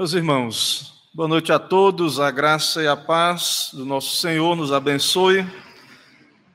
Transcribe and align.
Meus 0.00 0.14
irmãos, 0.14 0.94
boa 1.12 1.28
noite 1.28 1.52
a 1.52 1.58
todos, 1.58 2.18
a 2.18 2.30
graça 2.30 2.82
e 2.82 2.88
a 2.88 2.96
paz 2.96 3.68
do 3.74 3.84
nosso 3.84 4.16
Senhor 4.16 4.56
nos 4.56 4.72
abençoe. 4.72 5.46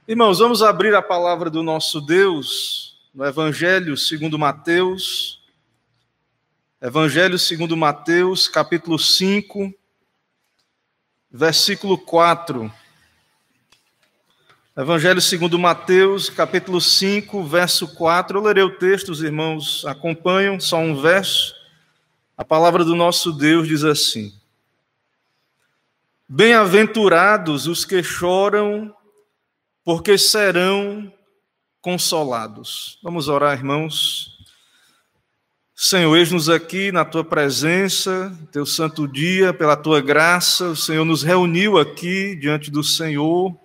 Irmãos, 0.08 0.40
vamos 0.40 0.64
abrir 0.64 0.96
a 0.96 1.02
palavra 1.04 1.48
do 1.48 1.62
nosso 1.62 2.02
Deus 2.02 2.98
no 3.14 3.24
Evangelho 3.24 3.96
segundo 3.96 4.40
Mateus. 4.40 5.44
Evangelho 6.82 7.38
segundo 7.38 7.78
Mateus, 7.78 8.48
capítulo 8.48 8.98
5, 8.98 9.72
versículo 11.30 12.00
4. 12.00 12.74
Evangelho 14.76 15.22
segundo 15.22 15.60
Mateus, 15.60 16.32
capítulo 16.32 16.82
5, 16.82 17.44
verso 17.44 17.94
4. 17.94 18.40
Eu 18.40 18.44
lerei 18.44 18.64
o 18.64 18.76
texto, 18.76 19.10
os 19.10 19.22
irmãos 19.22 19.86
acompanham, 19.86 20.60
só 20.60 20.80
um 20.80 21.00
verso. 21.00 21.65
A 22.38 22.44
palavra 22.44 22.84
do 22.84 22.96
nosso 22.96 23.32
Deus 23.32 23.66
diz 23.66 23.86
assim: 23.86 24.34
Bem-aventurados 26.28 27.66
os 27.66 27.86
que 27.86 28.04
choram, 28.04 28.94
porque 29.86 30.18
serão 30.18 31.12
consolados. 31.82 33.00
Vamos 33.02 33.30
orar, 33.30 33.58
irmãos. 33.58 34.38
Senhor, 35.74 36.14
eis-nos 36.18 36.50
aqui 36.50 36.92
na 36.92 37.06
tua 37.06 37.24
presença, 37.24 38.38
teu 38.52 38.66
santo 38.66 39.08
dia, 39.08 39.54
pela 39.54 39.78
tua 39.78 40.02
graça, 40.02 40.70
o 40.70 40.76
Senhor 40.76 41.06
nos 41.06 41.24
reuniu 41.24 41.78
aqui 41.78 42.36
diante 42.36 42.70
do 42.70 42.84
Senhor. 42.84 43.58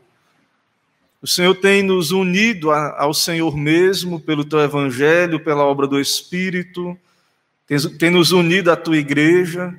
O 1.21 1.27
Senhor 1.27 1.57
tem 1.57 1.83
nos 1.83 2.13
unido 2.13 2.71
ao 2.71 3.13
Senhor 3.13 3.57
mesmo 3.57 4.21
pelo 4.21 4.45
teu 4.45 4.61
evangelho, 4.61 5.43
pela 5.43 5.65
obra 5.65 5.89
do 5.89 6.01
Espírito 6.01 6.97
tem 7.99 8.11
nos 8.11 8.33
unido 8.33 8.69
à 8.73 8.77
tua 8.77 8.97
igreja. 8.97 9.73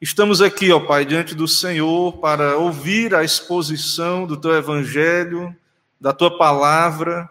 Estamos 0.00 0.42
aqui, 0.42 0.72
ó 0.72 0.80
Pai, 0.80 1.04
diante 1.04 1.36
do 1.36 1.46
Senhor 1.46 2.14
para 2.18 2.56
ouvir 2.56 3.14
a 3.14 3.22
exposição 3.22 4.26
do 4.26 4.36
teu 4.36 4.56
evangelho, 4.56 5.54
da 6.00 6.12
tua 6.12 6.36
palavra. 6.36 7.30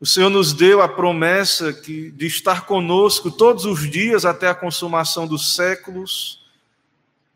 O 0.00 0.06
Senhor 0.06 0.30
nos 0.30 0.54
deu 0.54 0.80
a 0.80 0.88
promessa 0.88 1.74
que, 1.74 2.10
de 2.12 2.26
estar 2.26 2.64
conosco 2.64 3.30
todos 3.30 3.66
os 3.66 3.88
dias 3.88 4.24
até 4.24 4.48
a 4.48 4.54
consumação 4.54 5.26
dos 5.26 5.54
séculos. 5.54 6.42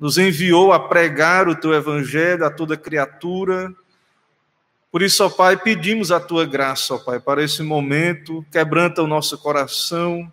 Nos 0.00 0.16
enviou 0.16 0.72
a 0.72 0.80
pregar 0.80 1.46
o 1.46 1.54
teu 1.54 1.74
evangelho 1.74 2.46
a 2.46 2.50
toda 2.50 2.74
criatura. 2.74 3.70
Por 4.90 5.02
isso, 5.02 5.22
ó 5.22 5.28
Pai, 5.28 5.58
pedimos 5.58 6.10
a 6.10 6.18
tua 6.18 6.46
graça, 6.46 6.94
ó 6.94 6.98
Pai, 6.98 7.20
para 7.20 7.44
esse 7.44 7.62
momento. 7.62 8.42
Quebranta 8.50 9.02
o 9.02 9.06
nosso 9.06 9.36
coração 9.36 10.32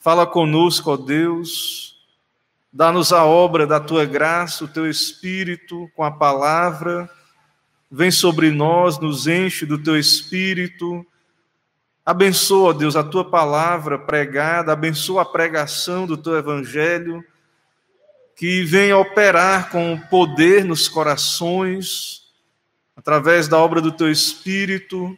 Fala 0.00 0.26
conosco, 0.26 0.92
ó 0.92 0.96
Deus, 0.96 1.94
dá-nos 2.72 3.12
a 3.12 3.26
obra 3.26 3.66
da 3.66 3.78
tua 3.78 4.06
graça, 4.06 4.64
o 4.64 4.68
teu 4.68 4.88
Espírito, 4.88 5.90
com 5.94 6.02
a 6.02 6.10
palavra. 6.10 7.06
Vem 7.90 8.10
sobre 8.10 8.50
nós, 8.50 8.98
nos 8.98 9.26
enche 9.26 9.66
do 9.66 9.76
teu 9.76 9.98
Espírito. 9.98 11.04
Abençoa, 12.02 12.72
Deus, 12.72 12.96
a 12.96 13.04
tua 13.04 13.30
palavra 13.30 13.98
pregada, 13.98 14.72
abençoa 14.72 15.20
a 15.20 15.26
pregação 15.26 16.06
do 16.06 16.16
teu 16.16 16.34
Evangelho, 16.34 17.22
que 18.34 18.64
venha 18.64 18.96
operar 18.96 19.68
com 19.68 20.00
poder 20.08 20.64
nos 20.64 20.88
corações, 20.88 22.22
através 22.96 23.48
da 23.48 23.58
obra 23.58 23.82
do 23.82 23.92
teu 23.92 24.10
Espírito 24.10 25.14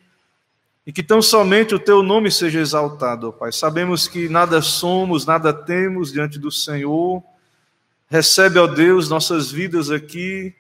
e 0.87 0.93
que 0.93 1.03
tão 1.03 1.23
somente 1.23 1.75
o 1.75 1.79
teu 1.79 2.03
nome 2.03 2.31
seja 2.31 2.61
exaltado, 2.61 3.29
ó 3.29 3.33
Pai. 3.33 3.53
Sabemos 3.53 4.09
que 4.09 4.29
nada 4.29 4.61
somos, 4.61 5.25
nada 5.25 5.53
temos 5.53 6.13
diante 6.13 6.39
do 6.39 6.51
Senhor. 6.51 7.23
Recebe, 8.09 8.59
ó 8.59 8.67
Deus, 8.67 9.09
nossas 9.09 9.51
vidas 9.51 9.91
aqui, 9.91 10.55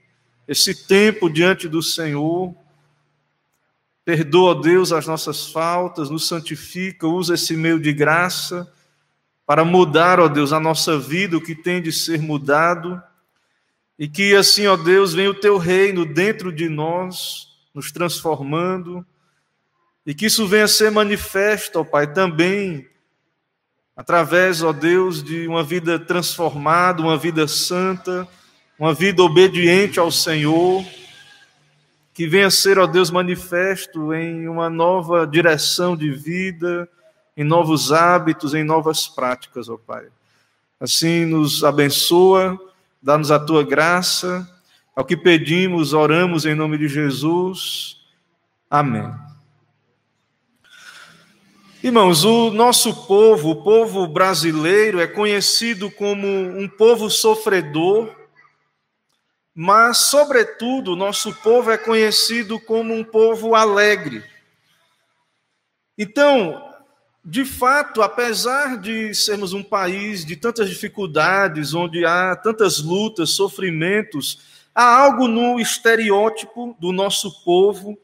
esse 0.46 0.86
tempo 0.86 1.28
diante 1.28 1.68
do 1.68 1.82
Senhor. 1.82 2.55
Perdoa, 4.05 4.52
ó 4.52 4.55
Deus, 4.55 4.92
as 4.92 5.06
nossas 5.06 5.48
faltas, 5.50 6.08
nos 6.08 6.28
santifica, 6.28 7.06
usa 7.06 7.34
esse 7.34 7.56
meio 7.56 7.80
de 7.80 7.92
graça 7.92 8.72
para 9.44 9.64
mudar, 9.64 10.20
ó 10.20 10.28
Deus, 10.28 10.52
a 10.52 10.61
nossa 10.61 10.98
vida, 10.98 11.36
o 11.36 11.42
que 11.42 11.55
tem 11.55 11.82
de 11.82 11.90
ser 11.90 12.22
mudado. 12.22 13.02
E 13.98 14.08
que 14.08 14.36
assim, 14.36 14.68
ó 14.68 14.77
Deus, 14.77 15.12
venha 15.12 15.30
o 15.30 15.34
teu 15.34 15.58
reino 15.58 16.06
dentro 16.06 16.52
de 16.52 16.68
nós, 16.68 17.48
nos 17.74 17.90
transformando 17.90 19.05
e 20.05 20.14
que 20.14 20.27
isso 20.27 20.46
venha 20.46 20.64
a 20.64 20.68
ser 20.68 20.90
manifesto, 20.90 21.80
ó 21.80 21.85
Pai, 21.85 22.13
também 22.13 22.89
através, 23.96 24.63
ó 24.63 24.73
Deus, 24.73 25.23
de 25.23 25.46
uma 25.46 25.63
vida 25.63 25.98
transformada, 25.98 27.02
uma 27.02 27.17
vida 27.17 27.46
santa, 27.46 28.27
uma 28.79 28.92
vida 28.92 29.23
obediente 29.23 30.01
ao 30.01 30.11
Senhor, 30.11 30.85
que 32.12 32.27
venha 32.27 32.48
a 32.48 32.51
ser, 32.51 32.79
ó 32.79 32.86
Deus, 32.86 33.11
manifesto 33.11 34.12
em 34.12 34.48
uma 34.48 34.68
nova 34.68 35.27
direção 35.27 35.96
de 35.96 36.11
vida, 36.11 36.89
em 37.36 37.45
novos 37.45 37.92
hábitos, 37.92 38.55
em 38.55 38.64
novas 38.64 39.07
práticas, 39.07 39.68
ó 39.68 39.77
Pai. 39.77 40.07
Assim 40.80 41.24
nos 41.24 41.62
abençoa, 41.62 42.58
dá-nos 43.01 43.30
a 43.30 43.39
tua 43.39 43.62
graça. 43.62 44.48
Ao 44.96 45.05
que 45.05 45.17
pedimos, 45.17 45.92
oramos 45.92 46.45
em 46.45 46.55
nome 46.55 46.77
de 46.77 46.89
Jesus. 46.89 47.98
Amém. 48.68 49.31
Irmãos, 51.82 52.22
o 52.22 52.52
nosso 52.52 52.94
povo, 53.08 53.50
o 53.50 53.62
povo 53.64 54.06
brasileiro, 54.06 55.00
é 55.00 55.06
conhecido 55.08 55.90
como 55.90 56.28
um 56.28 56.68
povo 56.68 57.10
sofredor, 57.10 58.08
mas, 59.52 59.98
sobretudo, 59.98 60.92
o 60.92 60.96
nosso 60.96 61.34
povo 61.42 61.72
é 61.72 61.76
conhecido 61.76 62.60
como 62.60 62.94
um 62.94 63.02
povo 63.02 63.56
alegre. 63.56 64.22
Então, 65.98 66.72
de 67.24 67.44
fato, 67.44 68.00
apesar 68.00 68.80
de 68.80 69.12
sermos 69.12 69.52
um 69.52 69.62
país 69.62 70.24
de 70.24 70.36
tantas 70.36 70.70
dificuldades, 70.70 71.74
onde 71.74 72.04
há 72.04 72.36
tantas 72.36 72.78
lutas, 72.78 73.30
sofrimentos, 73.30 74.38
há 74.72 74.84
algo 74.84 75.26
no 75.26 75.58
estereótipo 75.58 76.76
do 76.78 76.92
nosso 76.92 77.42
povo 77.42 77.98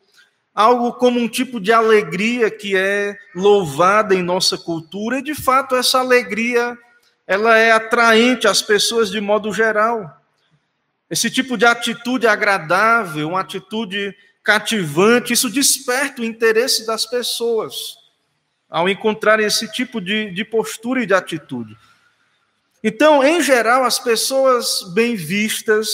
algo 0.59 0.93
como 0.95 1.21
um 1.21 1.29
tipo 1.29 1.61
de 1.61 1.73
alegria 1.73 2.51
que 2.51 2.77
é 2.77 3.17
louvada 3.33 4.13
em 4.13 4.25
nossa 4.25 4.59
cultura, 4.59 5.21
e 5.21 5.23
de 5.23 5.33
fato 5.33 5.77
essa 5.77 6.01
alegria 6.01 6.77
ela 7.29 7.57
é 7.57 7.71
atraente 7.71 8.49
às 8.49 8.61
pessoas 8.61 9.09
de 9.09 9.21
modo 9.21 9.53
geral. 9.53 10.21
Esse 11.09 11.31
tipo 11.31 11.57
de 11.57 11.65
atitude 11.65 12.27
agradável, 12.27 13.29
uma 13.29 13.41
atitude 13.41 14.13
cativante, 14.43 15.33
isso 15.33 15.49
desperta 15.49 16.23
o 16.23 16.25
interesse 16.25 16.85
das 16.85 17.07
pessoas 17.07 17.97
ao 18.69 18.89
encontrar 18.89 19.39
esse 19.39 19.71
tipo 19.71 20.01
de, 20.01 20.33
de 20.33 20.45
postura 20.45 21.05
e 21.05 21.07
de 21.07 21.15
atitude. 21.15 21.79
Então, 22.83 23.23
em 23.23 23.41
geral, 23.41 23.85
as 23.85 24.01
pessoas 24.01 24.83
bem 24.93 25.15
vistas, 25.15 25.89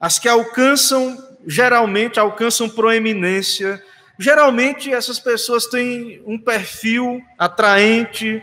as 0.00 0.18
que 0.18 0.30
alcançam 0.30 1.25
geralmente 1.46 2.18
alcançam 2.18 2.68
proeminência. 2.68 3.82
Geralmente 4.18 4.92
essas 4.92 5.18
pessoas 5.18 5.66
têm 5.66 6.22
um 6.26 6.38
perfil 6.38 7.22
atraente, 7.38 8.42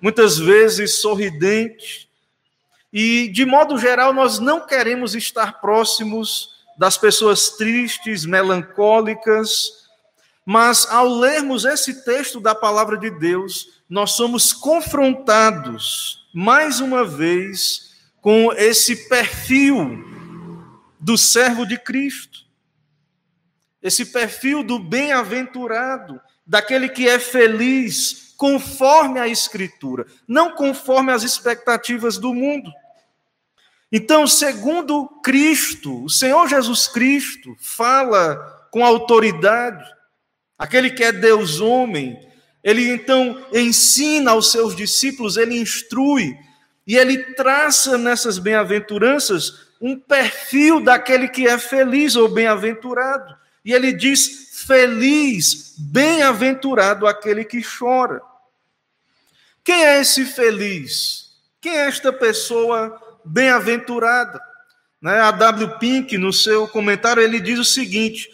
muitas 0.00 0.38
vezes 0.38 1.00
sorridente. 1.00 2.08
E, 2.92 3.28
de 3.28 3.44
modo 3.44 3.78
geral, 3.78 4.12
nós 4.12 4.38
não 4.38 4.66
queremos 4.66 5.14
estar 5.14 5.60
próximos 5.60 6.56
das 6.78 6.96
pessoas 6.96 7.50
tristes, 7.50 8.24
melancólicas, 8.24 9.86
mas 10.44 10.86
ao 10.90 11.08
lermos 11.08 11.64
esse 11.64 12.04
texto 12.04 12.40
da 12.40 12.54
palavra 12.54 12.96
de 12.96 13.10
Deus, 13.10 13.82
nós 13.88 14.12
somos 14.12 14.52
confrontados, 14.52 16.26
mais 16.32 16.80
uma 16.80 17.04
vez, 17.04 17.92
com 18.20 18.52
esse 18.52 19.08
perfil 19.08 20.15
do 21.06 21.16
servo 21.16 21.64
de 21.64 21.78
Cristo. 21.78 22.40
Esse 23.80 24.06
perfil 24.06 24.64
do 24.64 24.76
bem-aventurado, 24.76 26.20
daquele 26.44 26.88
que 26.88 27.08
é 27.08 27.20
feliz 27.20 28.34
conforme 28.36 29.20
a 29.20 29.28
Escritura, 29.28 30.04
não 30.26 30.56
conforme 30.56 31.12
as 31.12 31.22
expectativas 31.22 32.18
do 32.18 32.34
mundo. 32.34 32.72
Então, 33.92 34.26
segundo 34.26 35.06
Cristo, 35.22 36.02
o 36.02 36.10
Senhor 36.10 36.48
Jesus 36.48 36.88
Cristo 36.88 37.54
fala 37.60 38.66
com 38.72 38.84
autoridade, 38.84 39.84
aquele 40.58 40.90
que 40.90 41.04
é 41.04 41.12
Deus 41.12 41.60
homem, 41.60 42.18
ele 42.64 42.90
então 42.90 43.46
ensina 43.52 44.32
aos 44.32 44.50
seus 44.50 44.74
discípulos, 44.74 45.36
ele 45.36 45.56
instrui, 45.56 46.36
e 46.84 46.96
ele 46.96 47.32
traça 47.34 47.96
nessas 47.96 48.40
bem-aventuranças 48.40 49.65
um 49.80 49.98
perfil 49.98 50.80
daquele 50.80 51.28
que 51.28 51.46
é 51.46 51.58
feliz 51.58 52.16
ou 52.16 52.28
bem-aventurado. 52.28 53.36
E 53.64 53.72
ele 53.72 53.92
diz: 53.92 54.50
feliz, 54.66 55.74
bem-aventurado 55.78 57.06
aquele 57.06 57.44
que 57.44 57.62
chora. 57.62 58.20
Quem 59.62 59.84
é 59.84 60.00
esse 60.00 60.24
feliz? 60.24 61.30
Quem 61.60 61.76
é 61.76 61.86
esta 61.86 62.12
pessoa 62.12 63.00
bem-aventurada? 63.24 64.40
Né? 65.00 65.20
A 65.20 65.30
W. 65.30 65.78
Pink, 65.78 66.16
no 66.16 66.32
seu 66.32 66.68
comentário, 66.68 67.22
ele 67.22 67.40
diz 67.40 67.58
o 67.58 67.64
seguinte: 67.64 68.30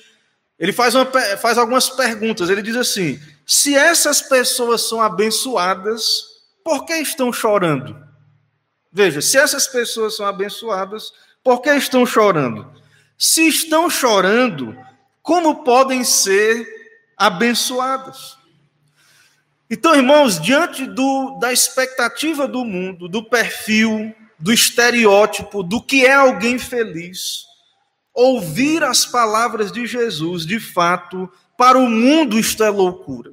ele 0.58 0.72
faz, 0.72 0.94
uma, 0.94 1.06
faz 1.38 1.58
algumas 1.58 1.88
perguntas. 1.88 2.50
Ele 2.50 2.62
diz 2.62 2.76
assim: 2.76 3.20
se 3.46 3.74
essas 3.74 4.22
pessoas 4.22 4.88
são 4.88 5.00
abençoadas, 5.00 6.22
por 6.62 6.84
que 6.84 6.94
estão 6.94 7.32
chorando? 7.32 7.96
Veja, 8.92 9.20
se 9.22 9.38
essas 9.38 9.66
pessoas 9.66 10.14
são 10.14 10.26
abençoadas, 10.26 11.12
por 11.42 11.60
que 11.60 11.70
estão 11.70 12.06
chorando? 12.06 12.70
Se 13.18 13.46
estão 13.48 13.90
chorando, 13.90 14.76
como 15.22 15.64
podem 15.64 16.04
ser 16.04 16.66
abençoadas? 17.16 18.36
Então, 19.70 19.94
irmãos, 19.94 20.40
diante 20.40 20.86
do, 20.86 21.38
da 21.40 21.52
expectativa 21.52 22.46
do 22.46 22.64
mundo, 22.64 23.08
do 23.08 23.24
perfil, 23.24 24.14
do 24.38 24.52
estereótipo 24.52 25.62
do 25.62 25.82
que 25.82 26.04
é 26.04 26.14
alguém 26.14 26.58
feliz, 26.58 27.44
ouvir 28.12 28.82
as 28.84 29.06
palavras 29.06 29.72
de 29.72 29.86
Jesus, 29.86 30.44
de 30.44 30.60
fato, 30.60 31.30
para 31.56 31.78
o 31.78 31.88
mundo 31.88 32.38
isto 32.38 32.62
é 32.62 32.68
loucura. 32.68 33.32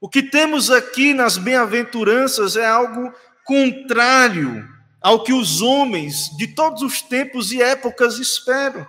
O 0.00 0.08
que 0.08 0.22
temos 0.22 0.70
aqui 0.70 1.14
nas 1.14 1.38
bem-aventuranças 1.38 2.56
é 2.56 2.66
algo 2.66 3.12
contrário 3.44 4.75
ao 5.06 5.22
que 5.22 5.32
os 5.32 5.62
homens 5.62 6.36
de 6.36 6.48
todos 6.48 6.82
os 6.82 7.00
tempos 7.00 7.52
e 7.52 7.62
épocas 7.62 8.18
esperam. 8.18 8.84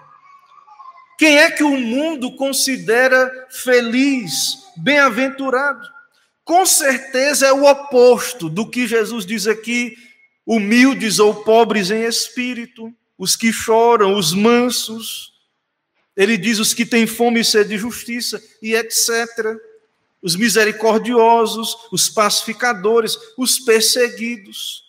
Quem 1.16 1.38
é 1.38 1.52
que 1.52 1.62
o 1.62 1.78
mundo 1.78 2.36
considera 2.36 3.32
feliz, 3.52 4.58
bem-aventurado? 4.78 5.88
Com 6.44 6.66
certeza 6.66 7.46
é 7.46 7.54
o 7.54 7.66
oposto 7.66 8.50
do 8.50 8.68
que 8.68 8.88
Jesus 8.88 9.28
diz 9.28 9.46
aqui: 9.46 9.96
humildes 10.44 11.20
ou 11.20 11.36
pobres 11.44 11.92
em 11.92 12.04
espírito, 12.06 12.92
os 13.16 13.36
que 13.36 13.54
choram, 13.54 14.18
os 14.18 14.34
mansos. 14.34 15.34
Ele 16.16 16.36
diz 16.36 16.58
os 16.58 16.74
que 16.74 16.84
têm 16.84 17.06
fome 17.06 17.42
e 17.42 17.46
sede 17.46 17.70
de 17.70 17.78
justiça, 17.78 18.42
e 18.60 18.74
etc. 18.74 19.56
Os 20.20 20.36
misericordiosos, 20.36 21.78
os 21.92 22.10
pacificadores, 22.10 23.16
os 23.38 23.60
perseguidos. 23.60 24.87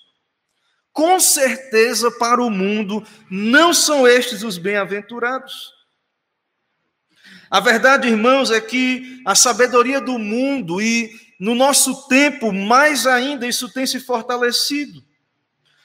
Com 0.98 1.20
certeza, 1.20 2.10
para 2.10 2.42
o 2.42 2.50
mundo, 2.50 3.06
não 3.30 3.72
são 3.72 4.04
estes 4.04 4.42
os 4.42 4.58
bem-aventurados. 4.58 5.72
A 7.48 7.60
verdade, 7.60 8.08
irmãos, 8.08 8.50
é 8.50 8.60
que 8.60 9.22
a 9.24 9.32
sabedoria 9.36 10.00
do 10.00 10.18
mundo 10.18 10.82
e 10.82 11.12
no 11.38 11.54
nosso 11.54 12.08
tempo, 12.08 12.52
mais 12.52 13.06
ainda, 13.06 13.46
isso 13.46 13.72
tem 13.72 13.86
se 13.86 14.00
fortalecido. 14.00 15.00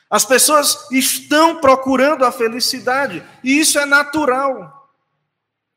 As 0.10 0.26
pessoas 0.26 0.90
estão 0.92 1.62
procurando 1.62 2.26
a 2.26 2.32
felicidade, 2.32 3.24
e 3.44 3.60
isso 3.60 3.78
é 3.78 3.86
natural. 3.86 4.92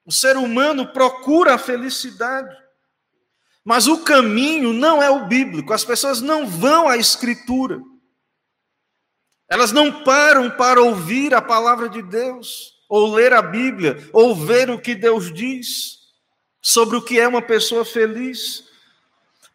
O 0.06 0.12
ser 0.12 0.38
humano 0.38 0.94
procura 0.94 1.56
a 1.56 1.58
felicidade. 1.58 2.56
Mas 3.62 3.86
o 3.86 3.98
caminho 3.98 4.72
não 4.72 5.02
é 5.02 5.10
o 5.10 5.26
bíblico, 5.26 5.74
as 5.74 5.84
pessoas 5.84 6.22
não 6.22 6.46
vão 6.46 6.88
à 6.88 6.96
Escritura. 6.96 7.82
Elas 9.48 9.72
não 9.72 10.02
param 10.02 10.50
para 10.50 10.82
ouvir 10.82 11.34
a 11.34 11.40
palavra 11.40 11.88
de 11.88 12.02
Deus, 12.02 12.74
ou 12.88 13.14
ler 13.14 13.32
a 13.32 13.42
Bíblia, 13.42 14.08
ou 14.12 14.34
ver 14.34 14.70
o 14.70 14.78
que 14.78 14.94
Deus 14.94 15.32
diz 15.32 15.98
sobre 16.60 16.96
o 16.96 17.02
que 17.02 17.18
é 17.18 17.28
uma 17.28 17.42
pessoa 17.42 17.84
feliz. 17.84 18.64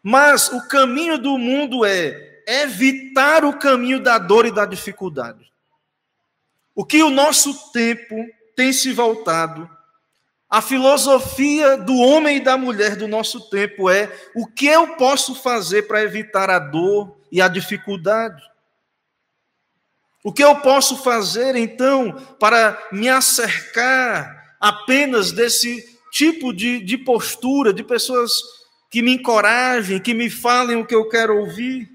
Mas 0.02 0.50
o 0.50 0.66
caminho 0.68 1.18
do 1.18 1.36
mundo 1.36 1.84
é 1.84 2.42
evitar 2.46 3.44
o 3.44 3.58
caminho 3.58 4.00
da 4.00 4.18
dor 4.18 4.46
e 4.46 4.50
da 4.50 4.64
dificuldade. 4.64 5.52
O 6.74 6.84
que 6.84 7.02
o 7.02 7.10
nosso 7.10 7.70
tempo 7.70 8.16
tem 8.56 8.72
se 8.72 8.92
voltado, 8.92 9.68
a 10.52 10.60
filosofia 10.60 11.78
do 11.78 11.96
homem 11.96 12.36
e 12.36 12.40
da 12.40 12.58
mulher 12.58 12.94
do 12.94 13.08
nosso 13.08 13.48
tempo 13.48 13.88
é 13.88 14.14
o 14.34 14.46
que 14.46 14.66
eu 14.66 14.96
posso 14.96 15.34
fazer 15.34 15.84
para 15.84 16.02
evitar 16.02 16.50
a 16.50 16.58
dor 16.58 17.16
e 17.30 17.40
a 17.40 17.48
dificuldade. 17.48 18.42
O 20.24 20.32
que 20.32 20.44
eu 20.44 20.56
posso 20.56 21.02
fazer 21.02 21.56
então 21.56 22.12
para 22.38 22.80
me 22.92 23.08
acercar 23.08 24.54
apenas 24.60 25.32
desse 25.32 25.84
tipo 26.12 26.52
de, 26.52 26.80
de 26.80 26.96
postura, 26.96 27.72
de 27.72 27.82
pessoas 27.82 28.32
que 28.88 29.02
me 29.02 29.14
encorajem, 29.14 29.98
que 29.98 30.14
me 30.14 30.30
falem 30.30 30.76
o 30.76 30.86
que 30.86 30.94
eu 30.94 31.08
quero 31.08 31.38
ouvir. 31.38 31.90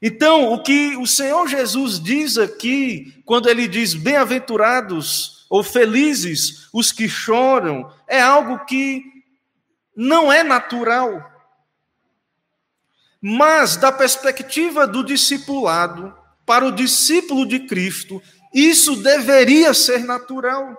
Então, 0.00 0.52
o 0.52 0.62
que 0.62 0.96
o 0.96 1.06
Senhor 1.06 1.48
Jesus 1.48 1.98
diz 1.98 2.38
aqui, 2.38 3.22
quando 3.24 3.48
ele 3.48 3.66
diz 3.66 3.94
bem-aventurados 3.94 5.46
ou 5.50 5.62
felizes 5.62 6.68
os 6.72 6.92
que 6.92 7.08
choram, 7.08 7.92
é 8.06 8.20
algo 8.20 8.64
que 8.64 9.02
não 9.96 10.32
é 10.32 10.42
natural. 10.42 11.30
Mas, 13.20 13.76
da 13.76 13.90
perspectiva 13.90 14.86
do 14.86 15.02
discipulado, 15.02 16.14
para 16.46 16.66
o 16.66 16.72
discípulo 16.72 17.46
de 17.46 17.60
Cristo, 17.60 18.22
isso 18.52 18.96
deveria 18.96 19.74
ser 19.74 20.04
natural. 20.04 20.76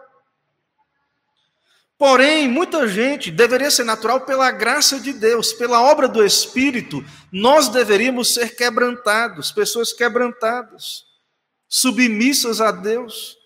Porém, 1.98 2.48
muita 2.48 2.88
gente 2.88 3.32
deveria 3.32 3.72
ser 3.72 3.86
natural 3.86 4.22
pela 4.22 4.52
graça 4.52 5.00
de 5.00 5.14
Deus, 5.14 5.54
pela 5.54 5.82
obra 5.82 6.08
do 6.08 6.24
Espírito, 6.24 7.04
nós 7.32 7.70
deveríamos 7.70 8.34
ser 8.34 8.56
quebrantados, 8.56 9.52
pessoas 9.52 9.94
quebrantadas, 9.94 11.06
submissas 11.70 12.60
a 12.60 12.72
Deus. 12.72 13.38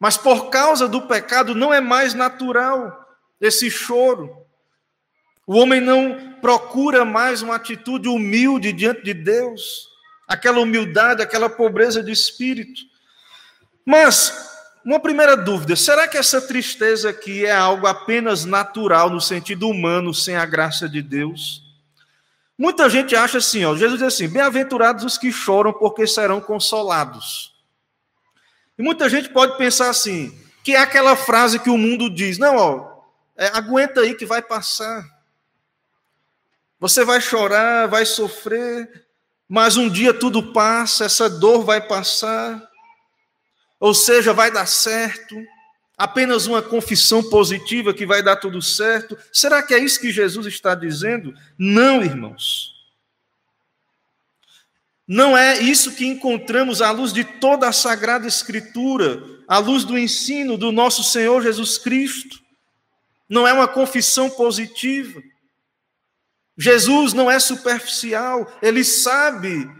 Mas 0.00 0.16
por 0.16 0.50
causa 0.50 0.88
do 0.88 1.02
pecado 1.02 1.54
não 1.54 1.72
é 1.72 1.80
mais 1.80 2.12
natural 2.12 3.04
esse 3.40 3.70
choro. 3.70 4.36
O 5.46 5.56
homem 5.56 5.80
não 5.80 6.34
procura 6.40 7.04
mais 7.04 7.40
uma 7.40 7.54
atitude 7.54 8.08
humilde 8.08 8.72
diante 8.72 9.04
de 9.04 9.14
Deus, 9.14 9.88
aquela 10.26 10.60
humildade, 10.60 11.22
aquela 11.22 11.48
pobreza 11.48 12.02
de 12.02 12.10
espírito. 12.10 12.82
Mas 13.84 14.50
uma 14.84 15.00
primeira 15.00 15.36
dúvida: 15.36 15.76
será 15.76 16.06
que 16.06 16.16
essa 16.16 16.40
tristeza 16.40 17.10
aqui 17.10 17.44
é 17.44 17.52
algo 17.52 17.86
apenas 17.86 18.44
natural 18.44 19.10
no 19.10 19.20
sentido 19.20 19.68
humano, 19.68 20.12
sem 20.12 20.36
a 20.36 20.46
graça 20.46 20.88
de 20.88 21.02
Deus? 21.02 21.62
Muita 22.58 22.88
gente 22.88 23.14
acha 23.14 23.38
assim, 23.38 23.64
ó, 23.64 23.76
Jesus 23.76 23.98
diz 23.98 24.08
assim: 24.08 24.28
bem-aventurados 24.28 25.04
os 25.04 25.18
que 25.18 25.30
choram, 25.30 25.72
porque 25.72 26.06
serão 26.06 26.40
consolados. 26.40 27.54
E 28.78 28.82
muita 28.82 29.08
gente 29.08 29.28
pode 29.28 29.56
pensar 29.58 29.90
assim, 29.90 30.36
que 30.64 30.74
é 30.74 30.80
aquela 30.80 31.14
frase 31.16 31.58
que 31.58 31.70
o 31.70 31.78
mundo 31.78 32.08
diz: 32.08 32.38
não, 32.38 32.56
ó, 32.56 33.02
é, 33.36 33.48
aguenta 33.48 34.00
aí 34.00 34.14
que 34.14 34.24
vai 34.24 34.42
passar. 34.42 35.04
Você 36.78 37.04
vai 37.04 37.20
chorar, 37.20 37.86
vai 37.88 38.04
sofrer, 38.04 39.05
mas 39.48 39.76
um 39.76 39.88
dia 39.88 40.12
tudo 40.12 40.52
passa, 40.52 41.04
essa 41.04 41.30
dor 41.30 41.64
vai 41.64 41.80
passar. 41.80 42.62
Ou 43.78 43.94
seja, 43.94 44.32
vai 44.32 44.50
dar 44.50 44.66
certo, 44.66 45.36
apenas 45.96 46.46
uma 46.46 46.62
confissão 46.62 47.22
positiva 47.22 47.94
que 47.94 48.06
vai 48.06 48.22
dar 48.22 48.36
tudo 48.36 48.60
certo. 48.60 49.16
Será 49.32 49.62
que 49.62 49.74
é 49.74 49.78
isso 49.78 50.00
que 50.00 50.10
Jesus 50.10 50.46
está 50.46 50.74
dizendo? 50.74 51.34
Não, 51.58 52.02
irmãos. 52.02 52.74
Não 55.06 55.38
é 55.38 55.60
isso 55.60 55.94
que 55.94 56.04
encontramos 56.04 56.82
à 56.82 56.90
luz 56.90 57.12
de 57.12 57.22
toda 57.22 57.68
a 57.68 57.72
Sagrada 57.72 58.26
Escritura, 58.26 59.22
à 59.46 59.58
luz 59.58 59.84
do 59.84 59.96
ensino 59.96 60.58
do 60.58 60.72
nosso 60.72 61.04
Senhor 61.04 61.42
Jesus 61.42 61.78
Cristo. 61.78 62.40
Não 63.28 63.46
é 63.46 63.52
uma 63.52 63.68
confissão 63.68 64.28
positiva. 64.28 65.22
Jesus 66.56 67.12
não 67.12 67.30
é 67.30 67.38
superficial, 67.38 68.50
ele 68.62 68.82
sabe 68.82 69.70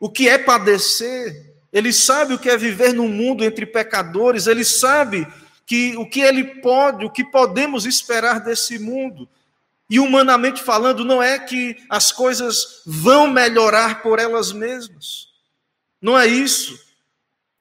o 0.00 0.10
que 0.10 0.28
é 0.28 0.36
padecer, 0.36 1.54
ele 1.72 1.92
sabe 1.92 2.34
o 2.34 2.38
que 2.38 2.50
é 2.50 2.56
viver 2.56 2.92
num 2.92 3.08
mundo 3.08 3.44
entre 3.44 3.64
pecadores, 3.64 4.46
ele 4.46 4.64
sabe 4.64 5.26
que 5.64 5.96
o 5.96 6.08
que 6.08 6.20
ele 6.20 6.60
pode, 6.60 7.04
o 7.04 7.10
que 7.10 7.24
podemos 7.24 7.86
esperar 7.86 8.40
desse 8.40 8.78
mundo. 8.78 9.28
E 9.88 10.00
humanamente 10.00 10.62
falando, 10.62 11.04
não 11.04 11.22
é 11.22 11.38
que 11.38 11.76
as 11.88 12.10
coisas 12.10 12.82
vão 12.84 13.26
melhorar 13.28 14.02
por 14.02 14.18
elas 14.18 14.50
mesmas. 14.50 15.28
Não 16.00 16.18
é 16.18 16.26
isso. 16.26 16.78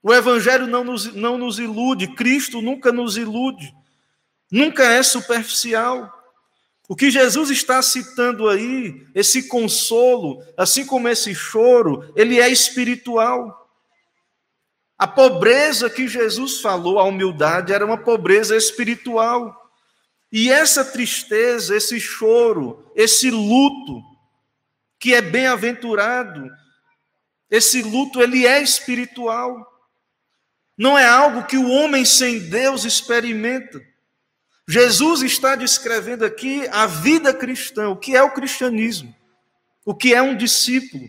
O 0.01 0.13
Evangelho 0.13 0.65
não 0.65 0.83
nos, 0.83 1.13
não 1.13 1.37
nos 1.37 1.59
ilude, 1.59 2.15
Cristo 2.15 2.61
nunca 2.61 2.91
nos 2.91 3.17
ilude, 3.17 3.73
nunca 4.51 4.83
é 4.83 5.03
superficial. 5.03 6.20
O 6.91 6.95
que 6.95 7.09
Jesus 7.09 7.49
está 7.49 7.81
citando 7.81 8.49
aí, 8.49 9.07
esse 9.15 9.47
consolo, 9.47 10.43
assim 10.57 10.85
como 10.85 11.07
esse 11.07 11.33
choro, 11.33 12.11
ele 12.17 12.41
é 12.41 12.49
espiritual. 12.49 13.71
A 14.97 15.07
pobreza 15.07 15.89
que 15.89 16.05
Jesus 16.05 16.59
falou, 16.59 16.99
a 16.99 17.05
humildade, 17.05 17.71
era 17.71 17.85
uma 17.85 17.97
pobreza 17.97 18.57
espiritual. 18.57 19.71
E 20.29 20.51
essa 20.51 20.83
tristeza, 20.83 21.77
esse 21.77 21.97
choro, 21.97 22.85
esse 22.93 23.31
luto, 23.31 24.03
que 24.99 25.15
é 25.15 25.21
bem-aventurado, 25.21 26.51
Esse 27.49 27.81
luto 27.81 28.21
ele 28.21 28.45
é 28.45 28.61
espiritual. 28.61 29.65
Não 30.77 30.99
é 30.99 31.07
algo 31.07 31.45
que 31.45 31.55
o 31.55 31.69
homem 31.69 32.03
sem 32.03 32.49
Deus 32.49 32.83
experimenta. 32.83 33.81
Jesus 34.71 35.21
está 35.21 35.53
descrevendo 35.53 36.23
aqui 36.23 36.65
a 36.71 36.85
vida 36.85 37.33
cristã, 37.33 37.89
o 37.89 37.97
que 37.97 38.15
é 38.15 38.23
o 38.23 38.31
cristianismo, 38.31 39.13
o 39.85 39.93
que 39.93 40.13
é 40.13 40.21
um 40.21 40.37
discípulo. 40.37 41.03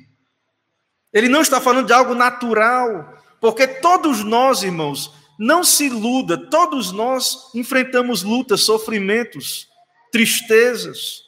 Ele 1.12 1.28
não 1.28 1.42
está 1.42 1.60
falando 1.60 1.86
de 1.86 1.92
algo 1.92 2.12
natural, 2.12 3.16
porque 3.40 3.68
todos 3.68 4.24
nós, 4.24 4.64
irmãos, 4.64 5.14
não 5.38 5.62
se 5.62 5.84
iluda, 5.84 6.36
todos 6.50 6.90
nós 6.90 7.54
enfrentamos 7.54 8.24
lutas, 8.24 8.62
sofrimentos, 8.62 9.68
tristezas. 10.10 11.20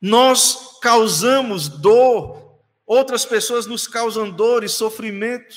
Nós 0.00 0.78
causamos 0.80 1.68
dor, 1.68 2.60
outras 2.86 3.24
pessoas 3.24 3.66
nos 3.66 3.88
causam 3.88 4.30
dor 4.30 4.62
e 4.62 4.68
sofrimento. 4.68 5.56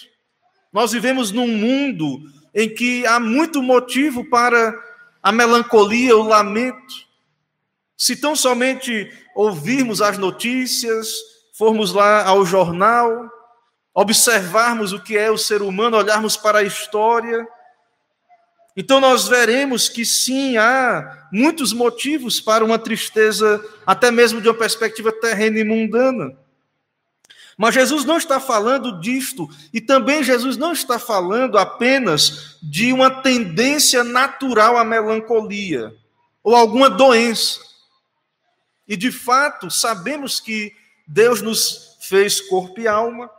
Nós 0.73 0.91
vivemos 0.91 1.31
num 1.31 1.47
mundo 1.47 2.19
em 2.51 2.67
que 2.67 3.05
há 3.05 3.19
muito 3.19 3.61
motivo 3.61 4.27
para 4.27 4.88
a 5.21 5.31
melancolia, 5.31 6.15
o 6.17 6.23
lamento. 6.23 7.07
Se 7.97 8.15
tão 8.15 8.35
somente 8.35 9.11
ouvirmos 9.35 10.01
as 10.01 10.17
notícias, 10.17 11.09
formos 11.57 11.93
lá 11.93 12.25
ao 12.25 12.45
jornal, 12.45 13.29
observarmos 13.93 14.93
o 14.93 15.01
que 15.01 15.17
é 15.17 15.29
o 15.29 15.37
ser 15.37 15.61
humano, 15.61 15.97
olharmos 15.97 16.37
para 16.37 16.59
a 16.59 16.63
história, 16.63 17.45
então 18.79 19.01
nós 19.01 19.27
veremos 19.27 19.89
que 19.89 20.05
sim, 20.05 20.55
há 20.55 21.27
muitos 21.33 21.73
motivos 21.73 22.39
para 22.39 22.63
uma 22.63 22.79
tristeza, 22.79 23.61
até 23.85 24.09
mesmo 24.09 24.39
de 24.39 24.47
uma 24.47 24.53
perspectiva 24.53 25.11
terrena 25.11 25.59
e 25.59 25.65
mundana. 25.65 26.37
Mas 27.59 27.75
Jesus 27.75 28.05
não 28.05 28.15
está 28.15 28.39
falando 28.39 29.01
disto, 29.01 29.49
e 29.73 29.81
também 29.81 30.23
Jesus 30.23 30.55
não 30.55 30.71
está 30.71 30.97
falando 30.97 31.57
apenas 31.57 32.57
de 32.63 32.93
uma 32.93 33.11
tendência 33.21 34.01
natural 34.01 34.77
à 34.77 34.85
melancolia 34.85 35.93
ou 36.41 36.55
alguma 36.55 36.89
doença. 36.89 37.59
E 38.87 38.95
de 38.95 39.11
fato, 39.11 39.69
sabemos 39.69 40.39
que 40.39 40.73
Deus 41.05 41.41
nos 41.41 41.97
fez 41.99 42.39
corpo 42.39 42.79
e 42.79 42.87
alma, 42.87 43.29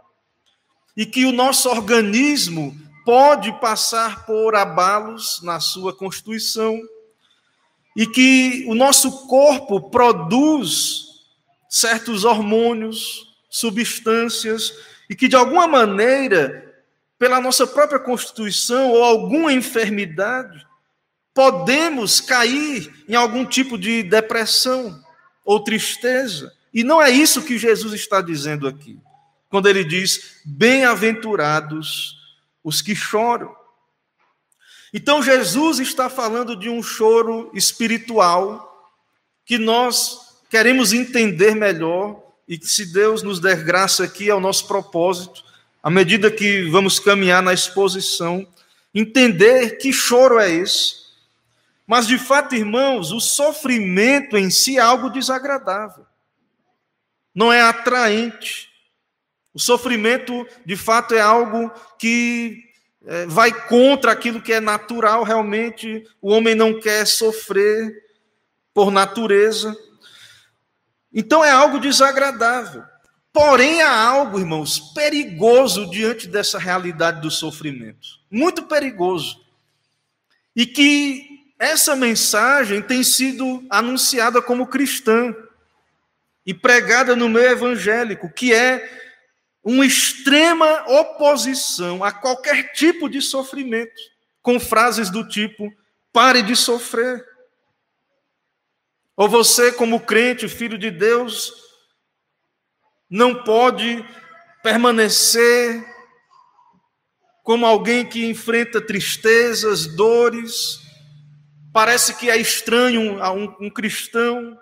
e 0.95 1.07
que 1.07 1.25
o 1.25 1.33
nosso 1.33 1.71
organismo 1.71 2.79
pode 3.07 3.50
passar 3.59 4.27
por 4.27 4.55
abalos 4.55 5.41
na 5.43 5.61
sua 5.61 5.97
constituição, 5.97 6.79
e 7.97 8.07
que 8.07 8.67
o 8.69 8.75
nosso 8.75 9.27
corpo 9.27 9.89
produz 9.89 11.07
certos 11.71 12.27
hormônios, 12.27 13.30
substâncias 13.50 14.73
e 15.11 15.16
que 15.16 15.26
de 15.26 15.35
alguma 15.35 15.66
maneira, 15.66 16.73
pela 17.19 17.40
nossa 17.40 17.66
própria 17.66 17.99
constituição 17.99 18.90
ou 18.90 19.02
alguma 19.02 19.52
enfermidade, 19.52 20.64
podemos 21.35 22.21
cair 22.21 23.04
em 23.09 23.16
algum 23.16 23.45
tipo 23.45 23.76
de 23.76 24.04
depressão 24.04 25.02
ou 25.45 25.62
tristeza. 25.62 26.52
E 26.73 26.85
não 26.85 27.02
é 27.02 27.11
isso 27.11 27.42
que 27.42 27.59
Jesus 27.59 27.92
está 27.92 28.23
dizendo 28.23 28.69
aqui, 28.69 28.99
quando 29.49 29.69
ele 29.69 29.83
diz: 29.83 30.40
bem-aventurados 30.45 32.16
os 32.62 32.80
que 32.80 32.95
choram. 32.95 33.54
Então, 34.92 35.23
Jesus 35.23 35.78
está 35.78 36.09
falando 36.09 36.57
de 36.57 36.69
um 36.69 36.83
choro 36.83 37.50
espiritual 37.54 38.92
que 39.45 39.57
nós 39.57 40.40
queremos 40.49 40.92
entender 40.92 41.54
melhor 41.54 42.30
e 42.50 42.59
que, 42.59 42.66
se 42.66 42.85
Deus 42.85 43.23
nos 43.23 43.38
der 43.38 43.62
graça 43.62 44.02
aqui, 44.02 44.28
é 44.28 44.35
o 44.35 44.40
nosso 44.40 44.66
propósito, 44.66 45.45
à 45.80 45.88
medida 45.88 46.28
que 46.33 46.69
vamos 46.69 46.99
caminhar 46.99 47.40
na 47.40 47.54
exposição, 47.54 48.45
entender 48.92 49.78
que 49.78 49.92
choro 49.92 50.37
é 50.40 50.50
esse. 50.50 50.97
Mas, 51.87 52.09
de 52.09 52.19
fato, 52.19 52.57
irmãos, 52.57 53.12
o 53.12 53.21
sofrimento 53.21 54.37
em 54.37 54.50
si 54.50 54.78
é 54.78 54.80
algo 54.80 55.11
desagradável, 55.11 56.04
não 57.33 57.52
é 57.52 57.62
atraente. 57.62 58.69
O 59.54 59.61
sofrimento, 59.61 60.45
de 60.66 60.76
fato, 60.76 61.14
é 61.14 61.21
algo 61.21 61.71
que 61.97 62.64
é, 63.07 63.26
vai 63.26 63.52
contra 63.69 64.11
aquilo 64.11 64.42
que 64.42 64.52
é 64.52 64.61
natural 64.61 65.23
realmente. 65.23 66.04
O 66.21 66.33
homem 66.33 66.57
não 66.57 66.80
quer 66.80 67.07
sofrer 67.07 67.95
por 68.75 68.90
natureza. 68.90 69.76
Então 71.12 71.45
é 71.45 71.50
algo 71.50 71.79
desagradável. 71.79 72.85
Porém, 73.33 73.81
há 73.81 73.97
algo, 73.97 74.38
irmãos, 74.38 74.93
perigoso 74.93 75.88
diante 75.90 76.26
dessa 76.26 76.59
realidade 76.59 77.21
do 77.21 77.31
sofrimento. 77.31 78.09
Muito 78.31 78.64
perigoso. 78.64 79.40
E 80.55 80.67
que 80.67 81.31
essa 81.59 81.95
mensagem 81.95 82.83
tem 82.83 83.05
sido 83.05 83.64
anunciada 83.71 84.43
como 84.43 84.67
cristã 84.67 85.35
e 86.45 86.55
pregada 86.55 87.14
no 87.14 87.29
meio 87.29 87.50
evangélico, 87.50 88.33
que 88.33 88.52
é 88.52 89.00
uma 89.62 89.85
extrema 89.85 90.85
oposição 90.88 92.02
a 92.02 92.11
qualquer 92.11 92.73
tipo 92.73 93.09
de 93.09 93.21
sofrimento, 93.21 94.00
com 94.43 94.59
frases 94.59 95.11
do 95.11 95.26
tipo: 95.29 95.73
pare 96.12 96.43
de 96.43 96.57
sofrer. 96.57 97.25
Ou 99.21 99.29
você, 99.29 99.71
como 99.71 100.00
crente, 100.00 100.49
filho 100.49 100.79
de 100.79 100.91
Deus, 100.91 101.53
não 103.11 103.45
pode 103.45 104.03
permanecer 104.62 105.85
como 107.43 107.67
alguém 107.67 108.07
que 108.07 108.25
enfrenta 108.25 108.81
tristezas, 108.81 109.87
dores. 109.87 110.81
Parece 111.71 112.15
que 112.15 112.31
é 112.31 112.39
estranho 112.39 113.23
a 113.23 113.31
um, 113.31 113.55
um 113.61 113.69
cristão 113.69 114.59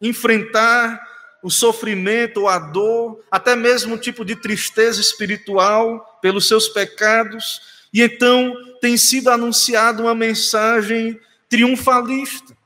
enfrentar 0.00 1.02
o 1.42 1.50
sofrimento 1.50 2.46
a 2.46 2.60
dor, 2.60 3.24
até 3.28 3.56
mesmo 3.56 3.96
um 3.96 3.98
tipo 3.98 4.24
de 4.24 4.36
tristeza 4.36 5.00
espiritual 5.00 6.20
pelos 6.22 6.46
seus 6.46 6.68
pecados. 6.68 7.60
E 7.92 8.02
então 8.02 8.54
tem 8.80 8.96
sido 8.96 9.30
anunciada 9.30 10.00
uma 10.00 10.14
mensagem 10.14 11.20
triunfalista. 11.48 12.61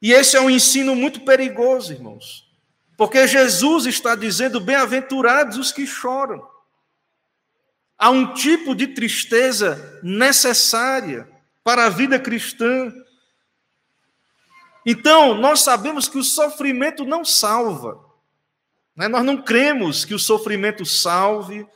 E 0.00 0.12
esse 0.12 0.36
é 0.36 0.40
um 0.40 0.50
ensino 0.50 0.94
muito 0.94 1.20
perigoso, 1.20 1.92
irmãos. 1.92 2.46
Porque 2.96 3.26
Jesus 3.26 3.86
está 3.86 4.14
dizendo: 4.14 4.60
bem-aventurados 4.60 5.58
os 5.58 5.72
que 5.72 5.86
choram. 5.86 6.46
Há 7.98 8.10
um 8.10 8.34
tipo 8.34 8.74
de 8.74 8.88
tristeza 8.88 10.00
necessária 10.02 11.28
para 11.64 11.86
a 11.86 11.88
vida 11.88 12.18
cristã. 12.18 12.92
Então, 14.84 15.34
nós 15.34 15.60
sabemos 15.60 16.08
que 16.08 16.18
o 16.18 16.22
sofrimento 16.22 17.04
não 17.04 17.24
salva. 17.24 17.98
Né? 18.94 19.08
Nós 19.08 19.24
não 19.24 19.42
cremos 19.42 20.04
que 20.04 20.14
o 20.14 20.18
sofrimento 20.18 20.84
salve, 20.84 21.66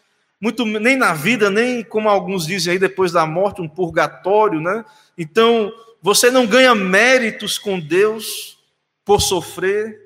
muito 0.41 0.65
nem 0.65 0.97
na 0.97 1.13
vida, 1.13 1.51
nem 1.51 1.83
como 1.83 2.09
alguns 2.09 2.47
dizem 2.47 2.73
aí 2.73 2.79
depois 2.79 3.13
da 3.13 3.27
morte, 3.27 3.61
um 3.61 3.69
purgatório, 3.69 4.61
né? 4.61 4.85
Então, 5.19 5.71
você 6.03 6.31
não 6.31 6.47
ganha 6.47 6.75
méritos 6.75 7.59
com 7.59 7.79
Deus 7.79 8.59
por 9.05 9.21
sofrer. 9.21 9.99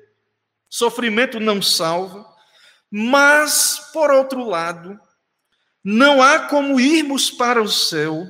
Sofrimento 0.69 1.39
não 1.39 1.61
salva. 1.61 2.25
Mas, 2.91 3.89
por 3.93 4.11
outro 4.11 4.45
lado, 4.45 4.99
não 5.83 6.21
há 6.21 6.39
como 6.39 6.79
irmos 6.79 7.29
para 7.31 7.61
o 7.61 7.67
céu 7.67 8.25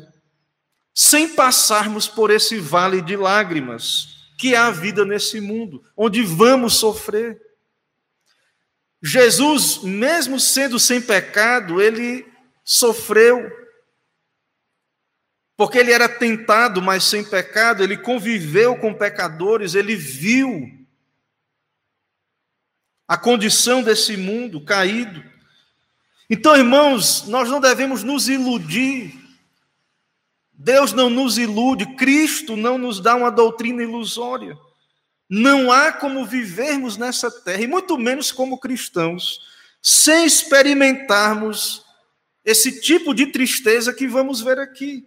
sem 0.93 1.27
passarmos 1.27 2.07
por 2.07 2.31
esse 2.31 2.57
vale 2.57 3.01
de 3.01 3.17
lágrimas, 3.17 4.07
que 4.37 4.53
é 4.53 4.57
a 4.57 4.71
vida 4.71 5.03
nesse 5.03 5.41
mundo, 5.41 5.83
onde 5.95 6.21
vamos 6.21 6.75
sofrer. 6.75 7.41
Jesus, 9.03 9.79
mesmo 9.83 10.39
sendo 10.39 10.79
sem 10.79 11.01
pecado, 11.01 11.81
ele 11.81 12.25
sofreu 12.63 13.51
porque 15.57 15.77
ele 15.77 15.91
era 15.91 16.09
tentado, 16.09 16.81
mas 16.81 17.03
sem 17.05 17.23
pecado, 17.23 17.81
ele 17.81 17.97
conviveu 17.97 18.75
com 18.75 18.93
pecadores, 18.93 19.73
ele 19.73 19.95
viu 19.95 20.69
a 23.07 23.17
condição 23.17 23.81
desse 23.81 24.17
mundo 24.17 24.59
caído. 24.59 25.23
Então, 26.29 26.55
irmãos, 26.57 27.25
nós 27.27 27.49
não 27.49 27.61
devemos 27.61 28.03
nos 28.03 28.27
iludir. 28.27 29.13
Deus 30.51 30.91
não 30.91 31.09
nos 31.09 31.37
ilude, 31.37 31.95
Cristo 31.95 32.57
não 32.57 32.77
nos 32.77 32.99
dá 32.99 33.15
uma 33.15 33.29
doutrina 33.29 33.83
ilusória. 33.83 34.57
Não 35.29 35.71
há 35.71 35.91
como 35.91 36.25
vivermos 36.25 36.97
nessa 36.97 37.31
terra, 37.31 37.61
e 37.61 37.67
muito 37.67 37.97
menos 37.97 38.31
como 38.31 38.59
cristãos, 38.59 39.39
sem 39.81 40.25
experimentarmos 40.25 41.83
esse 42.43 42.79
tipo 42.81 43.13
de 43.13 43.27
tristeza 43.27 43.93
que 43.93 44.07
vamos 44.07 44.41
ver 44.41 44.59
aqui 44.59 45.05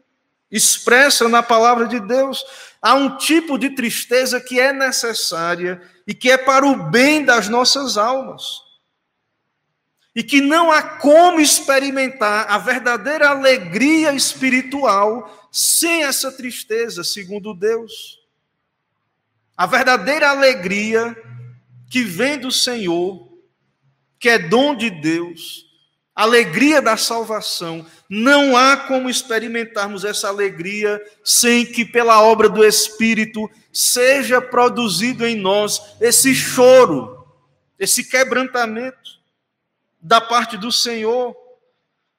expressa 0.50 1.28
na 1.28 1.42
palavra 1.42 1.86
de 1.86 2.00
Deus. 2.00 2.44
Há 2.80 2.94
um 2.94 3.16
tipo 3.16 3.58
de 3.58 3.70
tristeza 3.70 4.40
que 4.40 4.58
é 4.58 4.72
necessária 4.72 5.82
e 6.06 6.14
que 6.14 6.30
é 6.30 6.38
para 6.38 6.66
o 6.66 6.90
bem 6.90 7.24
das 7.24 7.48
nossas 7.48 7.96
almas. 7.96 8.66
e 10.14 10.22
que 10.24 10.40
não 10.40 10.72
há 10.72 10.82
como 10.82 11.38
experimentar 11.38 12.50
a 12.50 12.58
verdadeira 12.58 13.28
alegria 13.28 14.12
espiritual 14.12 15.48
sem 15.52 16.02
essa 16.02 16.32
tristeza, 16.32 17.04
segundo 17.04 17.54
Deus. 17.54 18.18
A 19.56 19.64
verdadeira 19.64 20.30
alegria 20.30 21.16
que 21.88 22.02
vem 22.02 22.36
do 22.36 22.50
Senhor, 22.50 23.32
que 24.18 24.28
é 24.28 24.40
dom 24.40 24.74
de 24.74 24.90
Deus, 24.90 25.67
alegria 26.18 26.82
da 26.82 26.96
salvação, 26.96 27.86
não 28.10 28.56
há 28.56 28.76
como 28.76 29.08
experimentarmos 29.08 30.04
essa 30.04 30.26
alegria 30.26 31.00
sem 31.22 31.64
que, 31.64 31.84
pela 31.84 32.20
obra 32.20 32.48
do 32.48 32.64
Espírito, 32.64 33.48
seja 33.72 34.40
produzido 34.40 35.24
em 35.24 35.36
nós 35.36 35.80
esse 36.00 36.34
choro, 36.34 37.24
esse 37.78 38.02
quebrantamento 38.02 39.20
da 40.00 40.20
parte 40.20 40.56
do 40.56 40.72
Senhor. 40.72 41.36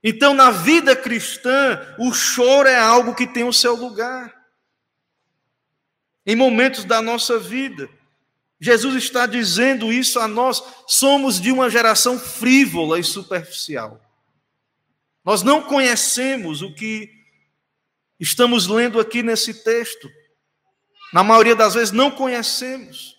Então, 0.01 0.33
na 0.33 0.49
vida 0.49 0.95
cristã, 0.95 1.77
o 1.99 2.13
choro 2.13 2.69
é 2.69 2.79
algo 2.79 3.13
que 3.13 3.27
tem 3.27 3.43
o 3.43 3.51
seu 3.51 3.75
lugar. 3.75 4.33
Em 6.25 6.37
momentos 6.37 6.85
da 6.85 7.01
nossa 7.01 7.37
vida, 7.37 7.89
Jesus 8.59 8.95
está 8.95 9.25
dizendo 9.25 9.91
isso 9.91 10.19
a 10.19 10.27
nós, 10.27 10.61
somos 10.85 11.39
de 11.39 11.51
uma 11.51 11.69
geração 11.69 12.19
frívola 12.19 12.99
e 12.99 13.03
superficial. 13.03 14.01
Nós 15.23 15.43
não 15.43 15.61
conhecemos 15.61 16.61
o 16.61 16.73
que 16.73 17.09
estamos 18.19 18.67
lendo 18.67 18.99
aqui 18.99 19.23
nesse 19.23 19.63
texto. 19.63 20.09
Na 21.13 21.23
maioria 21.23 21.55
das 21.55 21.73
vezes 21.73 21.91
não 21.91 22.11
conhecemos 22.11 23.17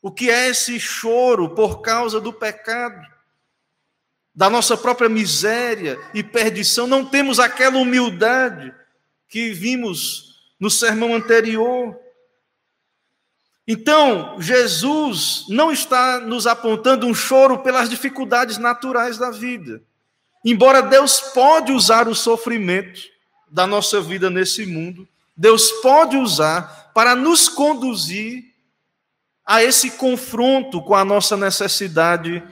o 0.00 0.10
que 0.10 0.28
é 0.28 0.48
esse 0.48 0.80
choro 0.80 1.54
por 1.54 1.80
causa 1.80 2.20
do 2.20 2.32
pecado, 2.32 3.06
da 4.34 4.50
nossa 4.50 4.76
própria 4.76 5.08
miséria 5.08 5.98
e 6.12 6.22
perdição. 6.24 6.88
Não 6.88 7.04
temos 7.04 7.38
aquela 7.38 7.78
humildade 7.78 8.74
que 9.28 9.52
vimos 9.52 10.32
no 10.58 10.68
sermão 10.68 11.14
anterior. 11.14 11.96
Então, 13.66 14.40
Jesus 14.40 15.44
não 15.48 15.70
está 15.70 16.18
nos 16.18 16.46
apontando 16.46 17.06
um 17.06 17.14
choro 17.14 17.58
pelas 17.58 17.88
dificuldades 17.88 18.58
naturais 18.58 19.16
da 19.18 19.30
vida. 19.30 19.82
Embora 20.44 20.82
Deus 20.82 21.20
pode 21.20 21.72
usar 21.72 22.08
o 22.08 22.14
sofrimento 22.14 23.00
da 23.48 23.66
nossa 23.66 24.00
vida 24.00 24.28
nesse 24.28 24.66
mundo, 24.66 25.06
Deus 25.36 25.70
pode 25.80 26.16
usar 26.16 26.90
para 26.92 27.14
nos 27.14 27.48
conduzir 27.48 28.44
a 29.44 29.62
esse 29.62 29.92
confronto 29.92 30.82
com 30.82 30.94
a 30.94 31.04
nossa 31.04 31.36
necessidade 31.36 32.42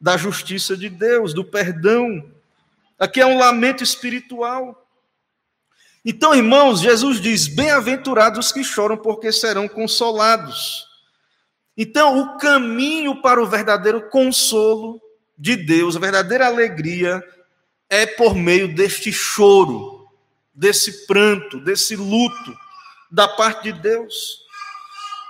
da 0.00 0.16
justiça 0.16 0.76
de 0.76 0.88
Deus, 0.88 1.34
do 1.34 1.44
perdão. 1.44 2.24
Aqui 2.98 3.20
é 3.20 3.26
um 3.26 3.38
lamento 3.38 3.82
espiritual. 3.82 4.79
Então, 6.04 6.34
irmãos, 6.34 6.80
Jesus 6.80 7.20
diz: 7.20 7.46
Bem-aventurados 7.46 8.46
os 8.46 8.52
que 8.52 8.64
choram, 8.64 8.96
porque 8.96 9.32
serão 9.32 9.68
consolados. 9.68 10.86
Então, 11.76 12.18
o 12.20 12.38
caminho 12.38 13.20
para 13.22 13.42
o 13.42 13.46
verdadeiro 13.46 14.08
consolo 14.10 15.00
de 15.38 15.56
Deus, 15.56 15.96
a 15.96 16.00
verdadeira 16.00 16.46
alegria, 16.46 17.22
é 17.88 18.06
por 18.06 18.34
meio 18.34 18.74
deste 18.74 19.12
choro, 19.12 20.06
desse 20.54 21.06
pranto, 21.06 21.58
desse 21.60 21.96
luto 21.96 22.54
da 23.10 23.26
parte 23.26 23.72
de 23.72 23.80
Deus. 23.80 24.40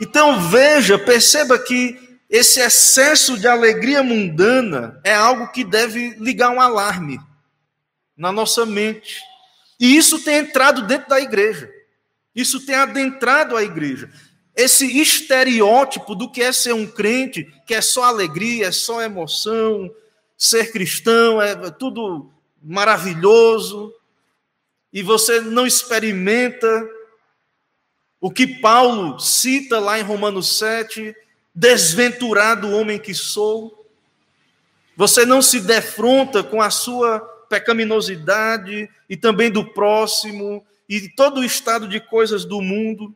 Então 0.00 0.40
veja, 0.48 0.98
perceba 0.98 1.58
que 1.58 2.18
esse 2.28 2.60
excesso 2.60 3.38
de 3.38 3.46
alegria 3.46 4.02
mundana 4.02 5.00
é 5.04 5.14
algo 5.14 5.50
que 5.52 5.64
deve 5.64 6.10
ligar 6.18 6.50
um 6.50 6.60
alarme 6.60 7.18
na 8.16 8.30
nossa 8.30 8.66
mente. 8.66 9.20
E 9.80 9.96
isso 9.96 10.22
tem 10.22 10.36
entrado 10.36 10.86
dentro 10.86 11.08
da 11.08 11.18
igreja. 11.18 11.72
Isso 12.34 12.64
tem 12.66 12.74
adentrado 12.74 13.56
a 13.56 13.64
igreja. 13.64 14.10
Esse 14.54 15.00
estereótipo 15.00 16.14
do 16.14 16.30
que 16.30 16.42
é 16.42 16.52
ser 16.52 16.74
um 16.74 16.86
crente, 16.86 17.50
que 17.66 17.74
é 17.74 17.80
só 17.80 18.04
alegria, 18.04 18.66
é 18.66 18.72
só 18.72 19.00
emoção, 19.00 19.90
ser 20.36 20.70
cristão, 20.70 21.40
é 21.40 21.70
tudo 21.70 22.30
maravilhoso, 22.62 23.94
e 24.92 25.02
você 25.02 25.40
não 25.40 25.66
experimenta 25.66 26.88
o 28.20 28.30
que 28.30 28.46
Paulo 28.46 29.18
cita 29.18 29.78
lá 29.78 29.98
em 29.98 30.02
Romanos 30.02 30.58
7, 30.58 31.14
desventurado 31.54 32.70
homem 32.70 32.98
que 32.98 33.14
sou. 33.14 33.88
Você 34.96 35.24
não 35.24 35.40
se 35.40 35.60
defronta 35.60 36.42
com 36.42 36.60
a 36.60 36.68
sua 36.68 37.20
pecaminosidade 37.48 38.90
e 39.10 39.16
também 39.16 39.50
do 39.50 39.64
próximo 39.64 40.64
e 40.88 41.08
todo 41.08 41.40
o 41.40 41.44
estado 41.44 41.86
de 41.86 42.00
coisas 42.00 42.46
do 42.46 42.62
mundo. 42.62 43.14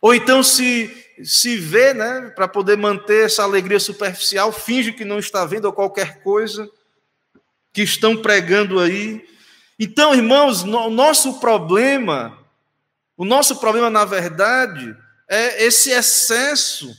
Ou 0.00 0.14
então 0.14 0.42
se 0.42 1.06
se 1.22 1.56
vê, 1.56 1.94
né, 1.94 2.30
para 2.34 2.46
poder 2.46 2.76
manter 2.76 3.24
essa 3.24 3.42
alegria 3.42 3.80
superficial, 3.80 4.52
finge 4.52 4.92
que 4.92 5.04
não 5.04 5.18
está 5.18 5.46
vendo 5.46 5.72
qualquer 5.72 6.22
coisa 6.22 6.68
que 7.72 7.82
estão 7.82 8.16
pregando 8.16 8.78
aí. 8.78 9.26
Então, 9.78 10.14
irmãos, 10.14 10.62
o 10.62 10.90
nosso 10.90 11.40
problema, 11.40 12.38
o 13.16 13.24
nosso 13.24 13.56
problema, 13.56 13.88
na 13.88 14.04
verdade, 14.04 14.96
é 15.28 15.64
esse 15.64 15.90
excesso 15.90 16.94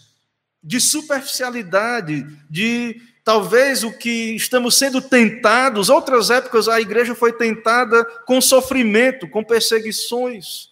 de 0.63 0.81
superficialidade, 0.81 2.25
de 2.49 2.99
talvez 3.27 3.83
o 3.83 3.91
que 3.91 4.37
estamos 4.37 4.77
sendo 4.77 5.01
tentados. 5.01 5.89
Outras 5.89 6.29
épocas 6.29 6.69
a 6.69 6.79
igreja 6.79 7.13
foi 7.13 7.33
tentada 7.33 8.05
com 8.25 8.39
sofrimento, 8.39 9.27
com 9.27 9.43
perseguições. 9.43 10.69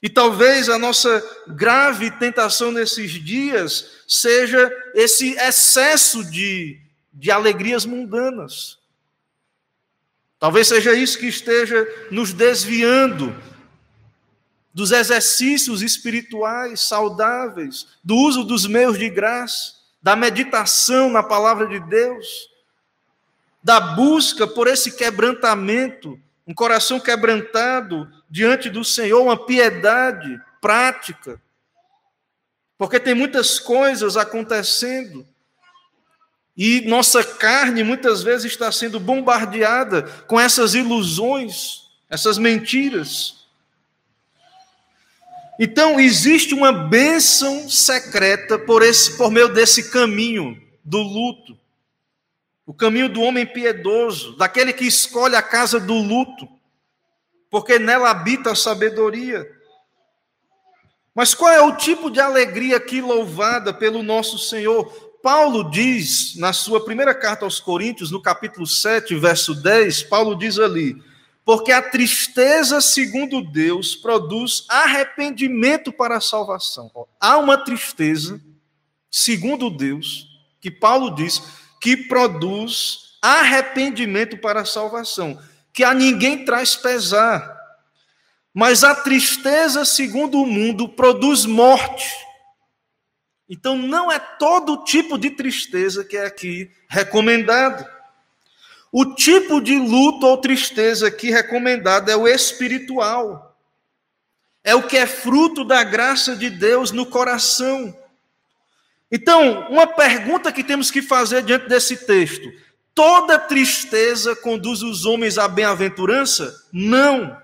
E 0.00 0.08
talvez 0.08 0.68
a 0.68 0.78
nossa 0.78 1.20
grave 1.48 2.08
tentação 2.12 2.70
nesses 2.70 3.10
dias 3.10 4.04
seja 4.06 4.70
esse 4.94 5.32
excesso 5.32 6.24
de, 6.24 6.78
de 7.12 7.32
alegrias 7.32 7.84
mundanas. 7.84 8.78
Talvez 10.38 10.68
seja 10.68 10.94
isso 10.94 11.18
que 11.18 11.26
esteja 11.26 11.84
nos 12.12 12.32
desviando 12.32 13.34
dos 14.72 14.92
exercícios 14.92 15.82
espirituais 15.82 16.82
saudáveis, 16.82 17.88
do 18.04 18.14
uso 18.14 18.44
dos 18.44 18.68
meios 18.68 18.96
de 18.96 19.10
graça, 19.10 19.81
da 20.02 20.16
meditação 20.16 21.08
na 21.08 21.22
palavra 21.22 21.66
de 21.66 21.78
Deus, 21.78 22.50
da 23.62 23.78
busca 23.80 24.46
por 24.46 24.66
esse 24.66 24.96
quebrantamento, 24.96 26.18
um 26.46 26.52
coração 26.52 26.98
quebrantado 26.98 28.10
diante 28.28 28.68
do 28.68 28.84
Senhor, 28.84 29.22
uma 29.22 29.46
piedade 29.46 30.40
prática. 30.60 31.40
Porque 32.76 32.98
tem 32.98 33.14
muitas 33.14 33.60
coisas 33.60 34.16
acontecendo 34.16 35.26
e 36.56 36.82
nossa 36.82 37.24
carne 37.24 37.82
muitas 37.82 38.22
vezes 38.22 38.50
está 38.50 38.70
sendo 38.70 39.00
bombardeada 39.00 40.02
com 40.26 40.38
essas 40.38 40.74
ilusões, 40.74 41.82
essas 42.10 42.36
mentiras. 42.36 43.41
Então 45.64 46.00
existe 46.00 46.54
uma 46.54 46.72
bênção 46.72 47.70
secreta 47.70 48.58
por 48.58 48.82
esse 48.82 49.16
por 49.16 49.30
meio 49.30 49.46
desse 49.48 49.92
caminho 49.92 50.60
do 50.82 50.98
luto. 50.98 51.56
O 52.66 52.74
caminho 52.74 53.08
do 53.08 53.20
homem 53.20 53.46
piedoso, 53.46 54.36
daquele 54.36 54.72
que 54.72 54.84
escolhe 54.84 55.36
a 55.36 55.40
casa 55.40 55.78
do 55.78 55.94
luto, 55.94 56.48
porque 57.48 57.78
nela 57.78 58.10
habita 58.10 58.50
a 58.50 58.56
sabedoria. 58.56 59.48
Mas 61.14 61.32
qual 61.32 61.52
é 61.52 61.62
o 61.62 61.76
tipo 61.76 62.10
de 62.10 62.18
alegria 62.18 62.76
aqui 62.76 63.00
louvada 63.00 63.72
pelo 63.72 64.02
nosso 64.02 64.40
Senhor? 64.40 64.86
Paulo 65.22 65.70
diz, 65.70 66.34
na 66.38 66.52
sua 66.52 66.84
primeira 66.84 67.14
carta 67.14 67.44
aos 67.44 67.60
Coríntios, 67.60 68.10
no 68.10 68.20
capítulo 68.20 68.66
7, 68.66 69.14
verso 69.14 69.54
10, 69.54 70.02
Paulo 70.02 70.34
diz 70.34 70.58
ali: 70.58 71.00
Porque 71.44 71.72
a 71.72 71.82
tristeza, 71.82 72.80
segundo 72.80 73.42
Deus, 73.42 73.96
produz 73.96 74.64
arrependimento 74.68 75.92
para 75.92 76.18
a 76.18 76.20
salvação. 76.20 76.90
Há 77.20 77.36
uma 77.38 77.58
tristeza, 77.58 78.40
segundo 79.10 79.68
Deus, 79.68 80.28
que 80.60 80.70
Paulo 80.70 81.14
diz, 81.14 81.42
que 81.80 81.96
produz 81.96 83.16
arrependimento 83.20 84.38
para 84.38 84.60
a 84.60 84.64
salvação, 84.64 85.40
que 85.72 85.82
a 85.82 85.92
ninguém 85.92 86.44
traz 86.44 86.76
pesar. 86.76 87.60
Mas 88.54 88.84
a 88.84 88.94
tristeza, 88.94 89.84
segundo 89.84 90.40
o 90.40 90.46
mundo, 90.46 90.88
produz 90.88 91.44
morte. 91.44 92.08
Então, 93.48 93.76
não 93.76 94.10
é 94.10 94.18
todo 94.18 94.84
tipo 94.84 95.18
de 95.18 95.30
tristeza 95.30 96.04
que 96.04 96.16
é 96.16 96.26
aqui 96.26 96.70
recomendado. 96.88 97.84
O 98.92 99.14
tipo 99.14 99.58
de 99.58 99.78
luto 99.78 100.26
ou 100.26 100.36
tristeza 100.36 101.08
aqui 101.08 101.30
recomendado 101.30 102.10
é 102.10 102.16
o 102.16 102.28
espiritual. 102.28 103.56
É 104.62 104.74
o 104.74 104.86
que 104.86 104.98
é 104.98 105.06
fruto 105.06 105.64
da 105.64 105.82
graça 105.82 106.36
de 106.36 106.50
Deus 106.50 106.92
no 106.92 107.06
coração. 107.06 107.96
Então, 109.10 109.66
uma 109.70 109.86
pergunta 109.86 110.52
que 110.52 110.62
temos 110.62 110.90
que 110.90 111.00
fazer 111.00 111.42
diante 111.42 111.68
desse 111.68 112.06
texto: 112.06 112.46
toda 112.94 113.38
tristeza 113.38 114.36
conduz 114.36 114.82
os 114.82 115.06
homens 115.06 115.38
à 115.38 115.48
bem-aventurança? 115.48 116.54
Não. 116.70 117.40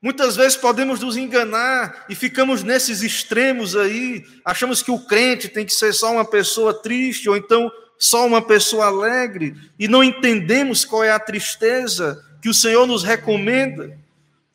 Muitas 0.00 0.34
vezes 0.34 0.56
podemos 0.56 1.00
nos 1.00 1.16
enganar 1.16 2.06
e 2.08 2.14
ficamos 2.14 2.62
nesses 2.62 3.02
extremos 3.02 3.76
aí, 3.76 4.24
achamos 4.44 4.80
que 4.82 4.92
o 4.92 5.04
crente 5.04 5.48
tem 5.48 5.66
que 5.66 5.72
ser 5.74 5.92
só 5.92 6.12
uma 6.12 6.24
pessoa 6.24 6.72
triste 6.72 7.28
ou 7.28 7.36
então 7.36 7.70
só 7.98 8.26
uma 8.26 8.40
pessoa 8.40 8.86
alegre 8.86 9.56
e 9.78 9.88
não 9.88 10.04
entendemos 10.04 10.84
qual 10.84 11.02
é 11.02 11.10
a 11.10 11.18
tristeza 11.18 12.24
que 12.40 12.48
o 12.48 12.54
Senhor 12.54 12.86
nos 12.86 13.02
recomenda. 13.02 13.98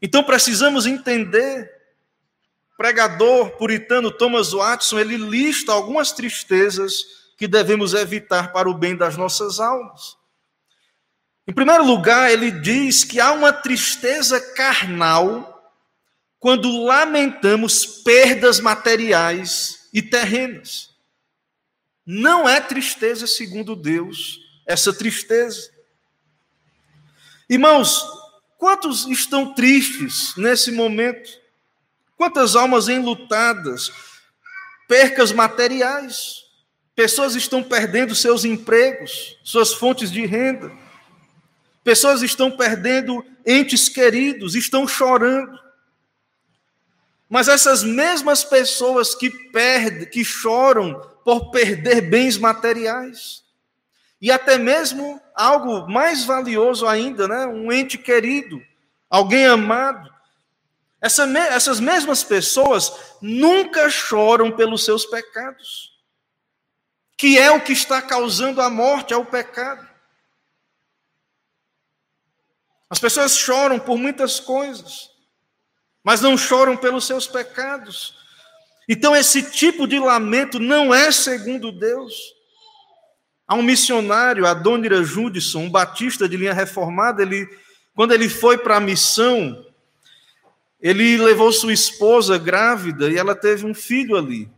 Então 0.02 0.24
precisamos 0.24 0.86
entender. 0.86 1.72
O 2.74 2.78
pregador 2.78 3.52
puritano 3.52 4.10
Thomas 4.10 4.52
Watson, 4.52 5.00
ele 5.00 5.18
lista 5.18 5.72
algumas 5.72 6.12
tristezas 6.12 6.94
que 7.38 7.48
devemos 7.48 7.94
evitar 7.94 8.52
para 8.52 8.70
o 8.70 8.74
bem 8.74 8.96
das 8.96 9.18
nossas 9.18 9.60
almas. 9.60 10.18
Em 11.46 11.54
primeiro 11.54 11.86
lugar, 11.86 12.32
ele 12.32 12.52
diz 12.52 13.04
que 13.04 13.20
há 13.20 13.32
uma 13.32 13.52
tristeza 13.52 14.40
carnal 14.40 15.72
quando 16.40 16.84
lamentamos 16.84 17.86
perdas 17.86 18.60
materiais 18.60 19.90
e 19.94 20.02
terrenas. 20.02 20.93
Não 22.06 22.48
é 22.48 22.60
tristeza 22.60 23.26
segundo 23.28 23.76
Deus, 23.76 24.40
essa 24.66 24.94
tristeza. 24.94 25.72
Irmãos, 27.50 28.06
quantos 28.58 29.06
estão 29.08 29.54
tristes 29.54 30.34
nesse 30.36 30.72
momento? 30.72 31.30
Quantas 32.18 32.56
almas 32.56 32.88
enlutadas, 32.88 33.92
percas 34.88 35.32
materiais, 35.32 36.44
pessoas 36.96 37.36
estão 37.36 37.64
perdendo 37.64 38.14
seus 38.16 38.46
empregos, 38.46 39.38
suas 39.44 39.74
fontes 39.74 40.12
de 40.12 40.26
renda 40.26 40.72
Pessoas 41.84 42.22
estão 42.22 42.50
perdendo 42.50 43.24
entes 43.46 43.90
queridos, 43.90 44.56
estão 44.56 44.88
chorando. 44.88 45.60
Mas 47.30 47.48
essas 47.48 47.84
mesmas 47.84 48.44
pessoas 48.44 49.14
que 49.14 49.30
perdem, 49.52 50.10
que 50.10 50.24
choram 50.24 51.02
por 51.24 51.52
perder 51.52 52.02
bens 52.02 52.38
materiais, 52.38 53.44
e 54.22 54.32
até 54.32 54.58
mesmo 54.58 55.22
algo 55.36 55.88
mais 55.88 56.24
valioso 56.24 56.88
ainda, 56.88 57.28
né? 57.28 57.46
um 57.46 57.72
ente 57.72 57.98
querido, 57.98 58.62
alguém 59.10 59.46
amado. 59.46 60.14
Essa, 61.02 61.28
essas 61.50 61.82
mesmas 61.82 62.24
pessoas 62.24 63.18
nunca 63.22 63.90
choram 63.90 64.50
pelos 64.52 64.86
seus 64.86 65.06
pecados, 65.06 65.92
que 67.18 67.38
é 67.38 67.52
o 67.52 67.62
que 67.62 67.74
está 67.74 68.02
causando 68.02 68.62
a 68.62 68.70
morte, 68.70 69.14
é 69.14 69.18
o 69.18 69.26
pecado. 69.26 69.86
As 72.90 73.00
pessoas 73.00 73.36
choram 73.36 73.80
por 73.80 73.98
muitas 73.98 74.40
coisas, 74.40 75.10
mas 76.04 76.22
não 76.22 76.38
choram 76.38 76.78
pelos 76.78 77.06
seus 77.06 77.28
pecados. 77.28 78.23
Então, 78.88 79.16
esse 79.16 79.44
tipo 79.44 79.88
de 79.88 79.98
lamento 79.98 80.60
não 80.60 80.94
é 80.94 81.12
segundo 81.12 81.72
Deus. 81.72 82.14
Há 83.48 83.56
um 83.56 83.62
missionário, 83.62 84.46
Adonira 84.46 85.04
Judson, 85.04 85.64
um 85.64 85.70
batista 85.70 86.28
de 86.28 86.38
linha 86.38 86.54
reformada, 86.54 87.22
ele, 87.22 87.48
quando 87.94 88.14
ele 88.14 88.28
foi 88.28 88.58
para 88.58 88.78
a 88.78 88.82
missão, 88.82 89.66
ele 90.82 91.18
levou 91.18 91.52
sua 91.52 91.72
esposa 91.72 92.38
grávida 92.38 93.10
e 93.10 93.18
ela 93.18 93.36
teve 93.36 93.66
um 93.66 93.74
filho 93.74 94.18
ali. 94.18 94.50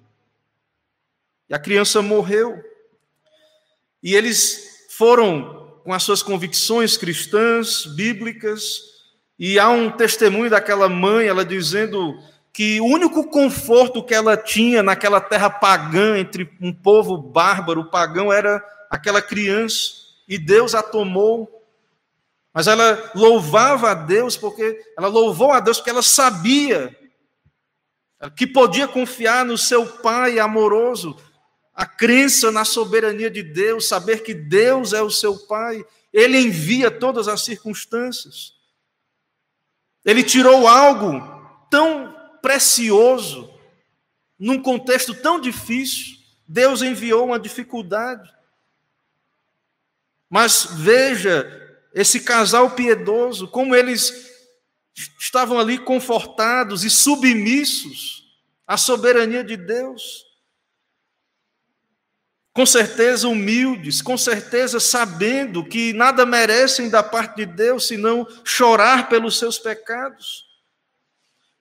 E 1.47 1.53
a 1.53 1.59
criança 1.59 2.01
morreu. 2.01 2.63
E 4.01 4.15
eles 4.15 4.87
foram 4.89 5.79
com 5.83 5.93
as 5.93 6.01
suas 6.01 6.23
convicções 6.23 6.97
cristãs, 6.97 7.85
bíblicas, 7.85 8.81
e 9.37 9.59
há 9.59 9.69
um 9.69 9.91
testemunho 9.91 10.49
daquela 10.49 10.89
mãe, 10.89 11.27
ela 11.27 11.45
dizendo 11.45 12.17
que 12.55 12.79
o 12.79 12.85
único 12.85 13.27
conforto 13.27 14.01
que 14.01 14.13
ela 14.13 14.37
tinha 14.37 14.81
naquela 14.81 15.19
terra 15.19 15.49
pagã, 15.49 16.17
entre 16.17 16.49
um 16.61 16.71
povo 16.71 17.17
bárbaro, 17.17 17.89
pagão, 17.91 18.31
era 18.31 18.65
aquela 18.89 19.21
criança, 19.21 19.91
e 20.25 20.37
Deus 20.37 20.73
a 20.73 20.81
tomou. 20.81 21.67
Mas 22.53 22.67
ela 22.67 23.11
louvava 23.13 23.91
a 23.91 23.93
Deus, 23.93 24.37
porque 24.37 24.81
ela 24.97 25.09
louvou 25.09 25.51
a 25.51 25.59
Deus 25.59 25.79
porque 25.79 25.89
ela 25.89 26.01
sabia 26.01 26.97
que 28.37 28.47
podia 28.47 28.87
confiar 28.87 29.43
no 29.43 29.57
seu 29.57 29.85
Pai 29.85 30.39
amoroso, 30.39 31.17
a 31.73 31.85
crença 31.85 32.53
na 32.53 32.63
soberania 32.63 33.29
de 33.29 33.43
Deus, 33.43 33.85
saber 33.85 34.23
que 34.23 34.33
Deus 34.33 34.93
é 34.93 35.01
o 35.01 35.11
seu 35.11 35.37
Pai, 35.39 35.85
Ele 36.13 36.39
envia 36.39 36.89
todas 36.89 37.27
as 37.27 37.43
circunstâncias. 37.43 38.53
Ele 40.05 40.23
tirou 40.23 40.69
algo 40.69 41.19
tão 41.69 42.14
precioso, 42.45 43.51
num 44.37 44.61
contexto 44.61 45.15
tão 45.15 45.41
difícil, 45.41 46.17
Deus 46.47 46.83
enviou 46.83 47.25
uma 47.25 47.39
dificuldade. 47.39 48.31
Mas 50.29 50.67
veja 50.69 51.49
esse 51.91 52.19
casal 52.19 52.69
piedoso, 52.69 53.47
como 53.47 53.75
eles 53.75 54.31
estavam 55.19 55.57
ali 55.57 55.79
confortados 55.79 56.83
e 56.83 56.89
submissos 56.91 58.23
à 58.67 58.77
soberania 58.77 59.43
de 59.43 59.57
Deus 59.57 60.23
com 62.53 62.65
certeza 62.65 63.27
humildes, 63.27 64.01
com 64.01 64.17
certeza 64.17 64.79
sabendo 64.79 65.65
que 65.65 65.91
nada 65.91 66.25
merecem 66.25 66.89
da 66.89 67.03
parte 67.03 67.37
de 67.37 67.45
Deus 67.47 67.87
senão 67.87 68.25
chorar 68.45 69.09
pelos 69.09 69.37
seus 69.37 69.59
pecados. 69.59 70.54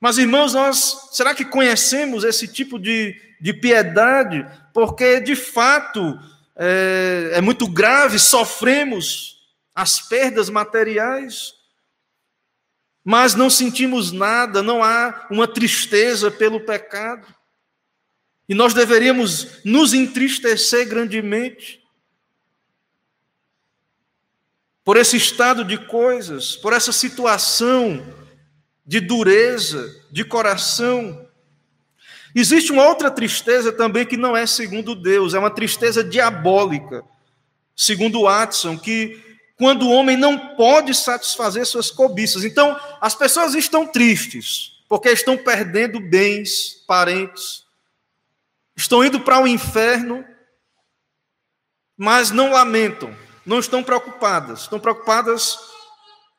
Mas, 0.04 0.18
irmãos, 0.18 0.52
nós 0.52 1.08
será 1.12 1.34
que 1.34 1.46
conhecemos 1.46 2.24
esse 2.24 2.46
tipo 2.46 2.78
de, 2.78 3.18
de 3.40 3.54
piedade? 3.54 4.46
Porque, 4.74 5.18
de 5.18 5.34
fato, 5.34 6.20
é, 6.54 7.30
é 7.32 7.40
muito 7.40 7.66
grave, 7.66 8.18
sofremos 8.18 9.48
as 9.74 10.02
perdas 10.02 10.50
materiais, 10.50 11.54
mas 13.02 13.34
não 13.34 13.48
sentimos 13.48 14.12
nada, 14.12 14.62
não 14.62 14.84
há 14.84 15.26
uma 15.30 15.48
tristeza 15.48 16.30
pelo 16.30 16.60
pecado. 16.60 17.26
E 18.46 18.54
nós 18.54 18.74
deveríamos 18.74 19.64
nos 19.64 19.94
entristecer 19.94 20.86
grandemente 20.86 21.82
por 24.84 24.98
esse 24.98 25.16
estado 25.16 25.64
de 25.64 25.78
coisas, 25.78 26.56
por 26.56 26.74
essa 26.74 26.92
situação 26.92 28.22
de 28.86 29.00
dureza 29.00 29.94
de 30.10 30.24
coração. 30.24 31.26
Existe 32.34 32.72
uma 32.72 32.86
outra 32.86 33.10
tristeza 33.10 33.72
também 33.72 34.04
que 34.04 34.16
não 34.16 34.36
é 34.36 34.46
segundo 34.46 34.94
Deus, 34.94 35.34
é 35.34 35.38
uma 35.38 35.50
tristeza 35.50 36.02
diabólica, 36.02 37.04
segundo 37.76 38.22
Watson, 38.22 38.78
que 38.78 39.22
quando 39.56 39.86
o 39.86 39.90
homem 39.90 40.16
não 40.16 40.56
pode 40.56 40.94
satisfazer 40.94 41.64
suas 41.64 41.90
cobiças. 41.90 42.44
Então, 42.44 42.78
as 43.00 43.14
pessoas 43.14 43.54
estão 43.54 43.86
tristes 43.86 44.74
porque 44.88 45.10
estão 45.10 45.36
perdendo 45.36 45.98
bens, 45.98 46.84
parentes, 46.86 47.64
estão 48.76 49.04
indo 49.04 49.18
para 49.20 49.40
o 49.40 49.48
inferno, 49.48 50.24
mas 51.96 52.30
não 52.30 52.52
lamentam, 52.52 53.16
não 53.46 53.58
estão 53.58 53.82
preocupadas, 53.82 54.62
estão 54.62 54.78
preocupadas 54.78 55.58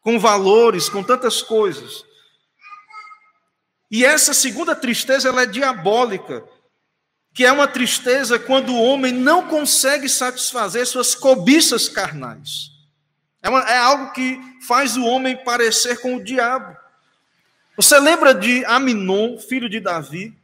com 0.01 0.19
valores, 0.19 0.87
com 0.87 1.03
tantas 1.03 1.41
coisas. 1.41 2.04
E 3.89 4.03
essa 4.03 4.33
segunda 4.33 4.75
tristeza 4.75 5.29
ela 5.29 5.43
é 5.43 5.45
diabólica, 5.45 6.43
que 7.33 7.45
é 7.45 7.51
uma 7.51 7.67
tristeza 7.67 8.39
quando 8.39 8.73
o 8.73 8.81
homem 8.81 9.11
não 9.11 9.47
consegue 9.47 10.07
satisfazer 10.07 10.87
suas 10.87 11.13
cobiças 11.13 11.89
carnais. 11.89 12.71
É, 13.41 13.49
uma, 13.49 13.59
é 13.61 13.77
algo 13.77 14.11
que 14.13 14.39
faz 14.65 14.97
o 14.97 15.05
homem 15.05 15.37
parecer 15.43 16.01
com 16.01 16.15
o 16.15 16.23
diabo. 16.23 16.75
Você 17.75 17.99
lembra 17.99 18.33
de 18.33 18.63
Aminon, 18.65 19.37
filho 19.37 19.69
de 19.69 19.79
Davi? 19.79 20.35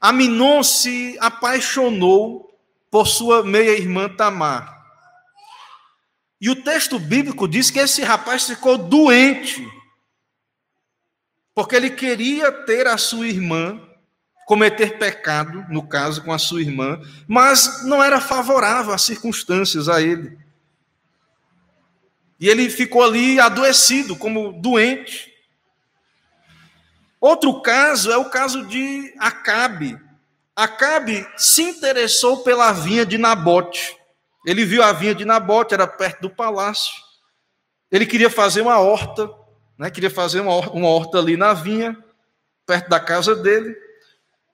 Aminon 0.00 0.62
se 0.62 1.16
apaixonou 1.20 2.50
por 2.90 3.06
sua 3.06 3.44
meia-irmã 3.44 4.08
Tamar. 4.08 4.82
E 6.40 6.50
o 6.50 6.56
texto 6.56 6.98
bíblico 6.98 7.46
diz 7.46 7.70
que 7.70 7.78
esse 7.78 8.02
rapaz 8.02 8.46
ficou 8.46 8.76
doente, 8.76 9.64
porque 11.54 11.76
ele 11.76 11.90
queria 11.90 12.50
ter 12.50 12.86
a 12.86 12.96
sua 12.96 13.26
irmã, 13.26 13.80
cometer 14.46 14.98
pecado, 14.98 15.64
no 15.68 15.86
caso 15.86 16.22
com 16.22 16.32
a 16.32 16.38
sua 16.38 16.60
irmã, 16.60 17.00
mas 17.26 17.84
não 17.84 18.02
era 18.02 18.20
favorável 18.20 18.92
as 18.92 19.02
circunstâncias 19.02 19.88
a 19.88 20.00
ele. 20.00 20.38
E 22.40 22.48
ele 22.48 22.68
ficou 22.68 23.04
ali 23.04 23.38
adoecido, 23.38 24.16
como 24.16 24.52
doente. 24.52 25.32
Outro 27.20 27.62
caso 27.62 28.10
é 28.10 28.16
o 28.16 28.30
caso 28.30 28.66
de 28.66 29.14
Acabe. 29.18 29.96
Acabe 30.56 31.24
se 31.36 31.62
interessou 31.62 32.42
pela 32.42 32.72
vinha 32.72 33.06
de 33.06 33.16
Nabote. 33.16 33.96
Ele 34.44 34.64
viu 34.64 34.82
a 34.82 34.92
vinha 34.92 35.14
de 35.14 35.24
Nabote, 35.24 35.72
era 35.72 35.86
perto 35.86 36.22
do 36.22 36.30
palácio. 36.30 36.92
Ele 37.92 38.06
queria 38.06 38.28
fazer 38.28 38.60
uma 38.60 38.80
horta, 38.80 39.30
né? 39.78 39.90
queria 39.90 40.10
fazer 40.10 40.40
uma, 40.40 40.58
uma 40.70 40.88
horta 40.88 41.18
ali 41.18 41.36
na 41.36 41.52
vinha, 41.52 41.96
perto 42.66 42.88
da 42.88 43.00
casa 43.00 43.34
dele. 43.34 43.76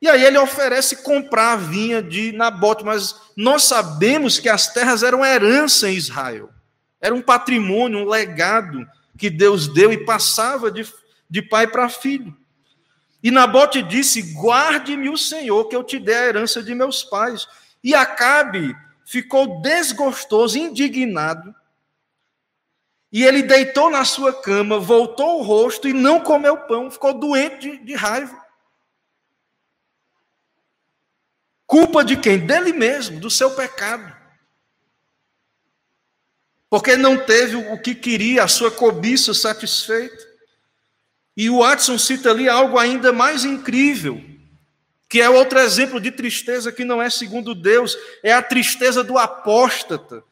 E 0.01 0.09
aí 0.09 0.25
ele 0.25 0.39
oferece 0.39 1.03
comprar 1.03 1.53
a 1.53 1.57
vinha 1.57 2.03
de 2.03 2.33
Nabote, 2.33 2.85
mas 2.85 3.15
nós 3.37 3.65
sabemos 3.65 4.39
que 4.39 4.49
as 4.49 4.73
terras 4.73 5.03
eram 5.03 5.25
herança 5.25 5.91
em 5.91 5.95
Israel. 5.95 6.51
Era 7.01 7.15
um 7.15 7.23
patrimônio, 7.23 7.99
um 7.99 8.09
legado 8.09 8.87
que 9.17 9.29
Deus 9.29 9.67
deu 9.67 9.93
e 9.93 10.05
passava 10.05 10.71
de, 10.71 10.87
de 11.29 11.43
pai 11.43 11.67
para 11.67 11.89
filho. 11.89 12.37
E 13.23 13.31
Nabote 13.31 13.83
disse: 13.83 14.35
Guarde-me 14.35 15.09
o 15.09 15.17
Senhor, 15.17 15.69
que 15.69 15.75
eu 15.75 15.83
te 15.83 15.99
dê 15.99 16.15
a 16.15 16.27
herança 16.27 16.63
de 16.63 16.75
meus 16.75 17.03
pais. 17.03 17.47
E 17.83 17.95
Acabe 17.95 18.77
ficou 19.05 19.61
desgostoso, 19.61 20.59
indignado. 20.59 21.55
E 23.11 23.25
ele 23.25 23.43
deitou 23.43 23.91
na 23.91 24.05
sua 24.05 24.33
cama, 24.33 24.79
voltou 24.79 25.41
o 25.41 25.43
rosto 25.43 25.89
e 25.89 25.93
não 25.93 26.21
comeu 26.21 26.57
pão, 26.57 26.91
ficou 26.91 27.15
doente 27.15 27.59
de, 27.59 27.79
de 27.79 27.95
raiva. 27.95 28.47
Culpa 31.67 32.05
de 32.05 32.17
quem? 32.17 32.39
Dele 32.39 32.73
mesmo, 32.73 33.19
do 33.21 33.31
seu 33.31 33.51
pecado. 33.51 34.17
Porque 36.71 36.97
não 36.97 37.19
teve 37.19 37.57
o 37.57 37.81
que 37.81 37.95
queria, 37.95 38.45
a 38.45 38.49
sua 38.49 38.71
cobiça 38.71 39.33
satisfeita. 39.33 40.29
E 41.37 41.49
o 41.49 41.61
Watson 41.61 41.97
cita 41.97 42.31
ali 42.31 42.49
algo 42.49 42.79
ainda 42.79 43.13
mais 43.13 43.45
incrível, 43.45 44.23
que 45.09 45.21
é 45.21 45.31
outro 45.31 45.59
exemplo 45.59 46.01
de 46.01 46.11
tristeza 46.11 46.73
que 46.73 46.85
não 46.85 47.01
é 47.01 47.09
segundo 47.09 47.55
Deus, 47.55 47.97
é 48.23 48.33
a 48.33 48.43
tristeza 48.43 49.03
do 49.03 49.17
apóstata. 49.17 50.25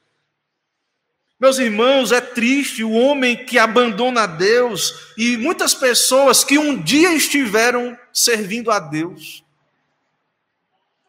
Meus 1.38 1.59
irmãos, 1.59 2.12
é 2.12 2.20
triste 2.20 2.83
o 2.83 2.92
homem 2.92 3.44
que 3.44 3.59
abandona 3.59 4.27
Deus 4.27 5.12
e 5.18 5.37
muitas 5.37 5.75
pessoas 5.75 6.42
que 6.42 6.57
um 6.57 6.81
dia 6.81 7.12
estiveram 7.12 7.96
servindo 8.11 8.70
a 8.70 8.79
Deus. 8.79 9.44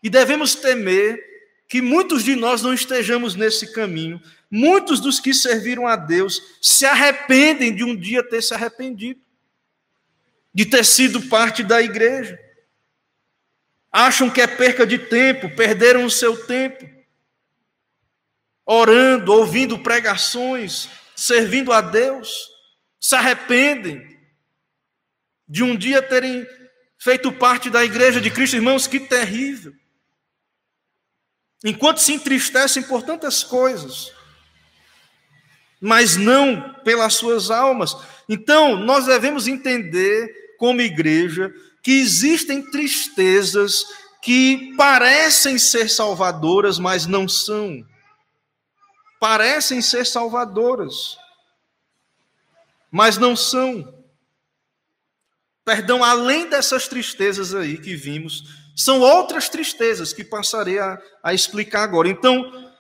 E 0.03 0.09
devemos 0.09 0.53
temer 0.53 1.17
que 1.67 1.81
muitos 1.81 2.23
de 2.23 2.35
nós 2.35 2.61
não 2.61 2.73
estejamos 2.73 3.35
nesse 3.35 3.71
caminho. 3.71 4.21
Muitos 4.51 4.99
dos 4.99 5.19
que 5.19 5.33
serviram 5.33 5.87
a 5.87 5.95
Deus 5.95 6.57
se 6.61 6.85
arrependem 6.85 7.73
de 7.73 7.85
um 7.85 7.95
dia 7.95 8.21
ter 8.21 8.41
se 8.41 8.53
arrependido, 8.53 9.21
de 10.53 10.65
ter 10.65 10.83
sido 10.83 11.21
parte 11.23 11.63
da 11.63 11.81
igreja. 11.81 12.37
Acham 13.89 14.29
que 14.29 14.41
é 14.41 14.47
perca 14.47 14.85
de 14.85 14.99
tempo, 14.99 15.49
perderam 15.55 16.03
o 16.05 16.11
seu 16.11 16.45
tempo, 16.45 16.85
orando, 18.67 19.32
ouvindo 19.32 19.80
pregações, 19.80 20.89
servindo 21.15 21.71
a 21.71 21.80
Deus, 21.80 22.49
se 22.99 23.15
arrependem 23.15 24.06
de 25.47 25.63
um 25.63 25.75
dia 25.75 26.01
terem 26.01 26.45
feito 26.99 27.32
parte 27.32 27.69
da 27.69 27.86
igreja 27.86 28.19
de 28.19 28.30
Cristo. 28.30 28.58
Irmãos, 28.58 28.86
que 28.86 28.99
terrível 28.99 29.73
enquanto 31.63 31.97
se 31.97 32.13
entristecem 32.13 32.84
por 32.84 33.01
tantas 33.01 33.43
coisas, 33.43 34.12
mas 35.82 36.15
não 36.15 36.75
pelas 36.84 37.15
suas 37.15 37.49
almas. 37.49 37.95
Então, 38.30 38.77
nós 38.77 39.06
devemos 39.06 39.47
entender, 39.47 40.56
como 40.58 40.82
igreja, 40.82 41.51
que 41.82 41.99
existem 41.99 42.62
tristezas 42.62 43.86
que 44.21 44.73
parecem 44.75 45.58
ser 45.58 45.89
salvadoras, 45.89 46.77
mas 46.77 47.06
não 47.06 47.27
são. 47.27 47.84
Parecem 49.19 49.82
ser 49.82 50.06
salvadoras, 50.06 51.17
mas 52.91 53.17
não 53.17 53.36
são. 53.36 53.93
Perdão, 55.65 56.03
além 56.03 56.49
dessas 56.49 56.88
tristezas 56.88 57.53
aí 57.53 57.77
que 57.77 57.95
vimos, 57.95 58.43
são 58.75 59.01
outras 59.01 59.49
tristezas 59.49 60.13
que 60.13 60.23
passarei 60.23 60.80
a, 60.80 61.01
a 61.23 61.34
explicar 61.34 61.84
agora. 61.84 62.08
Então, 62.08 62.71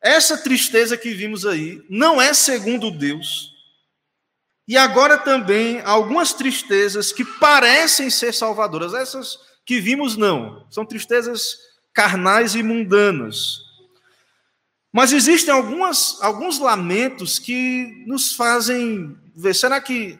essa 0.00 0.36
tristeza 0.36 0.96
que 0.96 1.10
vimos 1.10 1.46
aí 1.46 1.84
não 1.88 2.20
é 2.20 2.32
segundo 2.32 2.90
Deus. 2.90 3.52
E 4.66 4.76
agora 4.78 5.18
também 5.18 5.80
algumas 5.82 6.32
tristezas 6.32 7.12
que 7.12 7.24
parecem 7.24 8.08
ser 8.08 8.32
salvadoras. 8.32 8.94
Essas 8.94 9.38
que 9.64 9.80
vimos 9.80 10.16
não, 10.16 10.66
são 10.70 10.84
tristezas 10.84 11.58
carnais 11.92 12.54
e 12.54 12.62
mundanas. 12.62 13.60
Mas 14.94 15.12
existem 15.12 15.52
algumas, 15.52 16.18
alguns 16.22 16.60
lamentos 16.60 17.40
que 17.40 18.04
nos 18.06 18.32
fazem 18.32 19.18
ver, 19.34 19.52
será 19.52 19.80
que 19.80 20.16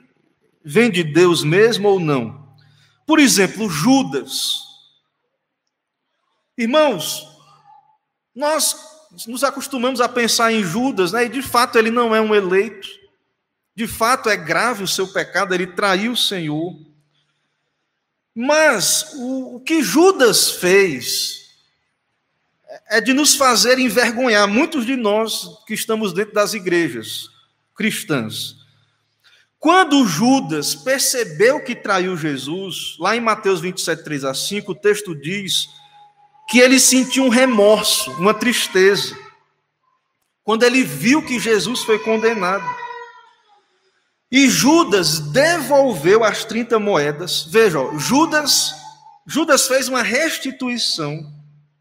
vem 0.65 0.91
de 0.91 1.05
Deus 1.05 1.45
mesmo 1.45 1.89
ou 1.89 2.01
não? 2.01 2.45
Por 3.07 3.21
exemplo, 3.21 3.71
Judas. 3.71 4.57
Irmãos, 6.59 7.25
nós 8.35 8.77
nos 9.29 9.45
acostumamos 9.45 10.01
a 10.01 10.09
pensar 10.09 10.53
em 10.53 10.65
Judas, 10.65 11.13
né? 11.13 11.27
E 11.27 11.29
de 11.29 11.41
fato 11.41 11.79
ele 11.79 11.93
não 11.93 12.13
é 12.13 12.21
um 12.21 12.35
eleito. 12.35 12.89
De 13.77 13.87
fato 13.87 14.29
é 14.29 14.37
grave 14.37 14.83
o 14.83 14.89
seu 14.89 15.07
pecado, 15.07 15.55
ele 15.55 15.69
traiu 15.69 16.11
o 16.11 16.17
Senhor. 16.17 16.77
Mas 18.35 19.13
o, 19.15 19.55
o 19.55 19.61
que 19.61 19.85
Judas 19.85 20.51
fez 20.51 21.44
é 22.89 23.01
de 23.01 23.13
nos 23.13 23.35
fazer 23.35 23.79
envergonhar 23.79 24.49
muitos 24.49 24.85
de 24.85 24.97
nós 24.97 25.49
que 25.67 25.75
estamos 25.75 26.13
dentro 26.13 26.35
das 26.35 26.55
igrejas 26.55 27.29
cristãs. 27.75 28.57
Quando 29.59 30.07
Judas 30.07 30.75
percebeu 30.75 31.59
que 31.63 31.75
traiu 31.75 32.17
Jesus, 32.17 32.97
lá 32.99 33.17
em 33.17 33.21
Mateus 33.21 33.61
27, 33.61 34.05
3 34.05 34.25
a 34.25 34.35
5, 34.35 34.73
o 34.73 34.75
texto 34.75 35.15
diz 35.15 35.69
que 36.49 36.59
ele 36.59 36.79
sentiu 36.79 37.25
um 37.25 37.31
remorso, 37.31 38.11
uma 38.13 38.35
tristeza, 38.35 39.17
quando 40.43 40.65
ele 40.65 40.83
viu 40.83 41.23
que 41.23 41.41
Jesus 41.41 41.81
foi 41.81 41.99
condenado. 41.99 42.65
E 44.31 44.51
Judas 44.51 45.19
devolveu 45.19 46.23
as 46.23 46.45
30 46.45 46.79
moedas. 46.79 47.45
Veja, 47.45 47.81
ó, 47.81 47.97
Judas, 47.97 48.75
Judas 49.27 49.67
fez 49.67 49.89
uma 49.89 50.03
restituição. 50.03 51.33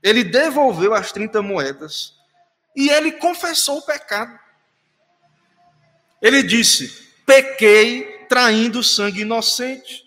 Ele 0.03 0.23
devolveu 0.23 0.93
as 0.93 1.13
30 1.13 1.41
moedas 1.41 2.13
e 2.75 2.89
ele 2.89 3.13
confessou 3.13 3.77
o 3.77 3.81
pecado. 3.81 4.37
Ele 6.21 6.43
disse: 6.43 6.89
"Pequei 7.25 8.25
traindo 8.27 8.83
sangue 8.83 9.21
inocente". 9.21 10.03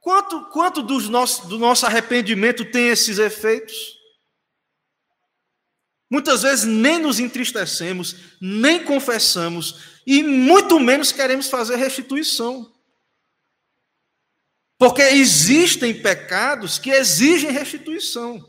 Quanto, 0.00 0.46
quanto 0.46 0.82
dos 0.82 1.08
nosso, 1.08 1.48
do 1.48 1.58
nosso 1.58 1.84
arrependimento 1.84 2.64
tem 2.64 2.88
esses 2.88 3.18
efeitos? 3.18 3.98
Muitas 6.08 6.42
vezes 6.42 6.64
nem 6.64 6.98
nos 6.98 7.20
entristecemos, 7.20 8.16
nem 8.40 8.82
confessamos, 8.82 9.98
e 10.06 10.22
muito 10.22 10.80
menos 10.80 11.12
queremos 11.12 11.48
fazer 11.48 11.76
restituição. 11.76 12.72
Porque 14.78 15.02
existem 15.02 15.92
pecados 15.92 16.78
que 16.78 16.90
exigem 16.90 17.50
restituição. 17.50 18.48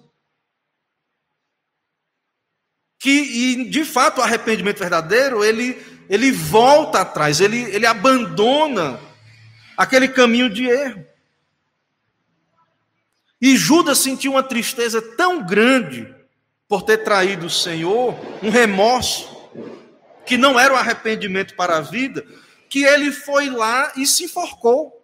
Que, 2.99 3.09
e 3.09 3.69
de 3.69 3.83
fato, 3.83 4.19
o 4.19 4.21
arrependimento 4.21 4.77
verdadeiro, 4.77 5.43
ele, 5.43 5.81
ele 6.07 6.31
volta 6.31 7.01
atrás, 7.01 7.41
ele, 7.41 7.63
ele 7.73 7.87
abandona 7.87 8.99
aquele 9.75 10.07
caminho 10.07 10.49
de 10.49 10.65
erro. 10.65 11.03
E 13.41 13.55
Judas 13.55 13.97
sentiu 13.97 14.33
uma 14.33 14.43
tristeza 14.43 15.01
tão 15.01 15.45
grande 15.45 16.13
por 16.67 16.83
ter 16.83 16.97
traído 16.99 17.47
o 17.47 17.49
Senhor, 17.49 18.13
um 18.43 18.49
remorso, 18.49 19.27
que 20.25 20.37
não 20.37 20.59
era 20.59 20.73
o 20.73 20.77
arrependimento 20.77 21.55
para 21.55 21.77
a 21.77 21.81
vida, 21.81 22.23
que 22.69 22.83
ele 22.83 23.11
foi 23.11 23.49
lá 23.49 23.93
e 23.95 24.05
se 24.05 24.25
enforcou. 24.25 24.98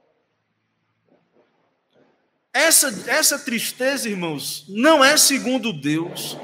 Essa, 2.55 3.03
essa 3.07 3.37
tristeza, 3.37 4.07
irmãos, 4.07 4.63
não 4.69 5.03
é 5.03 5.17
segundo 5.17 5.73
Deus. 5.73 6.37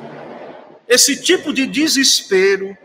Esse 0.86 1.16
tipo 1.16 1.54
de 1.54 1.66
desespero 1.66 2.78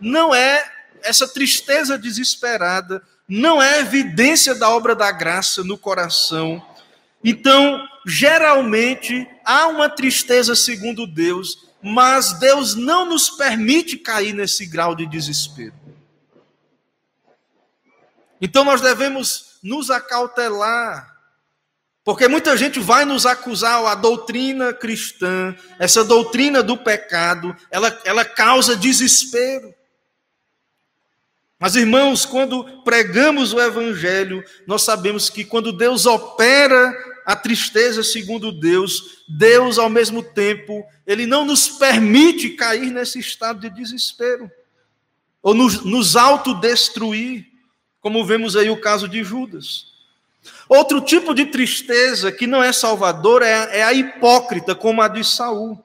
não 0.00 0.34
é, 0.34 0.66
essa 1.02 1.28
tristeza 1.28 1.98
desesperada, 1.98 3.02
não 3.28 3.60
é 3.60 3.80
evidência 3.80 4.54
da 4.54 4.70
obra 4.70 4.96
da 4.96 5.12
graça 5.12 5.62
no 5.62 5.76
coração. 5.76 6.66
Então, 7.22 7.86
geralmente 8.06 9.28
há 9.44 9.66
uma 9.66 9.90
tristeza 9.90 10.56
segundo 10.56 11.06
Deus, 11.06 11.68
mas 11.82 12.32
Deus 12.38 12.74
não 12.74 13.04
nos 13.04 13.28
permite 13.28 13.98
cair 13.98 14.32
nesse 14.32 14.64
grau 14.64 14.94
de 14.94 15.04
desespero. 15.04 15.74
Então 18.40 18.64
nós 18.64 18.80
devemos 18.80 19.58
nos 19.62 19.90
acautelar, 19.90 21.09
porque 22.04 22.26
muita 22.26 22.56
gente 22.56 22.80
vai 22.80 23.04
nos 23.04 23.26
acusar, 23.26 23.84
a 23.84 23.94
doutrina 23.94 24.72
cristã, 24.72 25.54
essa 25.78 26.02
doutrina 26.02 26.62
do 26.62 26.76
pecado, 26.76 27.54
ela, 27.70 28.00
ela 28.04 28.24
causa 28.24 28.74
desespero. 28.74 29.74
Mas, 31.58 31.76
irmãos, 31.76 32.24
quando 32.24 32.64
pregamos 32.82 33.52
o 33.52 33.60
Evangelho, 33.60 34.42
nós 34.66 34.82
sabemos 34.82 35.28
que 35.28 35.44
quando 35.44 35.72
Deus 35.72 36.06
opera 36.06 36.90
a 37.26 37.36
tristeza 37.36 38.02
segundo 38.02 38.50
Deus, 38.50 39.22
Deus, 39.28 39.78
ao 39.78 39.90
mesmo 39.90 40.22
tempo, 40.22 40.82
Ele 41.06 41.26
não 41.26 41.44
nos 41.44 41.68
permite 41.68 42.48
cair 42.50 42.90
nesse 42.90 43.18
estado 43.18 43.60
de 43.60 43.68
desespero, 43.68 44.50
ou 45.42 45.52
nos, 45.52 45.84
nos 45.84 46.16
autodestruir, 46.16 47.46
como 48.00 48.24
vemos 48.24 48.56
aí 48.56 48.70
o 48.70 48.80
caso 48.80 49.06
de 49.06 49.22
Judas. 49.22 49.89
Outro 50.70 51.00
tipo 51.00 51.34
de 51.34 51.46
tristeza 51.46 52.30
que 52.30 52.46
não 52.46 52.62
é 52.62 52.72
salvador 52.72 53.42
é, 53.42 53.78
é 53.78 53.82
a 53.82 53.92
hipócrita, 53.92 54.72
como 54.72 55.02
a 55.02 55.08
de 55.08 55.24
Saul. 55.24 55.84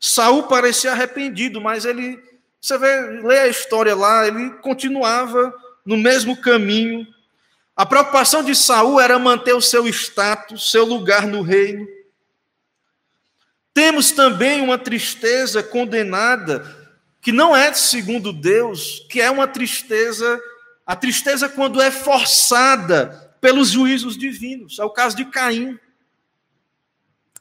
Saul 0.00 0.42
parecia 0.48 0.90
arrependido, 0.90 1.60
mas 1.60 1.84
ele 1.84 2.20
você 2.60 2.76
vê, 2.78 3.00
lê 3.22 3.38
a 3.38 3.46
história 3.46 3.94
lá, 3.94 4.26
ele 4.26 4.50
continuava 4.54 5.54
no 5.84 5.96
mesmo 5.96 6.36
caminho. 6.36 7.06
A 7.76 7.86
preocupação 7.86 8.42
de 8.42 8.56
Saul 8.56 9.00
era 9.00 9.20
manter 9.20 9.54
o 9.54 9.62
seu 9.62 9.86
status, 9.86 10.72
seu 10.72 10.84
lugar 10.84 11.24
no 11.24 11.42
reino. 11.42 11.86
Temos 13.72 14.10
também 14.10 14.62
uma 14.62 14.78
tristeza 14.78 15.62
condenada, 15.62 16.66
que 17.22 17.30
não 17.30 17.56
é 17.56 17.72
segundo 17.72 18.32
Deus, 18.32 19.06
que 19.08 19.20
é 19.20 19.30
uma 19.30 19.46
tristeza, 19.46 20.40
a 20.84 20.96
tristeza 20.96 21.48
quando 21.48 21.80
é 21.80 21.92
forçada 21.92 23.25
pelos 23.40 23.70
juízos 23.70 24.16
divinos. 24.16 24.78
É 24.78 24.84
o 24.84 24.90
caso 24.90 25.16
de 25.16 25.24
Caim. 25.24 25.78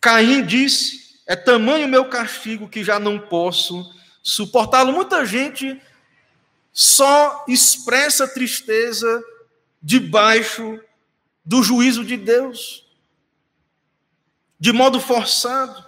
Caim 0.01 0.45
disse: 0.45 1.19
É 1.25 1.36
tamanho 1.36 1.88
o 1.88 1.89
meu 1.89 2.05
castigo 2.05 2.69
que 2.69 2.84
já 2.84 2.99
não 2.99 3.19
posso 3.19 3.93
suportá-lo. 4.21 4.93
Muita 4.93 5.25
gente 5.25 5.81
só 6.71 7.45
expressa 7.47 8.27
tristeza 8.27 9.23
debaixo 9.81 10.79
do 11.45 11.62
juízo 11.62 12.03
de 12.03 12.17
Deus, 12.17 12.86
de 14.60 14.73
modo 14.73 14.99
forçado. 14.99 15.86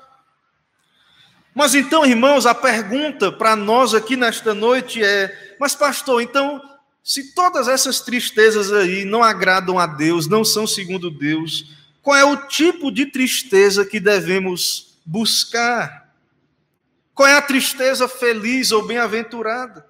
Mas 1.53 1.73
então, 1.73 2.05
irmãos, 2.05 2.45
a 2.45 2.53
pergunta 2.53 3.31
para 3.31 3.55
nós 3.55 3.95
aqui 3.95 4.15
nesta 4.15 4.53
noite 4.53 5.03
é: 5.03 5.55
mas, 5.59 5.73
pastor, 5.73 6.21
então, 6.21 6.61
se 7.07 7.31
todas 7.31 7.69
essas 7.69 8.01
tristezas 8.01 8.69
aí 8.69 9.05
não 9.05 9.23
agradam 9.23 9.79
a 9.79 9.87
Deus, 9.87 10.27
não 10.27 10.43
são 10.43 10.67
segundo 10.67 11.09
Deus, 11.09 11.73
qual 12.01 12.17
é 12.17 12.25
o 12.25 12.35
tipo 12.47 12.91
de 12.91 13.05
tristeza 13.05 13.85
que 13.85 13.97
devemos 13.97 14.99
buscar? 15.05 16.13
Qual 17.15 17.25
é 17.25 17.37
a 17.37 17.41
tristeza 17.41 18.09
feliz 18.09 18.73
ou 18.73 18.85
bem-aventurada? 18.85 19.87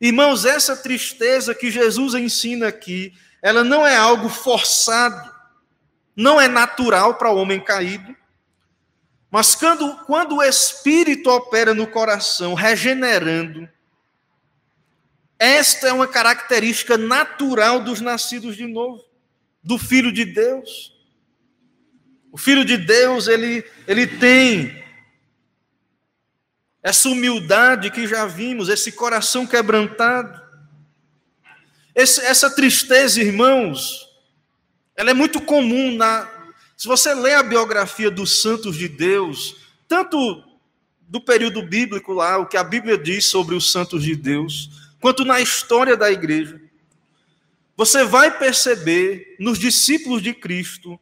Irmãos, 0.00 0.44
essa 0.44 0.76
tristeza 0.76 1.54
que 1.54 1.70
Jesus 1.70 2.14
ensina 2.14 2.66
aqui, 2.66 3.14
ela 3.40 3.62
não 3.62 3.86
é 3.86 3.94
algo 3.94 4.28
forçado, 4.28 5.32
não 6.16 6.40
é 6.40 6.48
natural 6.48 7.14
para 7.14 7.30
o 7.30 7.36
homem 7.36 7.60
caído, 7.60 8.12
mas 9.30 9.54
quando, 9.54 9.98
quando 9.98 10.38
o 10.38 10.42
Espírito 10.42 11.30
opera 11.30 11.72
no 11.72 11.86
coração, 11.86 12.54
regenerando, 12.54 13.68
esta 15.38 15.88
é 15.88 15.92
uma 15.92 16.06
característica 16.06 16.96
natural 16.96 17.82
dos 17.82 18.00
nascidos 18.00 18.56
de 18.56 18.66
novo, 18.66 19.04
do 19.62 19.78
Filho 19.78 20.12
de 20.12 20.24
Deus. 20.24 20.92
O 22.30 22.38
Filho 22.38 22.64
de 22.64 22.76
Deus, 22.76 23.28
ele, 23.28 23.64
ele 23.86 24.06
tem 24.06 24.84
essa 26.82 27.08
humildade 27.08 27.90
que 27.90 28.06
já 28.06 28.26
vimos, 28.26 28.68
esse 28.68 28.92
coração 28.92 29.46
quebrantado, 29.46 30.42
esse, 31.94 32.20
essa 32.20 32.50
tristeza, 32.50 33.22
irmãos, 33.22 34.08
ela 34.96 35.10
é 35.10 35.14
muito 35.14 35.40
comum 35.40 35.94
na. 35.94 36.28
Se 36.76 36.88
você 36.88 37.14
lê 37.14 37.34
a 37.34 37.42
biografia 37.42 38.10
dos 38.10 38.42
santos 38.42 38.76
de 38.76 38.88
Deus, 38.88 39.56
tanto 39.86 40.42
do 41.02 41.20
período 41.20 41.62
bíblico 41.62 42.12
lá, 42.12 42.36
o 42.38 42.46
que 42.46 42.56
a 42.56 42.64
Bíblia 42.64 42.98
diz 42.98 43.26
sobre 43.26 43.54
os 43.54 43.70
santos 43.70 44.02
de 44.02 44.16
Deus, 44.16 44.83
quanto 45.04 45.22
na 45.22 45.38
história 45.38 45.98
da 45.98 46.10
igreja, 46.10 46.58
você 47.76 48.04
vai 48.04 48.38
perceber 48.38 49.36
nos 49.38 49.58
discípulos 49.58 50.22
de 50.22 50.32
Cristo 50.32 50.98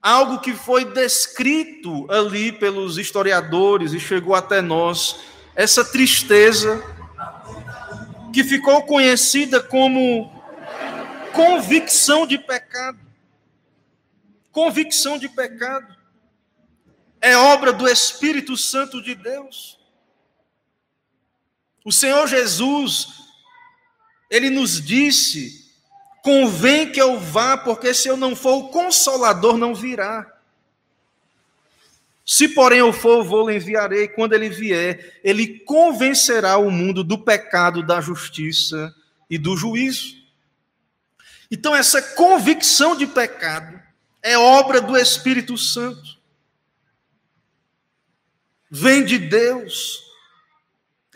algo 0.00 0.40
que 0.40 0.54
foi 0.54 0.86
descrito 0.86 2.10
ali 2.10 2.52
pelos 2.52 2.96
historiadores 2.96 3.92
e 3.92 4.00
chegou 4.00 4.34
até 4.34 4.62
nós, 4.62 5.20
essa 5.54 5.84
tristeza 5.84 6.82
que 8.32 8.42
ficou 8.42 8.86
conhecida 8.86 9.62
como 9.62 10.32
convicção 11.34 12.26
de 12.26 12.38
pecado. 12.38 13.00
Convicção 14.50 15.18
de 15.18 15.28
pecado. 15.28 15.94
É 17.20 17.36
obra 17.36 17.70
do 17.70 17.86
Espírito 17.86 18.56
Santo 18.56 19.02
de 19.02 19.14
Deus. 19.14 19.75
O 21.86 21.92
Senhor 21.92 22.26
Jesus, 22.26 23.06
ele 24.28 24.50
nos 24.50 24.82
disse 24.82 25.64
Convém 26.26 26.90
que 26.90 27.00
eu 27.00 27.20
vá, 27.20 27.56
porque 27.56 27.94
se 27.94 28.08
eu 28.08 28.16
não 28.16 28.34
for, 28.34 28.54
o 28.56 28.68
consolador 28.70 29.56
não 29.56 29.72
virá. 29.72 30.26
Se, 32.24 32.48
porém, 32.48 32.80
eu 32.80 32.92
for, 32.92 33.22
vou 33.22 33.48
lhe 33.48 33.54
enviarei. 33.54 34.08
Quando 34.08 34.32
ele 34.32 34.48
vier, 34.48 35.20
ele 35.22 35.60
convencerá 35.60 36.56
o 36.56 36.68
mundo 36.68 37.04
do 37.04 37.16
pecado, 37.16 37.80
da 37.80 38.00
justiça 38.00 38.92
e 39.30 39.38
do 39.38 39.56
juízo. 39.56 40.16
Então, 41.48 41.76
essa 41.76 42.02
convicção 42.02 42.96
de 42.96 43.06
pecado 43.06 43.80
é 44.20 44.36
obra 44.36 44.80
do 44.80 44.96
Espírito 44.96 45.56
Santo. 45.56 46.18
Vem 48.68 49.04
de 49.04 49.16
Deus. 49.16 50.05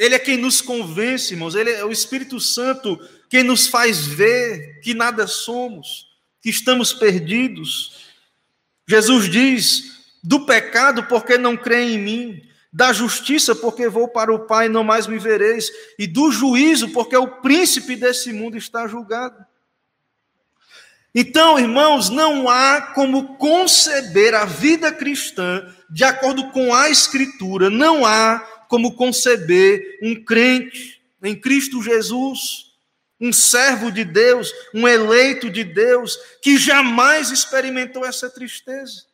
Ele 0.00 0.14
é 0.14 0.18
quem 0.18 0.38
nos 0.38 0.62
convence, 0.62 1.34
irmãos. 1.34 1.54
Ele 1.54 1.70
é 1.70 1.84
o 1.84 1.92
Espírito 1.92 2.40
Santo 2.40 2.98
quem 3.28 3.44
nos 3.44 3.66
faz 3.66 4.06
ver 4.06 4.80
que 4.80 4.94
nada 4.94 5.26
somos, 5.26 6.06
que 6.40 6.48
estamos 6.48 6.94
perdidos. 6.94 8.06
Jesus 8.88 9.28
diz: 9.28 10.00
do 10.24 10.46
pecado, 10.46 11.04
porque 11.04 11.36
não 11.36 11.54
creem 11.54 11.96
em 11.96 11.98
mim, 11.98 12.42
da 12.72 12.94
justiça, 12.94 13.54
porque 13.54 13.90
vou 13.90 14.08
para 14.08 14.32
o 14.32 14.46
Pai 14.46 14.66
e 14.66 14.70
não 14.70 14.82
mais 14.82 15.06
me 15.06 15.18
vereis, 15.18 15.70
e 15.98 16.06
do 16.06 16.32
juízo, 16.32 16.88
porque 16.88 17.16
o 17.16 17.28
príncipe 17.42 17.94
desse 17.94 18.32
mundo 18.32 18.56
está 18.56 18.88
julgado. 18.88 19.44
Então, 21.14 21.58
irmãos, 21.58 22.08
não 22.08 22.48
há 22.48 22.80
como 22.94 23.36
conceber 23.36 24.34
a 24.34 24.46
vida 24.46 24.90
cristã 24.90 25.62
de 25.90 26.04
acordo 26.04 26.50
com 26.52 26.72
a 26.72 26.88
Escritura, 26.88 27.68
não 27.68 28.06
há 28.06 28.59
como 28.70 28.94
conceber 28.94 29.98
um 30.00 30.14
crente 30.24 31.02
em 31.22 31.38
Cristo 31.38 31.82
Jesus 31.82 32.70
um 33.20 33.32
servo 33.34 33.92
de 33.92 34.02
Deus, 34.02 34.50
um 34.72 34.88
eleito 34.88 35.50
de 35.50 35.62
Deus, 35.62 36.16
que 36.40 36.56
jamais 36.56 37.30
experimentou 37.30 38.04
essa 38.04 38.30
tristeza. 38.30 39.04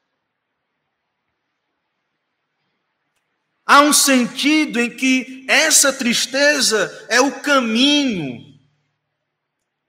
Há 3.67 3.81
um 3.81 3.93
sentido 3.93 4.79
em 4.79 4.89
que 4.89 5.45
essa 5.49 5.93
tristeza 5.93 7.07
é 7.09 7.21
o 7.21 7.41
caminho 7.41 8.57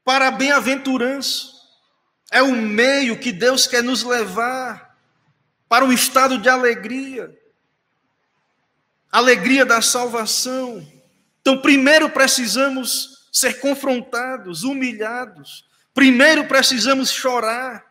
para 0.03 0.29
a 0.29 0.31
bem-aventurança, 0.31 1.51
é 2.31 2.41
o 2.41 2.53
meio 2.53 3.19
que 3.19 3.31
Deus 3.31 3.67
quer 3.67 3.83
nos 3.83 4.01
levar 4.01 4.97
para 5.69 5.85
um 5.85 5.93
estado 5.93 6.39
de 6.39 6.49
alegria, 6.49 7.37
alegria 9.11 9.65
da 9.65 9.81
salvação. 9.81 10.85
Então, 11.41 11.61
primeiro 11.61 12.09
precisamos 12.09 13.27
ser 13.31 13.59
confrontados, 13.59 14.63
humilhados. 14.63 15.65
Primeiro 15.93 16.47
precisamos 16.47 17.09
chorar, 17.09 17.85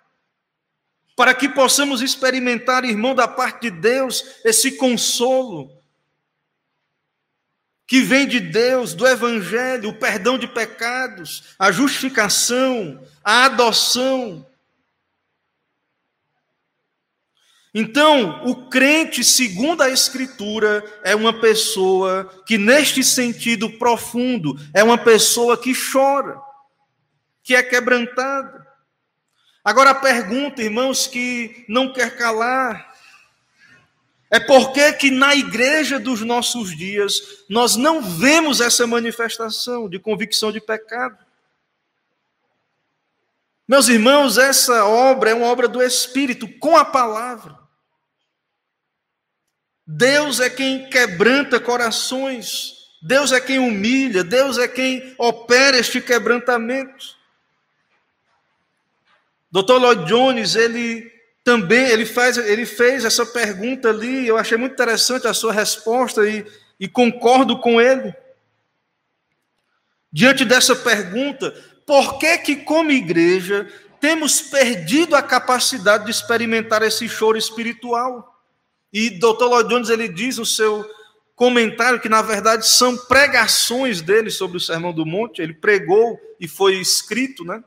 para 1.17 1.35
que 1.35 1.49
possamos 1.49 2.03
experimentar, 2.03 2.85
irmão, 2.85 3.15
da 3.15 3.27
parte 3.27 3.63
de 3.63 3.71
Deus, 3.71 4.23
esse 4.45 4.73
consolo 4.73 5.77
que 7.87 8.01
vem 8.01 8.27
de 8.27 8.41
Deus, 8.41 8.95
do 8.95 9.07
Evangelho, 9.07 9.91
o 9.91 9.99
perdão 9.99 10.37
de 10.37 10.49
pecados, 10.49 11.55
a 11.59 11.71
justificação, 11.71 13.01
a 13.23 13.45
adoção. 13.45 14.45
Então, 17.79 18.43
o 18.47 18.71
crente, 18.71 19.23
segundo 19.23 19.83
a 19.83 19.91
Escritura, 19.91 20.83
é 21.05 21.15
uma 21.15 21.39
pessoa 21.43 22.25
que, 22.47 22.57
neste 22.57 23.05
sentido 23.05 23.69
profundo, 23.69 24.59
é 24.73 24.83
uma 24.83 24.97
pessoa 24.97 25.59
que 25.59 25.75
chora. 25.75 26.41
que 27.43 27.55
é 27.55 27.63
quebrantada. 27.63 28.67
Agora 29.63 29.91
a 29.91 29.95
pergunta, 29.95 30.63
irmãos, 30.63 31.07
que 31.07 31.67
não 31.69 31.93
quer 31.93 32.17
calar, 32.17 32.95
é 34.31 34.41
por 34.41 34.73
que 34.73 35.11
na 35.11 35.35
igreja 35.37 36.01
dos 36.01 36.23
nossos 36.23 36.75
dias 36.75 37.45
nós 37.49 37.77
não 37.77 38.01
vemos 38.01 38.63
essa 38.63 38.87
manifestação 38.87 39.87
de 39.87 39.99
convicção 39.99 40.51
de 40.51 40.63
pecado. 40.63 41.19
Meus 43.69 43.87
irmãos, 43.89 44.39
essa 44.39 44.87
obra 44.87 45.31
é 45.31 45.35
uma 45.35 45.47
obra 45.47 45.69
do 45.69 45.83
Espírito 45.83 46.49
com 46.59 46.75
a 46.75 46.85
palavra. 46.85 47.66
Deus 49.87 50.41
é 50.41 50.51
quem 50.51 50.91
quebranta 50.91 51.61
corações, 51.61 52.75
Deus 53.01 53.31
é 53.31 53.41
quem 53.41 53.59
humilha, 53.59 54.25
Deus 54.25 54.59
é 54.59 54.67
quem 54.67 55.15
opera 55.17 55.79
este 55.79 56.01
quebrantamento. 56.01 57.15
Dr. 59.51 59.75
Lloyd 59.75 60.05
Jones, 60.07 60.57
ele 60.57 61.13
também 61.45 61.87
ele 61.87 62.05
faz, 62.05 62.37
ele 62.37 62.67
fez 62.67 63.05
essa 63.05 63.25
pergunta 63.25 63.89
ali, 63.89 64.27
eu 64.27 64.37
achei 64.37 64.59
muito 64.59 64.73
interessante 64.73 65.29
a 65.29 65.33
sua 65.33 65.53
resposta 65.53 66.29
e, 66.29 66.45
e 66.81 66.89
concordo 66.89 67.61
com 67.61 67.81
ele. 67.81 68.13
Diante 70.13 70.45
dessa 70.45 70.75
pergunta, 70.75 71.53
por 71.87 72.19
que 72.19 72.39
que 72.39 72.57
como 72.57 72.91
igreja 72.91 73.73
temos 74.01 74.41
perdido 74.41 75.15
a 75.15 75.23
capacidade 75.23 76.07
de 76.07 76.11
experimentar 76.11 76.83
esse 76.83 77.09
choro 77.09 77.39
espiritual? 77.39 78.36
E 78.99 79.11
Dr. 79.11 79.45
Lloyd 79.45 79.69
Jones 79.69 79.91
ele 79.91 80.09
diz 80.09 80.39
no 80.39 80.47
seu 80.47 80.83
comentário 81.35 82.01
que 82.01 82.09
na 82.09 82.23
verdade 82.23 82.67
são 82.67 82.97
pregações 82.97 84.01
dele 84.01 84.31
sobre 84.31 84.57
o 84.57 84.61
Sermão 84.61 84.91
do 84.91 85.05
Monte, 85.05 85.43
ele 85.43 85.53
pregou 85.53 86.19
e 86.41 86.49
foi 86.49 86.77
escrito, 86.77 87.45
né? 87.45 87.63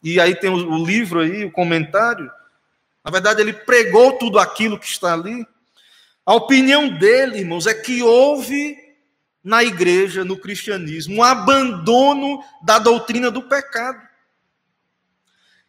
E 0.00 0.20
aí 0.20 0.36
tem 0.36 0.48
o 0.48 0.86
livro 0.86 1.18
aí, 1.18 1.44
o 1.44 1.50
comentário. 1.50 2.30
Na 3.04 3.10
verdade, 3.10 3.40
ele 3.40 3.52
pregou 3.52 4.12
tudo 4.18 4.38
aquilo 4.38 4.78
que 4.78 4.86
está 4.86 5.14
ali. 5.14 5.44
A 6.24 6.36
opinião 6.36 6.88
dele, 6.88 7.38
irmãos, 7.38 7.66
é 7.66 7.74
que 7.74 8.00
houve 8.00 8.76
na 9.42 9.64
igreja, 9.64 10.24
no 10.24 10.38
cristianismo, 10.38 11.16
um 11.16 11.22
abandono 11.24 12.40
da 12.62 12.78
doutrina 12.78 13.32
do 13.32 13.42
pecado 13.42 14.07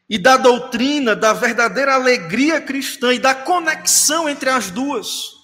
e 0.10 0.18
da 0.18 0.38
doutrina 0.38 1.16
da 1.16 1.34
verdadeira 1.34 1.93
alegria 1.93 2.60
cristã 2.60 3.14
e 3.14 3.20
da 3.20 3.36
conexão 3.36 4.28
entre 4.28 4.49
as 4.49 4.72
duas. 4.72 5.38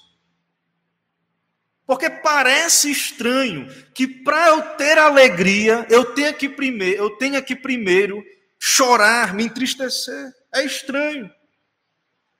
Porque 1.86 2.10
parece 2.10 2.90
estranho 2.90 3.68
que 3.94 4.08
para 4.08 4.48
eu 4.48 4.62
ter 4.76 4.98
alegria, 4.98 5.86
eu 5.88 6.14
tenha 6.16 6.34
que 6.34 6.50
primeiro, 6.50 7.04
eu 7.04 7.12
tenha 7.12 7.42
que 7.44 7.56
primeiro 7.56 8.24
chorar, 8.60 9.36
me 9.36 9.44
entristecer. 9.46 10.34
É 10.52 10.66
estranho. 10.66 11.30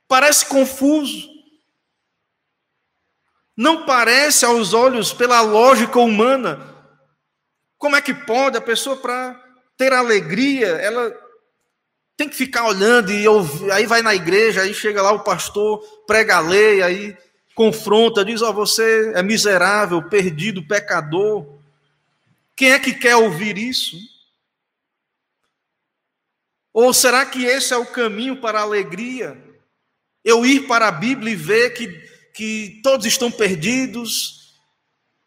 Parece 0.08 0.48
confuso. 0.48 1.30
Não 3.56 3.86
parece 3.86 4.46
aos 4.46 4.74
olhos 4.74 5.14
pela 5.14 5.42
lógica 5.42 6.00
humana. 6.00 6.74
Como 7.78 7.96
é 7.96 8.02
que 8.02 8.16
pode 8.16 8.58
a 8.58 8.62
pessoa 8.62 8.98
para 8.98 9.40
ter 9.78 9.94
alegria, 9.94 10.68
ela 10.68 11.25
tem 12.18 12.30
que 12.30 12.36
ficar 12.36 12.66
olhando 12.68 13.12
e 13.12 13.28
ouvir, 13.28 13.72
aí 13.72 13.86
vai 13.86 14.02
na 14.02 14.16
igreja, 14.16 14.62
aí 14.62 14.74
chega 14.74 15.02
lá 15.02 15.12
o 15.12 15.24
pastor, 15.24 15.80
prega 16.08 16.38
a 16.38 16.40
lei, 16.40 16.82
aí 16.82 17.18
confronta, 17.54 18.24
diz: 18.24 18.42
Ó, 18.42 18.50
oh, 18.50 18.54
você 18.54 19.12
é 19.16 19.22
miserável, 19.22 20.02
perdido, 20.04 20.66
pecador. 20.66 21.60
Quem 22.56 22.72
é 22.72 22.80
que 22.80 22.94
quer 22.94 23.16
ouvir 23.16 23.58
isso? 23.58 23.98
Ou 26.74 26.94
será 26.94 27.26
que 27.26 27.46
esse 27.46 27.74
é 27.74 27.78
o 27.78 27.86
caminho 27.86 28.40
para 28.42 28.60
a 28.60 28.64
alegria? 28.64 29.42
Eu 30.24 30.46
ir 30.46 30.68
para 30.68 30.88
a 30.88 30.92
Bíblia 30.92 31.34
e 31.34 31.36
ver 31.36 31.72
que, 31.72 31.88
que 32.34 32.82
todos 32.84 33.06
estão 33.06 33.32
perdidos, 33.32 34.56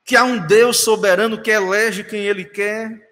que 0.04 0.16
há 0.16 0.24
um 0.24 0.46
Deus 0.46 0.78
soberano 0.78 1.40
que 1.40 1.50
elege 1.50 2.04
quem 2.04 2.20
Ele 2.26 2.44
quer. 2.44 3.07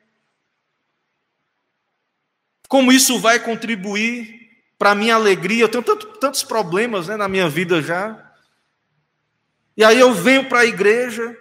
Como 2.69 2.93
isso 2.93 3.19
vai 3.19 3.39
contribuir 3.39 4.51
para 4.79 4.91
a 4.91 4.95
minha 4.95 5.15
alegria? 5.15 5.65
Eu 5.65 5.69
tenho 5.69 5.85
tanto, 5.85 6.07
tantos 6.19 6.43
problemas 6.43 7.09
né, 7.09 7.17
na 7.17 7.29
minha 7.29 7.49
vida 7.49 7.81
já. 7.81 8.33
E 9.77 9.85
aí 9.85 9.99
eu 9.99 10.13
venho 10.13 10.49
para 10.49 10.61
a 10.61 10.67
igreja, 10.67 11.37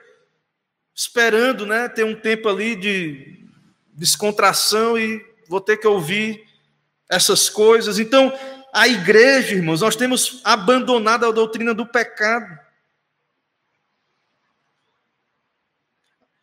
esperando 0.94 1.66
né, 1.66 1.88
ter 1.88 2.04
um 2.04 2.16
tempo 2.16 2.50
ali 2.50 2.76
de 2.76 3.46
descontração 3.94 4.98
e 4.98 5.26
vou 5.48 5.62
ter 5.62 5.78
que 5.78 5.88
ouvir 5.88 6.44
essas 7.10 7.50
coisas. 7.50 7.98
Então, 7.98 8.34
a 8.74 8.88
igreja, 8.88 9.56
irmãos, 9.56 9.82
nós 9.82 9.96
temos 9.96 10.42
abandonado 10.44 11.26
a 11.26 11.32
doutrina 11.32 11.74
do 11.74 11.86
pecado. 11.86 12.60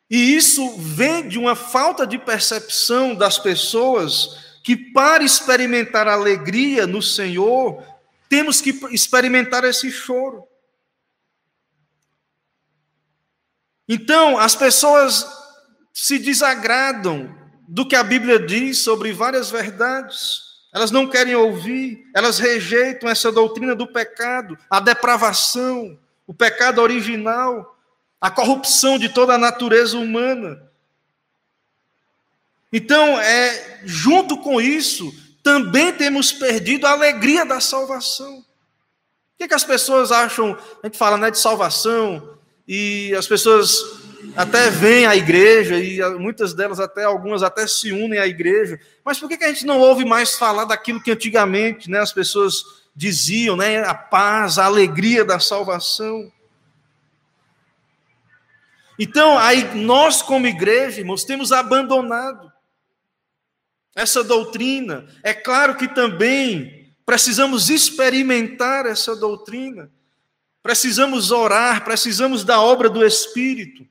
E 0.08 0.34
isso 0.34 0.76
vem 0.78 1.28
de 1.28 1.38
uma 1.38 1.54
falta 1.54 2.06
de 2.06 2.18
percepção 2.18 3.14
das 3.14 3.38
pessoas 3.38 4.51
que, 4.62 4.76
para 4.76 5.24
experimentar 5.24 6.06
alegria 6.06 6.86
no 6.86 7.02
Senhor, 7.02 7.82
temos 8.28 8.60
que 8.60 8.70
experimentar 8.90 9.64
esse 9.64 9.90
choro. 9.90 10.46
Então, 13.88 14.38
as 14.38 14.54
pessoas 14.54 15.26
se 15.92 16.18
desagradam 16.18 17.36
do 17.68 17.86
que 17.86 17.96
a 17.96 18.02
Bíblia 18.02 18.38
diz 18.38 18.78
sobre 18.78 19.12
várias 19.12 19.50
verdades. 19.50 20.40
Elas 20.72 20.90
não 20.90 21.06
querem 21.06 21.34
ouvir, 21.34 22.06
elas 22.14 22.38
rejeitam 22.38 23.08
essa 23.08 23.30
doutrina 23.30 23.74
do 23.74 23.86
pecado, 23.86 24.56
a 24.70 24.80
depravação, 24.80 25.98
o 26.26 26.32
pecado 26.32 26.80
original, 26.80 27.78
a 28.18 28.30
corrupção 28.30 28.98
de 28.98 29.10
toda 29.10 29.34
a 29.34 29.38
natureza 29.38 29.98
humana. 29.98 30.71
Então, 32.72 33.20
é, 33.20 33.80
junto 33.84 34.38
com 34.38 34.60
isso, 34.60 35.12
também 35.42 35.92
temos 35.92 36.32
perdido 36.32 36.86
a 36.86 36.92
alegria 36.92 37.44
da 37.44 37.60
salvação. 37.60 38.38
O 38.38 38.44
que, 39.36 39.44
é 39.44 39.48
que 39.48 39.54
as 39.54 39.64
pessoas 39.64 40.10
acham? 40.10 40.56
A 40.82 40.86
gente 40.86 40.96
fala 40.96 41.18
né, 41.18 41.30
de 41.30 41.38
salvação, 41.38 42.38
e 42.66 43.14
as 43.14 43.26
pessoas 43.26 43.76
até 44.36 44.70
vêm 44.70 45.04
à 45.04 45.16
igreja, 45.16 45.76
e 45.76 46.00
muitas 46.18 46.54
delas, 46.54 46.80
até 46.80 47.04
algumas, 47.04 47.42
até 47.42 47.66
se 47.66 47.92
unem 47.92 48.18
à 48.18 48.26
igreja. 48.26 48.80
Mas 49.04 49.18
por 49.18 49.28
que, 49.28 49.36
que 49.36 49.44
a 49.44 49.48
gente 49.48 49.66
não 49.66 49.80
ouve 49.80 50.04
mais 50.04 50.38
falar 50.38 50.64
daquilo 50.64 51.02
que 51.02 51.10
antigamente 51.10 51.90
né, 51.90 51.98
as 51.98 52.12
pessoas 52.12 52.62
diziam, 52.94 53.56
né, 53.56 53.84
a 53.84 53.94
paz, 53.94 54.58
a 54.58 54.64
alegria 54.64 55.24
da 55.24 55.40
salvação? 55.40 56.32
Então, 58.98 59.36
aí, 59.36 59.74
nós, 59.74 60.22
como 60.22 60.46
igreja, 60.46 61.00
irmãos, 61.00 61.24
temos 61.24 61.50
abandonado 61.50 62.51
essa 63.94 64.24
doutrina. 64.24 65.06
É 65.22 65.34
claro 65.34 65.76
que 65.76 65.88
também 65.88 66.94
precisamos 67.04 67.70
experimentar 67.70 68.86
essa 68.86 69.14
doutrina. 69.14 69.90
Precisamos 70.62 71.30
orar, 71.30 71.84
precisamos 71.84 72.44
da 72.44 72.60
obra 72.60 72.88
do 72.88 73.04
Espírito, 73.04 73.86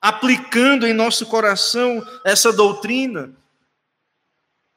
aplicando 0.00 0.86
em 0.86 0.94
nosso 0.94 1.26
coração 1.26 2.04
essa 2.24 2.52
doutrina. 2.52 3.34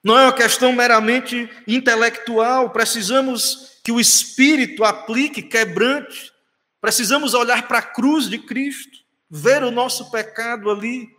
Não 0.04 0.18
é 0.18 0.24
uma 0.24 0.34
questão 0.34 0.72
meramente 0.72 1.50
intelectual, 1.68 2.70
precisamos 2.70 3.80
que 3.84 3.92
o 3.92 4.00
Espírito 4.00 4.84
aplique, 4.84 5.42
quebrante. 5.42 6.32
Precisamos 6.80 7.34
olhar 7.34 7.68
para 7.68 7.80
a 7.80 7.82
cruz 7.82 8.30
de 8.30 8.38
Cristo, 8.38 9.00
ver 9.30 9.64
o 9.64 9.72
nosso 9.72 10.12
pecado 10.12 10.70
ali. 10.70 11.10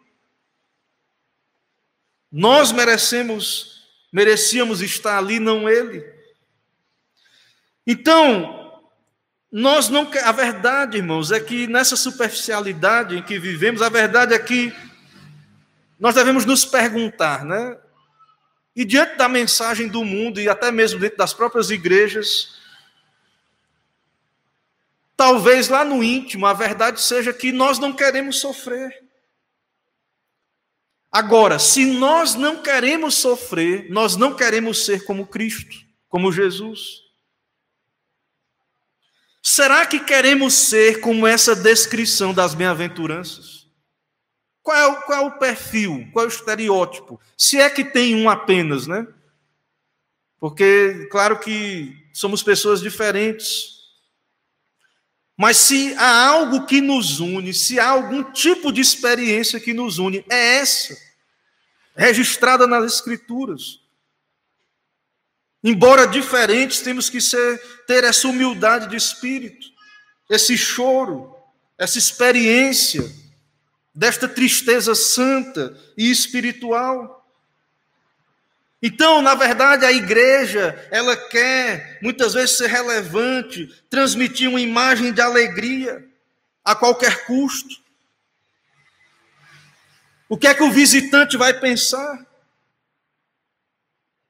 Nós 2.30 2.72
merecemos, 2.72 3.88
merecíamos 4.12 4.82
estar 4.82 5.18
ali, 5.18 5.40
não 5.40 5.68
ele. 5.68 6.04
Então, 7.86 8.82
nós 9.50 9.88
não 9.88 10.10
a 10.22 10.32
verdade, 10.32 10.98
irmãos, 10.98 11.32
é 11.32 11.40
que 11.40 11.66
nessa 11.66 11.96
superficialidade 11.96 13.16
em 13.16 13.22
que 13.22 13.38
vivemos, 13.38 13.80
a 13.80 13.88
verdade 13.88 14.34
é 14.34 14.38
que 14.38 14.74
nós 15.98 16.14
devemos 16.14 16.44
nos 16.44 16.66
perguntar, 16.66 17.44
né? 17.44 17.78
E 18.76 18.84
diante 18.84 19.16
da 19.16 19.28
mensagem 19.28 19.88
do 19.88 20.04
mundo 20.04 20.40
e 20.40 20.48
até 20.48 20.70
mesmo 20.70 21.00
dentro 21.00 21.16
das 21.16 21.32
próprias 21.32 21.70
igrejas, 21.70 22.56
talvez 25.16 25.68
lá 25.68 25.84
no 25.84 26.04
íntimo 26.04 26.46
a 26.46 26.52
verdade 26.52 27.00
seja 27.00 27.32
que 27.32 27.50
nós 27.50 27.78
não 27.78 27.92
queremos 27.92 28.38
sofrer. 28.38 29.07
Agora, 31.18 31.58
se 31.58 31.84
nós 31.84 32.36
não 32.36 32.62
queremos 32.62 33.16
sofrer, 33.16 33.90
nós 33.90 34.14
não 34.14 34.36
queremos 34.36 34.84
ser 34.84 35.04
como 35.04 35.26
Cristo, 35.26 35.84
como 36.08 36.30
Jesus. 36.30 37.02
Será 39.42 39.84
que 39.84 39.98
queremos 39.98 40.54
ser 40.54 41.00
como 41.00 41.26
essa 41.26 41.56
descrição 41.56 42.32
das 42.32 42.54
bem-aventuranças? 42.54 43.66
Qual 44.62 44.76
é, 44.76 44.86
o, 44.86 45.02
qual 45.02 45.24
é 45.24 45.26
o 45.26 45.38
perfil? 45.40 46.08
Qual 46.12 46.24
é 46.24 46.28
o 46.28 46.30
estereótipo? 46.30 47.20
Se 47.36 47.58
é 47.58 47.68
que 47.68 47.84
tem 47.84 48.14
um 48.14 48.30
apenas, 48.30 48.86
né? 48.86 49.04
Porque, 50.38 51.08
claro 51.10 51.40
que 51.40 51.96
somos 52.12 52.44
pessoas 52.44 52.80
diferentes. 52.80 53.76
Mas 55.36 55.56
se 55.56 55.94
há 55.94 56.28
algo 56.28 56.64
que 56.64 56.80
nos 56.80 57.18
une, 57.18 57.52
se 57.52 57.80
há 57.80 57.88
algum 57.88 58.22
tipo 58.22 58.70
de 58.70 58.80
experiência 58.80 59.58
que 59.58 59.74
nos 59.74 59.98
une, 59.98 60.24
é 60.30 60.58
essa, 60.58 61.07
registrada 61.98 62.66
nas 62.66 62.94
Escrituras. 62.94 63.80
Embora 65.62 66.06
diferentes, 66.06 66.80
temos 66.80 67.10
que 67.10 67.20
ser, 67.20 67.60
ter 67.86 68.04
essa 68.04 68.28
humildade 68.28 68.88
de 68.88 68.96
espírito, 68.96 69.66
esse 70.30 70.56
choro, 70.56 71.34
essa 71.76 71.98
experiência 71.98 73.02
desta 73.92 74.28
tristeza 74.28 74.94
santa 74.94 75.76
e 75.96 76.08
espiritual. 76.08 77.28
Então, 78.80 79.20
na 79.20 79.34
verdade, 79.34 79.84
a 79.84 79.90
igreja, 79.90 80.88
ela 80.92 81.16
quer 81.16 81.98
muitas 82.00 82.34
vezes 82.34 82.56
ser 82.56 82.68
relevante, 82.68 83.66
transmitir 83.90 84.48
uma 84.48 84.60
imagem 84.60 85.12
de 85.12 85.20
alegria 85.20 86.06
a 86.64 86.76
qualquer 86.76 87.26
custo. 87.26 87.87
O 90.28 90.36
que 90.36 90.46
é 90.46 90.54
que 90.54 90.62
o 90.62 90.70
visitante 90.70 91.36
vai 91.36 91.58
pensar? 91.58 92.26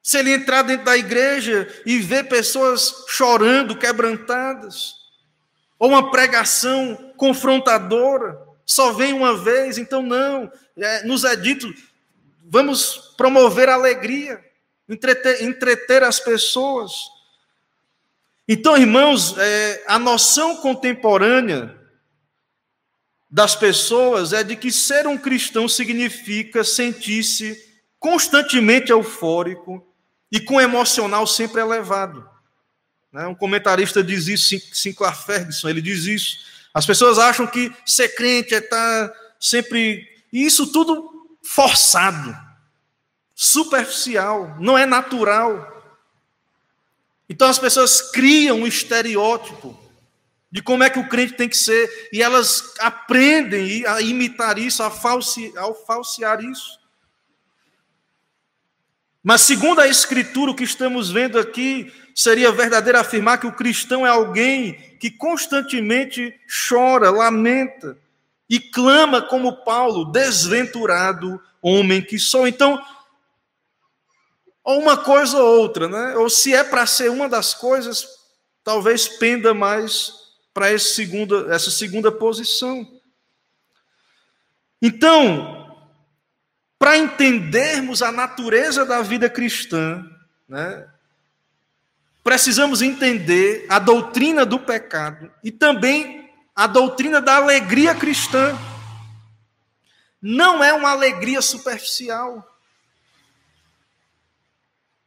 Se 0.00 0.18
ele 0.18 0.32
entrar 0.32 0.62
dentro 0.62 0.84
da 0.84 0.96
igreja 0.96 1.68
e 1.84 1.98
ver 1.98 2.28
pessoas 2.28 3.04
chorando, 3.08 3.76
quebrantadas, 3.76 4.94
ou 5.78 5.90
uma 5.90 6.10
pregação 6.10 7.12
confrontadora, 7.16 8.38
só 8.64 8.92
vem 8.92 9.12
uma 9.12 9.36
vez, 9.36 9.76
então 9.76 10.02
não, 10.02 10.50
é, 10.76 11.02
nos 11.04 11.24
é 11.24 11.34
dito, 11.34 11.72
vamos 12.44 13.14
promover 13.16 13.68
alegria, 13.68 14.42
entreter, 14.88 15.42
entreter 15.42 16.02
as 16.02 16.20
pessoas. 16.20 16.92
Então, 18.46 18.76
irmãos, 18.76 19.36
é, 19.36 19.84
a 19.86 19.98
noção 19.98 20.56
contemporânea 20.56 21.77
das 23.30 23.54
pessoas 23.54 24.32
é 24.32 24.42
de 24.42 24.56
que 24.56 24.72
ser 24.72 25.06
um 25.06 25.18
cristão 25.18 25.68
significa 25.68 26.64
sentir-se 26.64 27.56
constantemente 27.98 28.90
eufórico, 28.90 29.84
e 30.30 30.40
com 30.40 30.60
emocional 30.60 31.26
sempre 31.26 31.60
elevado. 31.60 32.28
Né? 33.12 33.26
Um 33.26 33.34
comentarista 33.34 34.02
diz 34.02 34.28
isso, 34.28 34.58
Sinclair 34.74 35.16
Ferguson, 35.16 35.68
ele 35.68 35.80
diz 35.80 36.04
isso. 36.04 36.38
As 36.72 36.84
pessoas 36.86 37.18
acham 37.18 37.46
que 37.46 37.72
ser 37.86 38.14
crente 38.14 38.54
é 38.54 38.58
estar 38.58 39.12
sempre. 39.40 40.06
E 40.32 40.44
isso 40.44 40.66
tudo 40.70 41.38
forçado, 41.42 42.36
superficial, 43.34 44.56
não 44.60 44.76
é 44.76 44.84
natural. 44.84 45.76
Então 47.28 47.48
as 47.48 47.58
pessoas 47.58 48.00
criam 48.10 48.60
um 48.60 48.66
estereótipo 48.66 49.78
de 50.50 50.62
como 50.62 50.82
é 50.82 50.88
que 50.88 50.98
o 50.98 51.08
crente 51.08 51.34
tem 51.34 51.48
que 51.48 51.56
ser, 51.56 52.08
e 52.12 52.22
elas 52.22 52.74
aprendem 52.80 53.84
a 53.86 54.00
imitar 54.00 54.58
isso, 54.58 54.82
a 54.82 54.90
falsear, 54.90 55.52
a 55.62 55.74
falsear 55.74 56.42
isso. 56.42 56.78
Mas, 59.22 59.42
segundo 59.42 59.80
a 59.80 59.88
Escritura, 59.88 60.52
o 60.52 60.54
que 60.54 60.64
estamos 60.64 61.10
vendo 61.10 61.38
aqui 61.38 61.92
seria 62.14 62.50
verdadeiro 62.50 62.98
afirmar 62.98 63.38
que 63.38 63.46
o 63.46 63.52
cristão 63.52 64.06
é 64.06 64.10
alguém 64.10 64.74
que 64.98 65.10
constantemente 65.10 66.34
chora, 66.68 67.10
lamenta 67.10 67.98
e 68.48 68.58
clama 68.58 69.20
como 69.20 69.64
Paulo, 69.64 70.06
desventurado 70.06 71.40
homem 71.60 72.00
que 72.00 72.18
sou. 72.18 72.48
Então, 72.48 72.82
ou 74.64 74.80
uma 74.80 74.96
coisa 74.96 75.36
ou 75.36 75.60
outra, 75.60 75.88
né? 75.88 76.16
Ou 76.16 76.30
se 76.30 76.54
é 76.54 76.64
para 76.64 76.86
ser 76.86 77.10
uma 77.10 77.28
das 77.28 77.52
coisas, 77.52 78.06
talvez 78.64 79.08
penda 79.08 79.52
mais 79.52 80.27
para 80.58 80.72
essa 80.72 80.88
segunda, 80.88 81.54
essa 81.54 81.70
segunda 81.70 82.10
posição. 82.10 83.00
Então, 84.82 85.86
para 86.76 86.98
entendermos 86.98 88.02
a 88.02 88.10
natureza 88.10 88.84
da 88.84 89.00
vida 89.00 89.30
cristã, 89.30 90.04
né, 90.48 90.84
precisamos 92.24 92.82
entender 92.82 93.66
a 93.68 93.78
doutrina 93.78 94.44
do 94.44 94.58
pecado 94.58 95.32
e 95.44 95.52
também 95.52 96.28
a 96.56 96.66
doutrina 96.66 97.20
da 97.20 97.36
alegria 97.36 97.94
cristã. 97.94 98.58
Não 100.20 100.64
é 100.64 100.72
uma 100.72 100.90
alegria 100.90 101.40
superficial. 101.40 102.58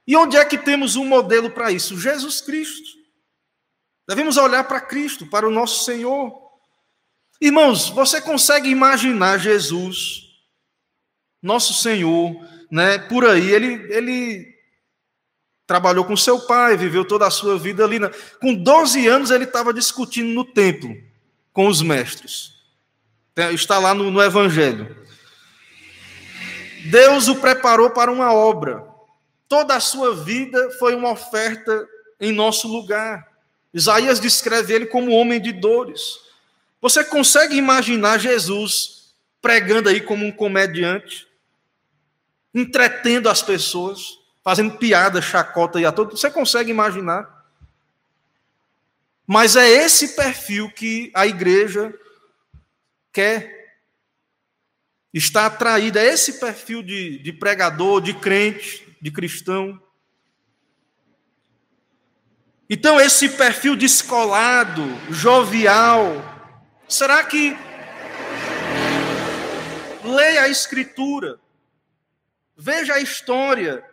E 0.08 0.16
onde 0.16 0.38
é 0.38 0.45
que 0.45 0.58
temos 0.58 0.95
um 0.95 1.04
modelo 1.04 1.52
para 1.52 1.74
isso? 1.74 1.99
Jesus 1.99 2.39
Cristo. 2.39 3.01
Devemos 4.08 4.38
olhar 4.38 4.64
para 4.64 4.82
Cristo, 4.82 5.26
para 5.26 5.47
o 5.47 5.52
nosso 5.52 5.84
Senhor. 5.84 6.34
Irmãos, 7.39 7.89
você 7.89 8.22
consegue 8.22 8.70
imaginar 8.70 9.38
Jesus 9.38 10.32
nosso 11.41 11.74
Senhor, 11.74 12.36
né, 12.70 12.99
por 12.99 13.26
aí, 13.26 13.49
ele, 13.49 13.74
ele 13.91 14.56
trabalhou 15.66 16.06
com 16.06 16.16
seu 16.16 16.39
pai, 16.39 16.78
viveu 16.78 17.04
toda 17.04 17.26
a 17.26 17.32
sua 17.32 17.58
vida 17.58 17.84
ali. 17.84 17.97
Na... 17.97 18.12
Com 18.39 18.54
12 18.54 19.08
anos, 19.08 19.32
ele 19.32 19.45
estava 19.45 19.74
discutindo 19.74 20.30
no 20.34 20.45
templo 20.45 20.95
com 21.52 21.68
os 21.68 21.82
mestres. 21.82 22.54
Está 23.54 23.80
lá 23.80 23.93
no, 23.93 24.12
no 24.12 24.22
Evangelho. 24.22 24.95
Deus 26.89 27.28
o 27.28 27.36
preparou 27.36 27.89
para 27.89 28.12
uma 28.12 28.34
obra. 28.34 28.86
Toda 29.47 29.76
a 29.76 29.80
sua 29.80 30.16
vida 30.16 30.72
foi 30.78 30.93
uma 30.93 31.12
oferta 31.12 31.88
em 32.20 32.32
nosso 32.32 32.68
lugar. 32.68 33.30
Isaías 33.74 34.19
descreve 34.19 34.74
ele 34.74 34.86
como 34.86 35.11
homem 35.11 35.41
de 35.41 35.51
dores. 35.51 36.19
Você 36.82 37.03
consegue 37.03 37.55
imaginar 37.55 38.19
Jesus 38.19 39.13
pregando 39.41 39.89
aí 39.89 40.01
como 40.01 40.26
um 40.26 40.32
comediante? 40.32 41.32
entretendo 42.53 43.30
as 43.30 43.41
pessoas, 43.41 44.19
fazendo 44.43 44.78
piada, 44.78 45.22
chacota 45.22 45.80
e 45.80 45.86
a 45.86 45.91
todo. 45.91 46.17
Você 46.17 46.30
consegue 46.30 46.69
imaginar? 46.69 47.45
Mas 49.26 49.55
é 49.55 49.67
esse 49.67 50.15
perfil 50.15 50.69
que 50.72 51.11
a 51.13 51.26
igreja 51.26 51.93
quer. 53.11 53.59
Está 55.13 55.45
atraída, 55.45 56.01
é 56.01 56.13
esse 56.13 56.39
perfil 56.39 56.82
de, 56.82 57.19
de 57.19 57.34
pregador, 57.34 58.01
de 58.01 58.13
crente, 58.13 58.88
de 59.01 59.11
cristão. 59.11 59.82
Então, 62.74 63.01
esse 63.01 63.28
perfil 63.28 63.76
descolado, 63.76 64.82
jovial, 65.09 66.24
será 66.88 67.22
que 67.22 67.53
leia 70.05 70.43
a 70.43 70.47
Escritura? 70.47 71.38
Veja 72.55 72.93
a 72.93 73.01
história 73.01 73.84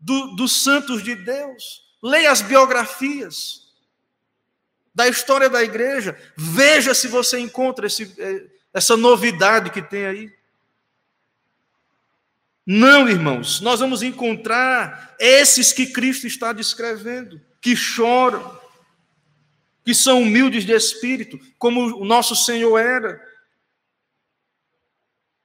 do, 0.00 0.34
dos 0.34 0.64
santos 0.64 1.04
de 1.04 1.14
Deus. 1.14 1.84
Leia 2.02 2.32
as 2.32 2.42
biografias 2.42 3.72
da 4.92 5.06
história 5.06 5.48
da 5.48 5.62
igreja. 5.62 6.20
Veja 6.36 6.94
se 6.94 7.06
você 7.06 7.38
encontra 7.38 7.86
esse, 7.86 8.12
eh, 8.18 8.46
essa 8.74 8.96
novidade 8.96 9.70
que 9.70 9.80
tem 9.80 10.04
aí. 10.04 10.34
Não, 12.66 13.08
irmãos, 13.08 13.60
nós 13.60 13.78
vamos 13.78 14.02
encontrar 14.02 15.14
esses 15.20 15.72
que 15.72 15.86
Cristo 15.86 16.26
está 16.26 16.52
descrevendo, 16.52 17.40
que 17.66 17.74
choram, 17.74 18.56
que 19.84 19.92
são 19.92 20.22
humildes 20.22 20.64
de 20.64 20.72
espírito, 20.72 21.36
como 21.58 22.00
o 22.00 22.04
nosso 22.04 22.36
Senhor 22.36 22.78
era, 22.78 23.20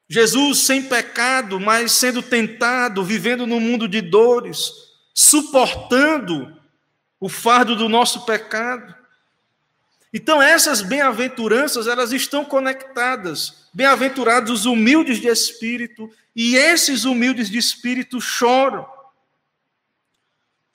Jesus 0.07 0.59
sem 0.59 0.83
pecado, 0.83 1.59
mas 1.59 1.93
sendo 1.93 2.21
tentado, 2.21 3.03
vivendo 3.03 3.47
num 3.47 3.59
mundo 3.59 3.87
de 3.87 4.01
dores, 4.01 4.71
suportando 5.15 6.55
o 7.19 7.27
fardo 7.27 7.75
do 7.75 7.89
nosso 7.89 8.23
pecado. 8.23 8.93
Então 10.13 10.39
essas 10.39 10.83
bem-aventuranças, 10.83 11.87
elas 11.87 12.11
estão 12.11 12.45
conectadas. 12.45 13.67
Bem-aventurados 13.73 14.51
os 14.51 14.65
humildes 14.67 15.19
de 15.19 15.27
espírito, 15.27 16.07
e 16.35 16.55
esses 16.55 17.03
humildes 17.03 17.49
de 17.49 17.57
espírito 17.57 18.21
choram. 18.21 18.85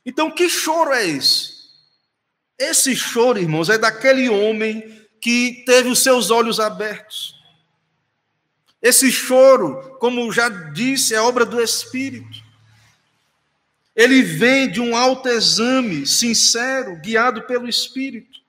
Então 0.06 0.30
que 0.30 0.48
choro 0.48 0.92
é 0.92 1.06
esse? 1.06 1.52
Esse 2.58 2.96
choro, 2.96 3.38
irmãos, 3.38 3.68
é 3.68 3.76
daquele 3.76 4.30
homem 4.30 5.04
que 5.20 5.64
teve 5.66 5.90
os 5.90 5.98
seus 5.98 6.30
olhos 6.30 6.58
abertos 6.58 7.36
esse 8.86 9.10
choro, 9.10 9.96
como 9.98 10.30
já 10.30 10.48
disse, 10.48 11.12
é 11.12 11.20
obra 11.20 11.44
do 11.44 11.60
Espírito. 11.60 12.44
Ele 13.96 14.22
vem 14.22 14.70
de 14.70 14.80
um 14.80 14.94
autoexame 14.94 16.06
sincero, 16.06 16.94
guiado 17.00 17.42
pelo 17.42 17.68
Espírito. 17.68 18.40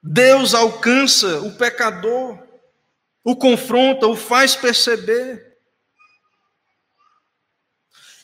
Deus 0.00 0.54
alcança 0.54 1.40
o 1.40 1.56
pecador, 1.56 2.38
o 3.24 3.34
confronta, 3.34 4.06
o 4.06 4.14
faz 4.14 4.54
perceber. 4.54 5.47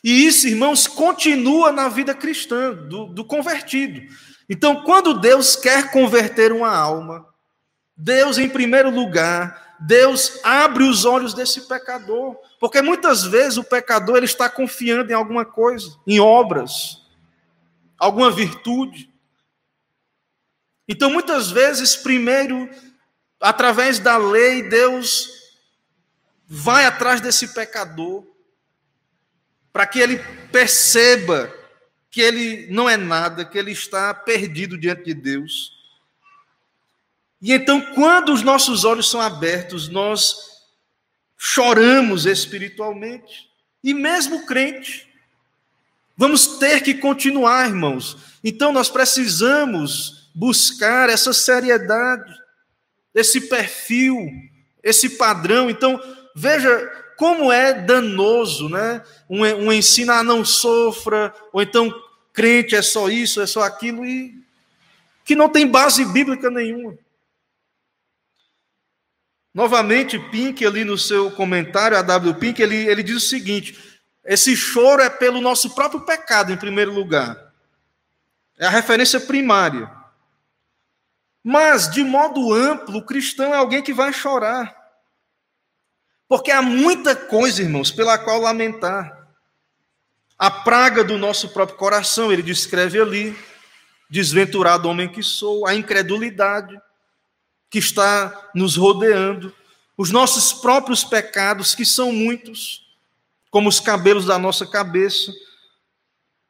E 0.05 0.27
isso, 0.27 0.47
irmãos, 0.47 0.85
continua 0.85 1.71
na 1.71 1.89
vida 1.89 2.13
cristã, 2.13 2.71
do, 2.71 3.07
do 3.07 3.25
convertido. 3.25 4.03
Então, 4.47 4.83
quando 4.83 5.19
Deus 5.19 5.55
quer 5.55 5.89
converter 5.89 6.51
uma 6.51 6.69
alma, 6.69 7.27
Deus, 7.97 8.37
em 8.37 8.47
primeiro 8.47 8.91
lugar, 8.91 9.75
Deus 9.79 10.39
abre 10.43 10.83
os 10.83 11.05
olhos 11.05 11.33
desse 11.33 11.61
pecador, 11.61 12.37
porque 12.59 12.83
muitas 12.83 13.23
vezes 13.23 13.57
o 13.57 13.63
pecador 13.63 14.17
ele 14.17 14.27
está 14.27 14.47
confiando 14.47 15.11
em 15.11 15.15
alguma 15.15 15.43
coisa, 15.43 15.97
em 16.05 16.19
obras, 16.19 17.01
alguma 17.97 18.29
virtude. 18.29 19.11
Então, 20.87 21.09
muitas 21.09 21.49
vezes, 21.49 21.95
primeiro, 21.95 22.69
através 23.41 23.97
da 23.97 24.17
lei, 24.17 24.69
Deus 24.69 25.31
vai 26.47 26.85
atrás 26.85 27.19
desse 27.21 27.55
pecador, 27.55 28.34
para 29.75 29.85
que 29.85 29.99
ele 29.99 30.19
perceba 30.53 31.53
que 32.09 32.21
ele 32.21 32.65
não 32.71 32.89
é 32.89 32.95
nada, 32.95 33.43
que 33.43 33.57
ele 33.57 33.73
está 33.73 34.13
perdido 34.13 34.77
diante 34.77 35.03
de 35.03 35.13
Deus. 35.13 35.73
E 37.41 37.51
então, 37.51 37.81
quando 37.93 38.31
os 38.31 38.41
nossos 38.41 38.85
olhos 38.85 39.09
são 39.09 39.19
abertos, 39.19 39.89
nós 39.89 40.37
choramos 41.37 42.25
espiritualmente, 42.25 43.49
e 43.83 43.93
mesmo 43.93 44.45
crente, 44.45 45.13
vamos 46.15 46.57
ter 46.57 46.81
que 46.81 46.93
continuar, 46.93 47.67
irmãos. 47.67 48.15
Então, 48.41 48.71
nós 48.71 48.89
precisamos 48.89 50.31
buscar 50.33 51.09
essa 51.09 51.33
seriedade, 51.33 52.33
esse 53.13 53.41
perfil, 53.41 54.25
esse 54.81 55.17
padrão. 55.17 55.69
Então, 55.69 56.01
veja 56.33 57.04
como 57.17 57.51
é 57.51 57.73
danoso, 57.73 58.69
né? 58.69 59.03
Um, 59.29 59.41
um 59.43 59.71
ensino 59.71 60.11
a 60.11 60.23
não 60.23 60.43
sofra, 60.43 61.33
ou 61.51 61.61
então 61.61 61.93
crente 62.33 62.75
é 62.75 62.81
só 62.81 63.09
isso, 63.09 63.41
é 63.41 63.47
só 63.47 63.63
aquilo, 63.63 64.05
e 64.05 64.35
que 65.23 65.35
não 65.35 65.49
tem 65.49 65.67
base 65.67 66.05
bíblica 66.05 66.49
nenhuma. 66.49 66.97
Novamente, 69.53 70.19
Pink, 70.19 70.65
ali 70.65 70.83
no 70.83 70.97
seu 70.97 71.31
comentário, 71.31 71.97
a 71.97 72.01
W. 72.01 72.35
Pink, 72.35 72.61
ele, 72.61 72.75
ele 72.87 73.01
diz 73.01 73.15
o 73.15 73.27
seguinte: 73.27 74.01
esse 74.25 74.55
choro 74.55 75.01
é 75.01 75.09
pelo 75.09 75.39
nosso 75.39 75.73
próprio 75.73 76.01
pecado, 76.01 76.51
em 76.51 76.57
primeiro 76.57 76.91
lugar. 76.91 77.53
É 78.59 78.65
a 78.65 78.69
referência 78.69 79.19
primária. 79.19 79.89
Mas, 81.43 81.89
de 81.89 82.03
modo 82.03 82.53
amplo, 82.53 82.97
o 82.97 83.05
cristão 83.05 83.53
é 83.53 83.57
alguém 83.57 83.81
que 83.81 83.93
vai 83.93 84.11
chorar. 84.11 84.84
Porque 86.27 86.51
há 86.51 86.61
muita 86.61 87.15
coisa, 87.15 87.61
irmãos, 87.61 87.91
pela 87.91 88.17
qual 88.17 88.39
lamentar. 88.39 89.27
A 90.37 90.49
praga 90.49 91.03
do 91.03 91.17
nosso 91.17 91.49
próprio 91.49 91.77
coração, 91.77 92.31
ele 92.31 92.41
descreve 92.41 92.99
ali, 92.99 93.37
desventurado 94.09 94.89
homem 94.89 95.07
que 95.07 95.23
sou, 95.23 95.67
a 95.67 95.75
incredulidade, 95.75 96.79
que 97.69 97.79
está 97.79 98.49
nos 98.53 98.75
rodeando, 98.75 99.53
os 99.97 100.11
nossos 100.11 100.51
próprios 100.51 101.03
pecados, 101.03 101.73
que 101.73 101.85
são 101.85 102.11
muitos, 102.11 102.85
como 103.49 103.69
os 103.69 103.79
cabelos 103.79 104.25
da 104.25 104.37
nossa 104.37 104.65
cabeça. 104.65 105.31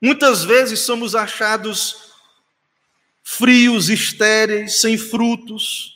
Muitas 0.02 0.44
vezes 0.44 0.80
somos 0.80 1.16
achados 1.16 2.14
frios, 3.24 3.90
estéreis, 3.90 4.82
sem 4.82 4.98
frutos. 4.98 5.94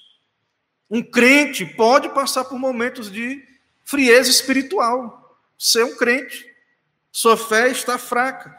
Um 0.90 1.02
crente 1.02 1.66
pode 1.66 2.10
passar 2.10 2.46
por 2.46 2.60
momentos 2.60 3.12
de 3.12 3.49
frieza 3.90 4.30
espiritual, 4.30 5.40
ser 5.58 5.84
um 5.84 5.98
crente. 5.98 6.46
Sua 7.12 7.36
fé 7.36 7.70
está 7.70 7.98
fraca. 7.98 8.56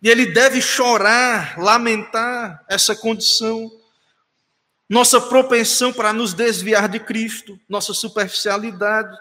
E 0.00 0.08
ele 0.08 0.26
deve 0.26 0.62
chorar, 0.62 1.58
lamentar 1.58 2.64
essa 2.68 2.94
condição 2.94 3.70
nossa 4.88 5.20
propensão 5.20 5.92
para 5.92 6.12
nos 6.12 6.32
desviar 6.32 6.88
de 6.88 7.00
Cristo, 7.00 7.58
nossa 7.68 7.92
superficialidade, 7.92 9.18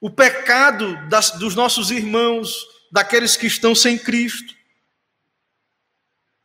o 0.00 0.10
pecado 0.10 0.96
das, 1.08 1.32
dos 1.32 1.54
nossos 1.54 1.90
irmãos, 1.90 2.66
daqueles 2.90 3.36
que 3.36 3.46
estão 3.46 3.74
sem 3.74 3.98
Cristo, 3.98 4.54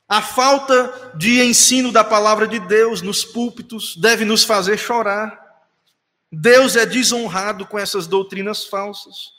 a 0.07 0.21
falta 0.21 1.13
de 1.15 1.41
ensino 1.41 1.93
da 1.93 2.03
palavra 2.03 2.45
de 2.45 2.59
Deus 2.59 3.01
nos 3.01 3.23
púlpitos 3.23 3.95
deve 3.95 4.25
nos 4.25 4.43
fazer 4.43 4.77
chorar. 4.77 5.44
Deus 6.35 6.75
é 6.75 6.85
desonrado 6.85 7.65
com 7.65 7.77
essas 7.77 8.07
doutrinas 8.07 8.65
falsas. 8.65 9.33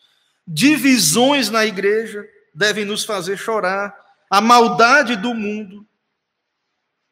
Divisões 0.47 1.51
na 1.51 1.67
igreja 1.67 2.27
devem 2.55 2.85
nos 2.85 3.05
fazer 3.05 3.37
chorar. 3.37 3.95
A 4.31 4.41
maldade 4.41 5.17
do 5.17 5.35
mundo 5.35 5.87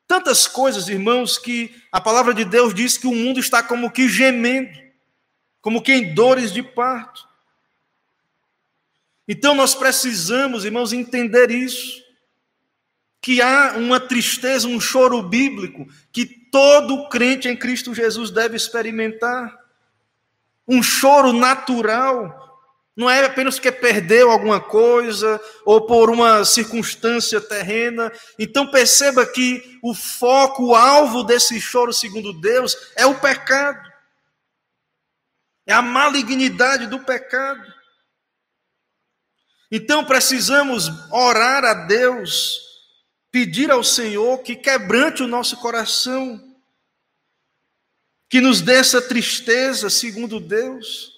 Tantas 0.07 0.47
coisas, 0.47 0.89
irmãos, 0.89 1.39
que 1.39 1.74
a 1.91 2.01
palavra 2.01 2.35
de 2.35 2.45
Deus 2.45 2.74
diz 2.74 2.99
que 2.99 3.07
o 3.07 3.14
mundo 3.14 3.41
está 3.41 3.62
como 3.62 3.91
que 3.91 4.09
gemendo, 4.09 4.78
como 5.61 5.82
que 5.82 5.93
em 5.93 6.14
dores 6.14 6.53
de 6.53 6.62
parto. 6.62 7.26
Então 9.26 9.55
nós 9.55 9.74
precisamos, 9.74 10.64
irmãos, 10.64 10.93
entender 10.93 11.51
isso. 11.51 12.05
Que 13.22 13.41
há 13.41 13.72
uma 13.78 13.99
tristeza, 13.99 14.68
um 14.68 14.78
choro 14.78 15.22
bíblico 15.22 15.89
que 16.12 16.26
todo 16.26 17.09
crente 17.09 17.49
em 17.49 17.57
Cristo 17.57 17.95
Jesus 17.95 18.30
deve 18.30 18.55
experimentar. 18.55 19.64
Um 20.67 20.83
choro 20.83 21.33
natural, 21.33 22.45
não 22.97 23.11
é 23.11 23.25
apenas 23.25 23.57
porque 23.57 23.73
perdeu 23.73 24.31
alguma 24.31 24.61
coisa 24.61 25.41
ou 25.65 25.85
por 25.85 26.11
uma 26.11 26.45
circunstância 26.45 27.41
terrena. 27.41 28.12
Então 28.39 28.71
perceba 28.71 29.27
que 29.27 29.79
o 29.83 29.93
foco, 29.95 30.67
o 30.67 30.75
alvo 30.77 31.25
desse 31.25 31.61
choro, 31.61 31.93
segundo 31.93 32.33
Deus, 32.33 32.77
é 32.95 33.05
o 33.05 33.19
pecado. 33.19 33.93
É 35.67 35.73
a 35.73 35.83
malignidade 35.83 36.87
do 36.87 37.01
pecado. 37.01 37.65
Então 39.73 40.05
precisamos 40.05 40.89
orar 41.11 41.65
a 41.65 41.75
Deus, 41.75 42.61
pedir 43.33 43.73
ao 43.73 43.83
Senhor 43.83 44.39
que 44.39 44.55
quebrante 44.55 45.21
o 45.21 45.27
nosso 45.27 45.57
coração, 45.57 46.41
que 48.35 48.41
nos 48.41 48.61
dê 48.61 48.74
essa 48.74 49.01
tristeza, 49.01 49.89
segundo 49.89 50.41
Deus 50.41 51.14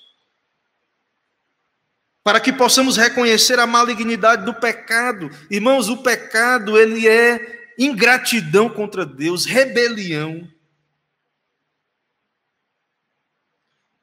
para 2.22 2.38
que 2.38 2.52
possamos 2.52 2.98
reconhecer 2.98 3.58
a 3.58 3.66
malignidade 3.66 4.44
do 4.44 4.52
pecado. 4.52 5.30
Irmãos, 5.50 5.88
o 5.88 6.02
pecado, 6.02 6.76
ele 6.76 7.08
é 7.08 7.72
ingratidão 7.78 8.68
contra 8.68 9.06
Deus, 9.06 9.46
rebelião. 9.46 10.46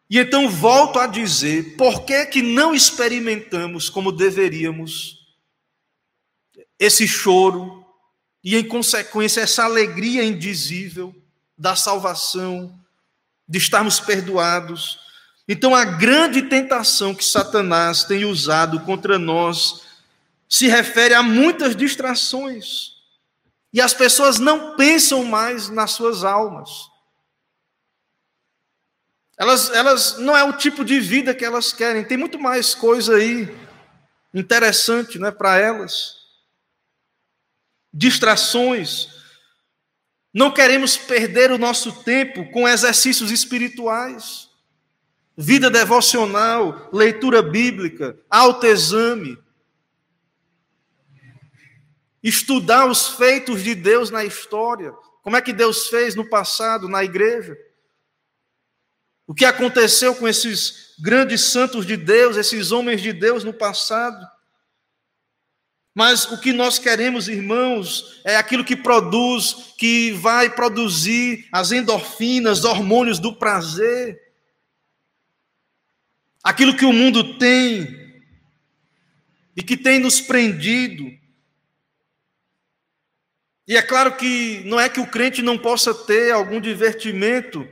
E 0.09 0.17
então 0.17 0.49
volto 0.49 0.97
a 0.97 1.05
dizer, 1.05 1.77
por 1.77 2.05
que 2.05 2.25
que 2.25 2.41
não 2.41 2.73
experimentamos 2.73 3.91
como 3.91 4.11
deveríamos 4.11 5.37
esse 6.79 7.07
choro 7.07 7.85
e 8.43 8.55
em 8.55 8.67
consequência 8.67 9.41
essa 9.41 9.65
alegria 9.65 10.23
indizível 10.23 11.13
da 11.55 11.75
salvação, 11.75 12.82
de 13.47 13.57
estarmos 13.57 13.99
perdoados, 13.99 15.03
então, 15.47 15.75
a 15.75 15.83
grande 15.83 16.43
tentação 16.43 17.13
que 17.13 17.23
Satanás 17.23 18.03
tem 18.03 18.23
usado 18.23 18.79
contra 18.81 19.19
nós 19.19 19.81
se 20.47 20.67
refere 20.67 21.13
a 21.13 21.21
muitas 21.21 21.75
distrações. 21.75 22.93
E 23.73 23.81
as 23.81 23.93
pessoas 23.93 24.39
não 24.39 24.75
pensam 24.75 25.25
mais 25.25 25.67
nas 25.67 25.91
suas 25.91 26.23
almas. 26.23 26.69
Elas, 29.37 29.69
elas 29.71 30.17
não 30.19 30.37
é 30.37 30.43
o 30.43 30.53
tipo 30.53 30.85
de 30.85 30.99
vida 30.99 31.33
que 31.33 31.43
elas 31.43 31.73
querem. 31.73 32.05
Tem 32.05 32.17
muito 32.17 32.39
mais 32.39 32.73
coisa 32.73 33.15
aí 33.17 33.53
interessante, 34.33 35.19
né, 35.19 35.31
para 35.31 35.57
elas. 35.57 36.17
Distrações. 37.91 39.09
Não 40.33 40.51
queremos 40.51 40.97
perder 40.97 41.51
o 41.51 41.57
nosso 41.57 42.03
tempo 42.03 42.49
com 42.51 42.67
exercícios 42.67 43.29
espirituais. 43.29 44.49
Vida 45.37 45.69
devocional, 45.69 46.89
leitura 46.91 47.41
bíblica, 47.41 48.17
autoexame, 48.29 49.37
estudar 52.21 52.89
os 52.89 53.09
feitos 53.09 53.63
de 53.63 53.75
Deus 53.75 54.09
na 54.09 54.23
história, 54.23 54.91
como 55.21 55.35
é 55.35 55.41
que 55.41 55.53
Deus 55.53 55.87
fez 55.87 56.15
no 56.15 56.27
passado, 56.29 56.87
na 56.87 57.03
igreja, 57.03 57.57
o 59.27 59.33
que 59.33 59.45
aconteceu 59.45 60.15
com 60.15 60.27
esses 60.27 60.95
grandes 60.99 61.41
santos 61.41 61.85
de 61.85 61.97
Deus, 61.97 62.37
esses 62.37 62.71
homens 62.71 63.01
de 63.01 63.13
Deus 63.13 63.43
no 63.43 63.53
passado. 63.53 64.25
Mas 65.95 66.25
o 66.31 66.39
que 66.39 66.51
nós 66.51 66.79
queremos, 66.79 67.27
irmãos, 67.27 68.19
é 68.25 68.35
aquilo 68.35 68.65
que 68.65 68.75
produz, 68.75 69.73
que 69.77 70.11
vai 70.11 70.49
produzir 70.49 71.47
as 71.51 71.71
endorfinas, 71.71 72.65
hormônios 72.65 73.19
do 73.19 73.35
prazer. 73.35 74.19
Aquilo 76.43 76.75
que 76.75 76.85
o 76.85 76.91
mundo 76.91 77.37
tem 77.37 78.01
e 79.55 79.61
que 79.61 79.77
tem 79.77 79.99
nos 79.99 80.19
prendido. 80.19 81.05
E 83.67 83.77
é 83.77 83.81
claro 83.81 84.17
que 84.17 84.63
não 84.65 84.79
é 84.79 84.89
que 84.89 84.99
o 84.99 85.07
crente 85.07 85.43
não 85.43 85.59
possa 85.59 85.93
ter 85.93 86.31
algum 86.31 86.59
divertimento, 86.59 87.67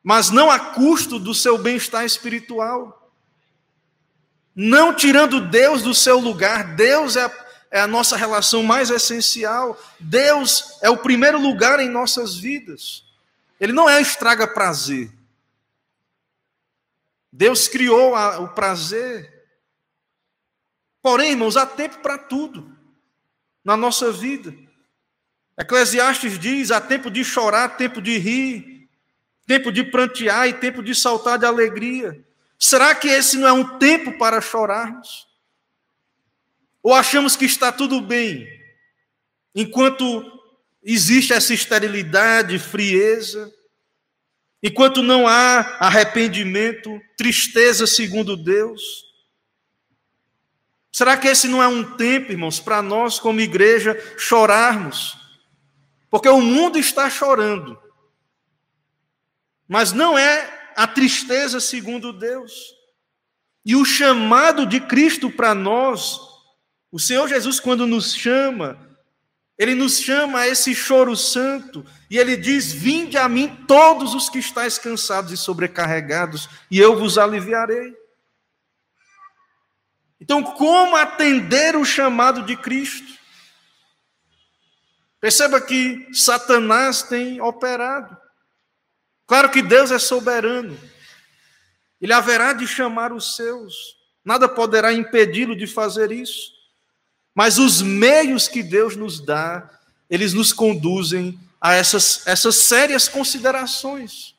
mas 0.00 0.30
não 0.30 0.48
a 0.48 0.58
custo 0.58 1.18
do 1.18 1.34
seu 1.34 1.58
bem-estar 1.58 2.04
espiritual 2.04 2.99
não 4.62 4.94
tirando 4.94 5.40
Deus 5.40 5.80
do 5.80 5.94
seu 5.94 6.18
lugar, 6.18 6.74
Deus 6.74 7.16
é 7.16 7.24
a, 7.24 7.46
é 7.70 7.80
a 7.80 7.86
nossa 7.86 8.14
relação 8.14 8.62
mais 8.62 8.90
essencial, 8.90 9.80
Deus 9.98 10.76
é 10.82 10.90
o 10.90 10.98
primeiro 10.98 11.40
lugar 11.40 11.80
em 11.80 11.88
nossas 11.88 12.36
vidas, 12.36 13.02
Ele 13.58 13.72
não 13.72 13.88
é 13.88 14.02
estraga 14.02 14.46
prazer. 14.46 15.10
Deus 17.32 17.68
criou 17.68 18.14
a, 18.14 18.38
o 18.40 18.48
prazer. 18.48 19.46
Porém, 21.00 21.30
irmãos, 21.30 21.56
há 21.56 21.64
tempo 21.64 22.00
para 22.00 22.18
tudo 22.18 22.76
na 23.64 23.78
nossa 23.78 24.12
vida. 24.12 24.54
Eclesiastes 25.56 26.38
diz: 26.38 26.70
há 26.70 26.82
tempo 26.82 27.10
de 27.10 27.24
chorar, 27.24 27.78
tempo 27.78 28.02
de 28.02 28.18
rir, 28.18 28.90
tempo 29.46 29.72
de 29.72 29.84
prantear 29.84 30.48
e 30.48 30.52
tempo 30.52 30.82
de 30.82 30.94
saltar 30.94 31.38
de 31.38 31.46
alegria. 31.46 32.22
Será 32.62 32.94
que 32.94 33.08
esse 33.08 33.38
não 33.38 33.48
é 33.48 33.52
um 33.52 33.78
tempo 33.78 34.18
para 34.18 34.38
chorarmos? 34.42 35.26
Ou 36.82 36.92
achamos 36.92 37.34
que 37.34 37.46
está 37.46 37.72
tudo 37.72 38.02
bem, 38.02 38.46
enquanto 39.54 40.22
existe 40.82 41.32
essa 41.32 41.54
esterilidade, 41.54 42.58
frieza, 42.58 43.50
enquanto 44.62 45.02
não 45.02 45.26
há 45.26 45.78
arrependimento, 45.80 47.00
tristeza 47.16 47.86
segundo 47.86 48.36
Deus? 48.36 49.06
Será 50.92 51.16
que 51.16 51.28
esse 51.28 51.48
não 51.48 51.62
é 51.62 51.68
um 51.68 51.96
tempo, 51.96 52.30
irmãos, 52.30 52.60
para 52.60 52.82
nós, 52.82 53.18
como 53.18 53.40
igreja, 53.40 53.96
chorarmos? 54.18 55.16
Porque 56.10 56.28
o 56.28 56.42
mundo 56.42 56.78
está 56.78 57.08
chorando, 57.08 57.78
mas 59.66 59.92
não 59.92 60.18
é 60.18 60.59
a 60.76 60.86
tristeza 60.86 61.60
segundo 61.60 62.12
Deus. 62.12 62.52
E 63.64 63.76
o 63.76 63.84
chamado 63.84 64.66
de 64.66 64.80
Cristo 64.80 65.30
para 65.30 65.54
nós, 65.54 66.18
o 66.90 66.98
Senhor 66.98 67.28
Jesus, 67.28 67.60
quando 67.60 67.86
nos 67.86 68.14
chama, 68.14 68.78
ele 69.58 69.74
nos 69.74 70.00
chama 70.00 70.40
a 70.40 70.48
esse 70.48 70.74
choro 70.74 71.14
santo, 71.14 71.84
e 72.08 72.16
ele 72.16 72.36
diz: 72.36 72.72
Vinde 72.72 73.18
a 73.18 73.28
mim 73.28 73.64
todos 73.68 74.14
os 74.14 74.30
que 74.30 74.38
estáis 74.38 74.78
cansados 74.78 75.32
e 75.32 75.36
sobrecarregados, 75.36 76.48
e 76.70 76.78
eu 76.78 76.98
vos 76.98 77.18
aliviarei. 77.18 77.94
Então, 80.18 80.42
como 80.42 80.96
atender 80.96 81.76
o 81.76 81.84
chamado 81.84 82.42
de 82.42 82.56
Cristo? 82.56 83.18
Perceba 85.20 85.60
que 85.60 86.08
Satanás 86.12 87.02
tem 87.02 87.40
operado. 87.40 88.19
Claro 89.30 89.48
que 89.48 89.62
Deus 89.62 89.92
é 89.92 89.98
soberano. 90.00 90.76
Ele 92.00 92.12
haverá 92.12 92.52
de 92.52 92.66
chamar 92.66 93.12
os 93.12 93.36
seus. 93.36 93.96
Nada 94.24 94.48
poderá 94.48 94.92
impedi-lo 94.92 95.54
de 95.54 95.68
fazer 95.68 96.10
isso. 96.10 96.50
Mas 97.32 97.56
os 97.56 97.80
meios 97.80 98.48
que 98.48 98.60
Deus 98.60 98.96
nos 98.96 99.20
dá, 99.20 99.70
eles 100.10 100.32
nos 100.32 100.52
conduzem 100.52 101.38
a 101.60 101.74
essas, 101.74 102.26
essas 102.26 102.56
sérias 102.56 103.06
considerações 103.06 104.34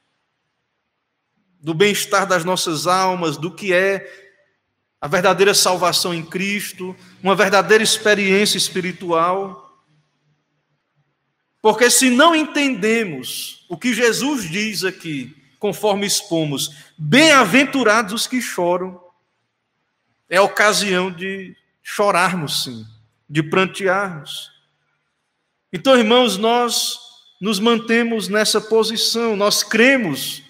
do 1.61 1.73
bem-estar 1.73 2.27
das 2.27 2.43
nossas 2.43 2.85
almas, 2.85 3.37
do 3.37 3.49
que 3.49 3.71
é 3.73 4.35
a 4.99 5.07
verdadeira 5.07 5.53
salvação 5.53 6.13
em 6.13 6.21
Cristo, 6.21 6.93
uma 7.23 7.33
verdadeira 7.33 7.81
experiência 7.81 8.57
espiritual. 8.57 9.73
Porque 11.61 11.89
se 11.89 12.09
não 12.09 12.35
entendemos 12.35 13.60
o 13.71 13.77
que 13.77 13.93
Jesus 13.93 14.49
diz 14.49 14.83
aqui, 14.83 15.33
conforme 15.57 16.05
expomos, 16.05 16.75
bem-aventurados 16.97 18.11
os 18.11 18.27
que 18.27 18.41
choram, 18.41 19.01
é 20.29 20.41
ocasião 20.41 21.09
de 21.09 21.55
chorarmos, 21.81 22.65
sim, 22.65 22.85
de 23.29 23.41
prantearmos. 23.41 24.51
Então, 25.71 25.97
irmãos, 25.97 26.35
nós 26.35 26.99
nos 27.39 27.61
mantemos 27.61 28.27
nessa 28.27 28.59
posição, 28.59 29.37
nós 29.37 29.63
cremos 29.63 30.43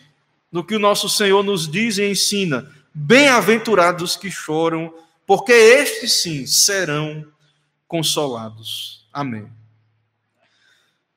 no 0.52 0.64
que 0.64 0.76
o 0.76 0.80
nosso 0.80 1.08
Senhor 1.08 1.44
nos 1.44 1.70
diz 1.70 2.00
e 2.00 2.10
ensina. 2.10 2.76
Bem-aventurados 2.92 4.14
os 4.14 4.18
que 4.18 4.32
choram, 4.32 4.92
porque 5.28 5.54
estes 5.54 6.24
sim 6.24 6.48
serão 6.48 7.24
consolados. 7.88 9.08
Amém. 9.14 9.48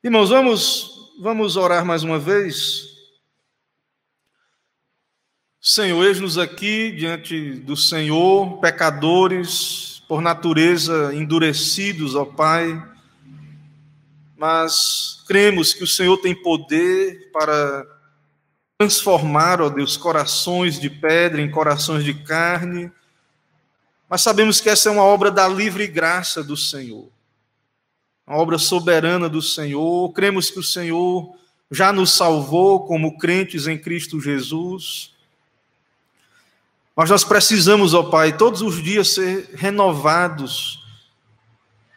Irmãos, 0.02 0.28
vamos, 0.28 0.93
vamos 1.20 1.56
orar 1.56 1.84
mais 1.84 2.02
uma 2.02 2.18
vez. 2.18 2.92
Senhor, 5.60 6.04
eis-nos 6.04 6.36
aqui 6.36 6.92
diante 6.92 7.52
do 7.52 7.76
Senhor, 7.76 8.58
pecadores, 8.58 10.02
por 10.08 10.20
natureza 10.20 11.14
endurecidos, 11.14 12.14
ó 12.14 12.24
Pai, 12.24 12.82
mas 14.36 15.22
cremos 15.26 15.72
que 15.72 15.84
o 15.84 15.86
Senhor 15.86 16.18
tem 16.18 16.34
poder 16.34 17.30
para 17.32 17.86
transformar, 18.78 19.62
ó 19.62 19.70
Deus, 19.70 19.96
corações 19.96 20.78
de 20.78 20.90
pedra 20.90 21.40
em 21.40 21.50
corações 21.50 22.04
de 22.04 22.12
carne, 22.12 22.92
mas 24.08 24.20
sabemos 24.20 24.60
que 24.60 24.68
essa 24.68 24.90
é 24.90 24.92
uma 24.92 25.04
obra 25.04 25.30
da 25.30 25.48
livre 25.48 25.86
graça 25.86 26.44
do 26.44 26.56
Senhor 26.56 27.10
a 28.26 28.36
obra 28.36 28.58
soberana 28.58 29.28
do 29.28 29.42
Senhor. 29.42 30.12
Cremos 30.12 30.50
que 30.50 30.58
o 30.58 30.62
Senhor 30.62 31.36
já 31.70 31.92
nos 31.92 32.12
salvou 32.12 32.86
como 32.86 33.18
crentes 33.18 33.66
em 33.66 33.76
Cristo 33.76 34.20
Jesus. 34.20 35.12
Mas 36.96 37.10
nós 37.10 37.24
precisamos, 37.24 37.92
ó 37.92 38.04
Pai, 38.04 38.36
todos 38.36 38.62
os 38.62 38.82
dias 38.82 39.08
ser 39.08 39.50
renovados. 39.54 40.82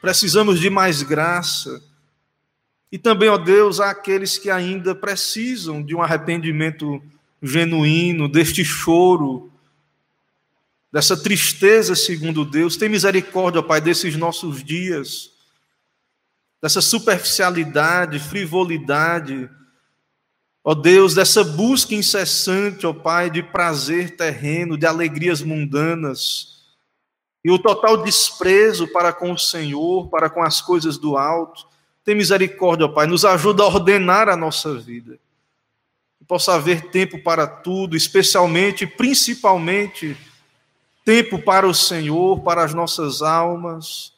Precisamos 0.02 0.60
de 0.60 0.70
mais 0.70 1.02
graça. 1.04 1.82
E 2.92 2.98
também, 2.98 3.30
ó 3.30 3.38
Deus, 3.38 3.80
aqueles 3.80 4.38
que 4.38 4.50
ainda 4.50 4.96
precisam 4.96 5.84
de 5.84 5.96
um 5.96 6.02
arrependimento 6.02 7.02
genuíno, 7.42 8.28
deste 8.28 8.66
choro, 8.66 9.52
dessa 10.92 11.16
tristeza 11.16 11.96
segundo 11.96 12.44
Deus. 12.44 12.76
Tem 12.76 12.90
misericórdia, 12.90 13.60
ó 13.60 13.64
Pai, 13.64 13.80
desses 13.80 14.16
nossos 14.16 14.64
dias 14.64 15.37
dessa 16.62 16.82
superficialidade, 16.82 18.20
frivolidade, 18.20 19.50
ó 20.64 20.74
Deus, 20.74 21.14
dessa 21.14 21.44
busca 21.44 21.94
incessante, 21.94 22.86
ó 22.86 22.94
Pai, 22.94 23.30
de 23.30 23.44
prazer 23.44 24.16
terreno, 24.16 24.78
de 24.78 24.86
alegrias 24.86 25.42
mundanas, 25.42 26.58
e 27.44 27.52
o 27.52 27.60
total 27.60 28.04
desprezo 28.04 28.88
para 28.88 29.14
com 29.14 29.32
o 29.32 29.38
Senhor, 29.38 30.10
para 30.10 30.30
com 30.30 30.44
as 30.44 30.60
coisas 30.60 30.98
do 30.98 31.16
alto. 31.16 31.66
Tem 32.04 32.16
misericórdia, 32.16 32.88
ó 32.88 32.90
Pai, 32.90 33.08
nos 33.08 33.24
ajuda 33.24 33.64
a 33.64 33.68
ordenar 33.68 34.28
a 34.28 34.36
nossa 34.36 34.74
vida. 34.78 35.18
Que 36.18 36.26
possa 36.26 36.56
haver 36.56 36.90
tempo 36.90 37.22
para 37.24 37.48
tudo, 37.48 37.96
especialmente, 37.96 38.86
principalmente, 38.86 40.18
tempo 41.06 41.40
para 41.40 41.66
o 41.66 41.74
Senhor, 41.74 42.42
para 42.42 42.66
as 42.66 42.74
nossas 42.74 43.22
almas 43.22 44.17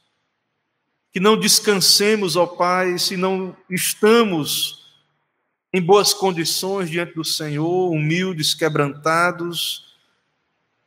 que 1.19 1.23
não 1.23 1.37
descansemos, 1.37 2.37
ó 2.37 2.47
Pai, 2.47 2.97
se 2.97 3.17
não 3.17 3.53
estamos 3.69 4.85
em 5.73 5.81
boas 5.81 6.13
condições 6.13 6.89
diante 6.89 7.13
do 7.13 7.25
Senhor, 7.25 7.91
humildes, 7.91 8.53
quebrantados. 8.53 9.97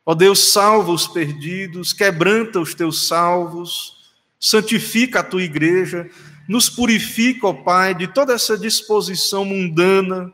Ó 0.03 0.15
Deus, 0.15 0.51
salva 0.51 0.91
os 0.91 1.05
perdidos, 1.05 1.93
quebranta 1.93 2.59
os 2.59 2.73
teus 2.73 3.05
salvos, 3.05 4.11
santifica 4.39 5.19
a 5.19 5.23
tua 5.23 5.43
igreja, 5.43 6.09
nos 6.49 6.67
purifica, 6.67 7.45
ó 7.45 7.53
Pai, 7.53 7.93
de 7.93 8.07
toda 8.07 8.33
essa 8.33 8.57
disposição 8.57 9.45
mundana 9.45 10.33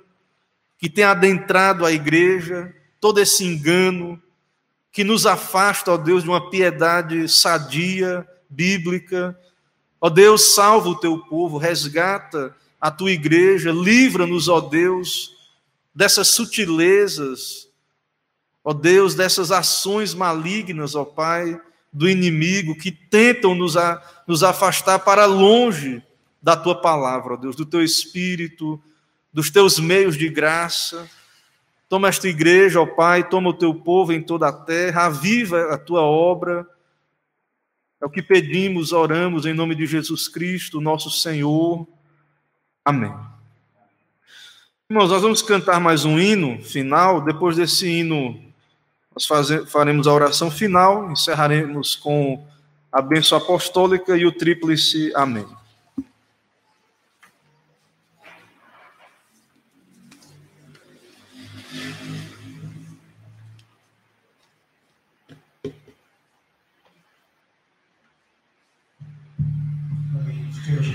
que 0.77 0.89
tem 0.89 1.03
adentrado 1.03 1.85
a 1.85 1.91
igreja, 1.91 2.73
todo 3.01 3.19
esse 3.19 3.43
engano 3.43 4.17
que 4.93 5.03
nos 5.03 5.25
afasta, 5.25 5.91
ó 5.91 5.97
Deus, 5.97 6.23
de 6.23 6.29
uma 6.29 6.49
piedade 6.49 7.27
sadia, 7.27 8.25
bíblica, 8.49 9.37
Ó 10.01 10.09
Deus, 10.09 10.53
salva 10.53 10.89
o 10.89 10.99
teu 10.99 11.17
povo, 11.17 11.57
resgata 11.57 12.55
a 12.79 12.89
tua 12.89 13.11
igreja, 13.11 13.71
livra-nos, 13.71 14.47
ó 14.47 14.61
Deus, 14.61 15.35
dessas 15.93 16.29
sutilezas, 16.29 17.67
ó 18.63 18.73
Deus, 18.73 19.15
dessas 19.15 19.51
ações 19.51 20.13
malignas, 20.13 20.95
ó 20.95 21.03
Pai, 21.03 21.59
do 21.91 22.07
inimigo 22.07 22.75
que 22.75 22.91
tentam 22.91 23.53
nos, 23.53 23.75
a, 23.75 24.01
nos 24.27 24.43
afastar 24.43 24.99
para 24.99 25.25
longe 25.25 26.01
da 26.41 26.55
tua 26.55 26.79
palavra, 26.79 27.33
ó 27.33 27.37
Deus, 27.37 27.55
do 27.55 27.65
teu 27.65 27.83
espírito, 27.83 28.81
dos 29.33 29.49
teus 29.49 29.79
meios 29.79 30.17
de 30.17 30.29
graça. 30.29 31.09
Toma 31.89 32.07
esta 32.07 32.27
igreja, 32.27 32.79
ó 32.79 32.85
Pai, 32.85 33.27
toma 33.27 33.49
o 33.49 33.53
teu 33.53 33.73
povo 33.73 34.13
em 34.13 34.21
toda 34.21 34.47
a 34.47 34.53
terra, 34.53 35.05
aviva 35.05 35.73
a 35.73 35.77
tua 35.77 36.01
obra. 36.01 36.65
É 38.01 38.05
o 38.05 38.09
que 38.09 38.21
pedimos, 38.21 38.93
oramos 38.93 39.45
em 39.45 39.53
nome 39.53 39.75
de 39.75 39.85
Jesus 39.85 40.27
Cristo, 40.27 40.79
nosso 40.79 41.09
Senhor. 41.09 41.85
Amém. 42.85 43.13
Irmãos, 44.89 45.09
nós 45.09 45.21
vamos 45.21 45.41
cantar 45.41 45.79
mais 45.79 46.05
um 46.05 46.17
hino 46.17 46.63
final. 46.63 47.21
Depois 47.21 47.57
desse 47.57 47.87
hino, 47.87 48.41
nós 49.13 49.27
faremos 49.69 50.07
a 50.07 50.13
oração 50.13 50.49
final, 50.49 51.11
encerraremos 51.11 51.95
com 51.95 52.43
a 52.91 53.01
bênção 53.01 53.37
apostólica 53.37 54.17
e 54.17 54.25
o 54.25 54.31
tríplice 54.31 55.11
Amém. 55.13 55.45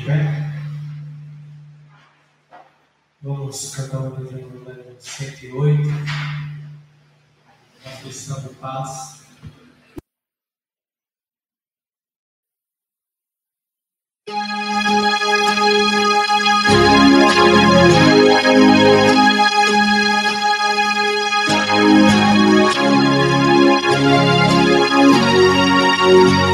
pé. 0.05 0.53
Vamos 3.23 3.75
cantar 3.75 4.01
o 4.01 4.11
número 4.11 4.51
número 4.51 4.97
108, 5.01 5.89
Aflição 7.85 8.55
Paz. 8.61 9.25
Música 26.05 26.54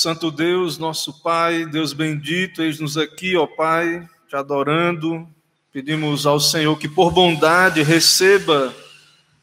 Santo 0.00 0.30
Deus, 0.30 0.78
nosso 0.78 1.12
Pai, 1.24 1.66
Deus 1.66 1.92
bendito, 1.92 2.62
eis-nos 2.62 2.96
aqui, 2.96 3.36
ó 3.36 3.48
Pai, 3.48 4.08
te 4.28 4.36
adorando. 4.36 5.28
Pedimos 5.72 6.24
ao 6.24 6.38
Senhor 6.38 6.78
que, 6.78 6.88
por 6.88 7.10
bondade, 7.10 7.82
receba 7.82 8.72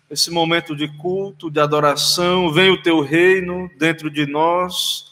esse 0.10 0.32
momento 0.32 0.74
de 0.74 0.88
culto, 0.98 1.52
de 1.52 1.60
adoração. 1.60 2.54
Venha 2.54 2.72
o 2.72 2.82
teu 2.82 3.02
reino 3.02 3.70
dentro 3.78 4.10
de 4.10 4.26
nós. 4.26 5.04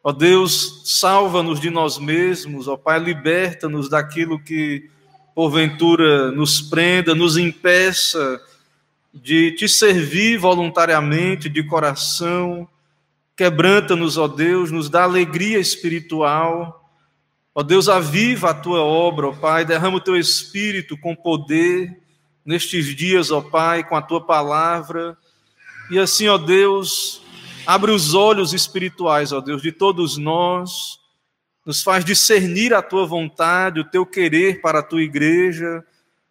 Ó 0.00 0.12
Deus, 0.12 0.82
salva-nos 0.84 1.58
de 1.58 1.68
nós 1.68 1.98
mesmos, 1.98 2.68
ó 2.68 2.76
Pai, 2.76 3.00
liberta-nos 3.00 3.88
daquilo 3.88 4.38
que 4.38 4.88
porventura 5.34 6.30
nos 6.30 6.60
prenda, 6.60 7.16
nos 7.16 7.36
impeça 7.36 8.40
de 9.12 9.50
te 9.56 9.68
servir 9.68 10.38
voluntariamente, 10.38 11.48
de 11.48 11.64
coração 11.64 12.68
Quebranta-nos, 13.36 14.18
ó 14.18 14.28
Deus, 14.28 14.70
nos 14.70 14.90
dá 14.90 15.04
alegria 15.04 15.58
espiritual. 15.58 16.90
Ó 17.54 17.62
Deus, 17.62 17.88
aviva 17.88 18.50
a 18.50 18.54
tua 18.54 18.82
obra, 18.82 19.28
ó 19.28 19.32
Pai, 19.32 19.64
derrama 19.64 19.96
o 19.96 20.00
teu 20.00 20.16
espírito 20.16 20.96
com 20.98 21.16
poder 21.16 21.98
nestes 22.44 22.94
dias, 22.94 23.30
ó 23.30 23.40
Pai, 23.40 23.86
com 23.86 23.96
a 23.96 24.02
tua 24.02 24.24
palavra. 24.24 25.16
E 25.90 25.98
assim, 25.98 26.28
ó 26.28 26.36
Deus, 26.36 27.22
abre 27.66 27.90
os 27.90 28.14
olhos 28.14 28.52
espirituais, 28.52 29.32
ó 29.32 29.40
Deus, 29.40 29.62
de 29.62 29.72
todos 29.72 30.18
nós, 30.18 30.98
nos 31.64 31.82
faz 31.82 32.04
discernir 32.04 32.74
a 32.74 32.82
tua 32.82 33.06
vontade, 33.06 33.80
o 33.80 33.84
teu 33.84 34.04
querer 34.04 34.60
para 34.60 34.80
a 34.80 34.82
tua 34.82 35.02
igreja, 35.02 35.84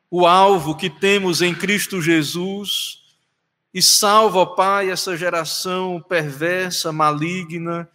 o 0.10 0.28
alvo 0.28 0.76
que 0.76 0.90
temos 0.90 1.42
em 1.42 1.56
Cristo 1.56 2.02
Jesus 2.02 3.01
e 3.74 3.82
salva, 3.82 4.40
ó 4.40 4.46
Pai, 4.46 4.90
essa 4.90 5.16
geração 5.16 6.04
perversa, 6.08 6.92
maligna. 6.92 7.90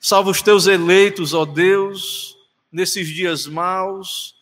Salva 0.00 0.30
os 0.30 0.42
teus 0.42 0.66
eleitos, 0.66 1.32
ó 1.32 1.44
Deus, 1.44 2.36
nesses 2.72 3.08
dias 3.08 3.46
maus. 3.46 4.34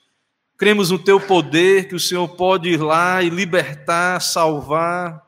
Cremos 0.56 0.90
no 0.90 0.98
teu 0.98 1.20
poder, 1.20 1.88
que 1.88 1.94
o 1.94 2.00
Senhor 2.00 2.28
pode 2.28 2.70
ir 2.70 2.80
lá 2.80 3.22
e 3.22 3.28
libertar, 3.28 4.20
salvar, 4.20 5.22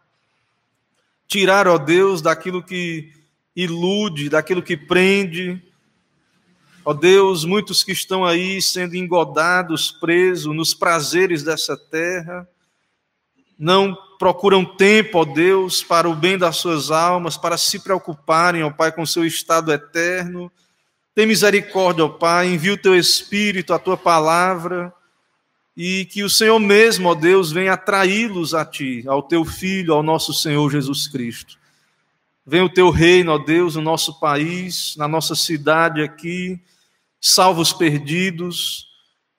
tirar, 1.27 1.69
ó 1.69 1.77
Deus, 1.77 2.23
daquilo 2.23 2.63
que 2.63 3.13
ilude, 3.55 4.31
daquilo 4.31 4.63
que 4.63 4.77
prende. 4.77 5.63
Ó 6.85 6.95
Deus, 6.95 7.45
muitos 7.45 7.83
que 7.85 7.93
estão 7.93 8.25
aí 8.25 8.63
sendo 8.63 8.95
engodados, 8.95 9.91
presos 9.91 10.55
nos 10.55 10.73
prazeres 10.73 11.43
dessa 11.43 11.77
terra 11.77 12.49
não 13.59 13.97
procuram 14.19 14.65
tempo, 14.65 15.19
ó 15.19 15.25
Deus, 15.25 15.83
para 15.83 16.09
o 16.09 16.15
bem 16.15 16.39
das 16.39 16.57
suas 16.57 16.91
almas, 16.91 17.37
para 17.37 17.57
se 17.57 17.79
preocuparem, 17.79 18.63
ó 18.63 18.71
Pai, 18.71 18.93
com 18.93 19.03
o 19.03 19.07
seu 19.07 19.25
estado 19.25 19.73
eterno. 19.73 20.51
Tem 21.15 21.27
misericórdia, 21.27 22.05
ó 22.05 22.09
Pai, 22.09 22.49
envia 22.49 22.75
o 22.75 22.79
teu 22.79 22.95
Espírito, 22.97 23.73
a 23.73 23.79
tua 23.79 23.97
palavra, 23.97 24.93
e 25.77 26.07
que 26.07 26.23
o 26.23 26.31
Senhor 26.31 26.59
mesmo, 26.59 27.09
ó 27.09 27.15
Deus, 27.15 27.53
venha 27.53 27.75
atraí-los 27.75 28.55
a 28.55 28.65
Ti, 28.65 29.05
ao 29.07 29.23
Teu 29.23 29.45
Filho, 29.45 29.93
ao 29.93 30.03
nosso 30.03 30.33
Senhor 30.33 30.71
Jesus 30.71 31.07
Cristo. 31.07 31.59
Venha 32.47 32.65
o 32.65 32.73
Teu 32.73 32.91
reino, 32.91 33.33
ó 33.33 33.39
Deus, 33.39 33.77
no 33.77 33.83
nosso 33.83 34.19
país, 34.19 34.95
na 34.97 35.07
nossa 35.07 35.35
cidade 35.35 36.03
aqui, 36.03 36.59
salva 37.21 37.61
os 37.61 37.73
perdidos, 37.73 38.87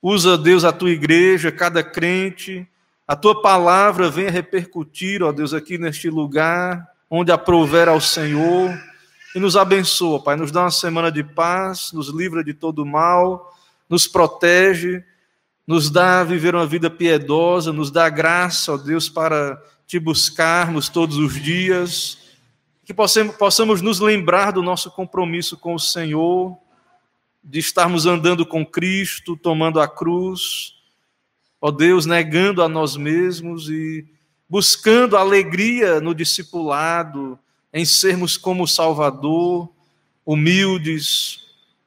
usa, 0.02 0.38
Deus, 0.38 0.64
a 0.64 0.72
Tua 0.72 0.92
igreja, 0.92 1.52
cada 1.52 1.84
crente, 1.84 2.68
a 3.08 3.16
tua 3.16 3.42
palavra 3.42 4.10
venha 4.10 4.30
repercutir, 4.30 5.24
ó 5.24 5.32
Deus, 5.32 5.54
aqui 5.54 5.78
neste 5.78 6.10
lugar, 6.10 6.86
onde 7.10 7.32
aprover 7.32 7.88
ao 7.88 8.02
Senhor, 8.02 8.78
e 9.34 9.40
nos 9.40 9.56
abençoa, 9.56 10.22
Pai. 10.22 10.36
Nos 10.36 10.52
dá 10.52 10.64
uma 10.64 10.72
semana 10.72 11.10
de 11.10 11.24
paz, 11.24 11.94
nos 11.94 12.10
livra 12.10 12.44
de 12.44 12.54
todo 12.54 12.86
mal, 12.86 13.56
nos 13.90 14.08
protege, 14.08 15.02
nos 15.66 15.90
dá 15.90 16.20
a 16.20 16.24
viver 16.26 16.54
uma 16.54 16.68
vida 16.68 16.90
piedosa, 16.90 17.72
nos 17.72 17.90
dá 17.90 18.10
graça, 18.10 18.74
ó 18.74 18.78
Deus, 18.78 19.08
para 19.08 19.62
te 19.86 19.98
buscarmos 20.00 20.90
todos 20.90 21.16
os 21.16 21.42
dias, 21.42 22.18
que 22.84 22.94
possamos, 22.94 23.38
possamos 23.38 23.82
nos 23.82 24.02
lembrar 24.02 24.52
do 24.52 24.62
nosso 24.62 24.92
compromisso 24.92 25.56
com 25.56 25.74
o 25.74 25.80
Senhor, 25.80 26.58
de 27.42 27.60
estarmos 27.60 28.06
andando 28.06 28.46
com 28.46 28.66
Cristo, 28.66 29.38
tomando 29.38 29.80
a 29.80 29.88
cruz 29.88 30.77
ó 31.60 31.72
Deus, 31.72 32.06
negando 32.06 32.62
a 32.62 32.70
nós 32.70 32.96
mesmos 32.96 33.70
e 33.70 34.06
buscando 34.50 35.18
alegria 35.18 36.00
no 36.00 36.14
discipulado, 36.16 37.38
em 37.74 37.86
sermos 37.86 38.38
como 38.38 38.68
Salvador, 38.68 39.70
humildes, 40.26 41.42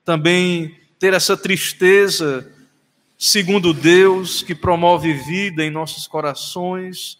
também 0.05 0.77
ter 0.99 1.15
essa 1.15 1.37
tristeza 1.37 2.51
segundo 3.19 3.75
Deus, 3.75 4.43
que 4.43 4.55
promove 4.55 5.13
vida 5.13 5.63
em 5.63 5.71
nossos 5.71 6.07
corações. 6.07 7.19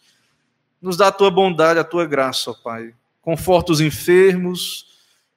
Nos 0.81 0.97
dá 0.97 1.07
a 1.07 1.11
tua 1.11 1.29
bondade, 1.29 1.79
a 1.79 1.83
tua 1.83 2.07
graça, 2.07 2.49
ó 2.49 2.53
Pai. 2.55 2.93
Conforta 3.21 3.71
os 3.71 3.79
enfermos, 3.79 4.87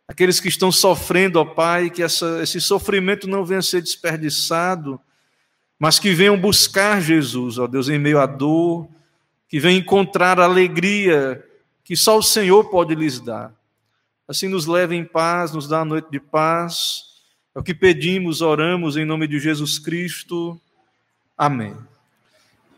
aqueles 0.09 0.41
que 0.41 0.49
estão 0.49 0.73
sofrendo, 0.73 1.39
ó 1.39 1.45
Pai, 1.45 1.91
que 1.91 2.03
essa, 2.03 2.43
esse 2.43 2.63
sofrimento 2.63 3.29
não 3.29 3.45
venha 3.45 3.61
a 3.61 3.63
ser 3.63 3.83
desperdiçado 3.83 4.99
mas 5.79 5.99
que 5.99 6.15
venham 6.15 6.39
buscar 6.39 7.01
Jesus, 7.01 7.59
ó 7.59 7.67
Deus, 7.67 7.89
em 7.89 7.99
meio 7.99 8.21
à 8.21 8.27
dor, 8.27 8.89
que 9.49 9.61
venham 9.61 9.79
encontrar 9.79 10.41
a 10.41 10.45
alegria 10.45 11.45
que 11.85 11.97
só 11.97 12.19
o 12.19 12.23
Senhor 12.23 12.65
pode 12.71 12.95
lhes 12.95 13.21
dar. 13.21 13.53
Assim 14.27 14.49
nos 14.49 14.67
leve 14.67 14.97
em 14.97 15.05
paz, 15.05 15.53
nos 15.53 15.69
dá 15.69 15.81
a 15.81 15.85
noite 15.85 16.09
de 16.11 16.19
paz. 16.19 17.03
É 17.55 17.59
o 17.59 17.63
que 17.63 17.75
pedimos, 17.75 18.41
oramos 18.41 18.97
em 18.97 19.05
nome 19.05 19.29
de 19.29 19.39
Jesus 19.39 19.79
Cristo. 19.79 20.59
Amém. 21.37 21.77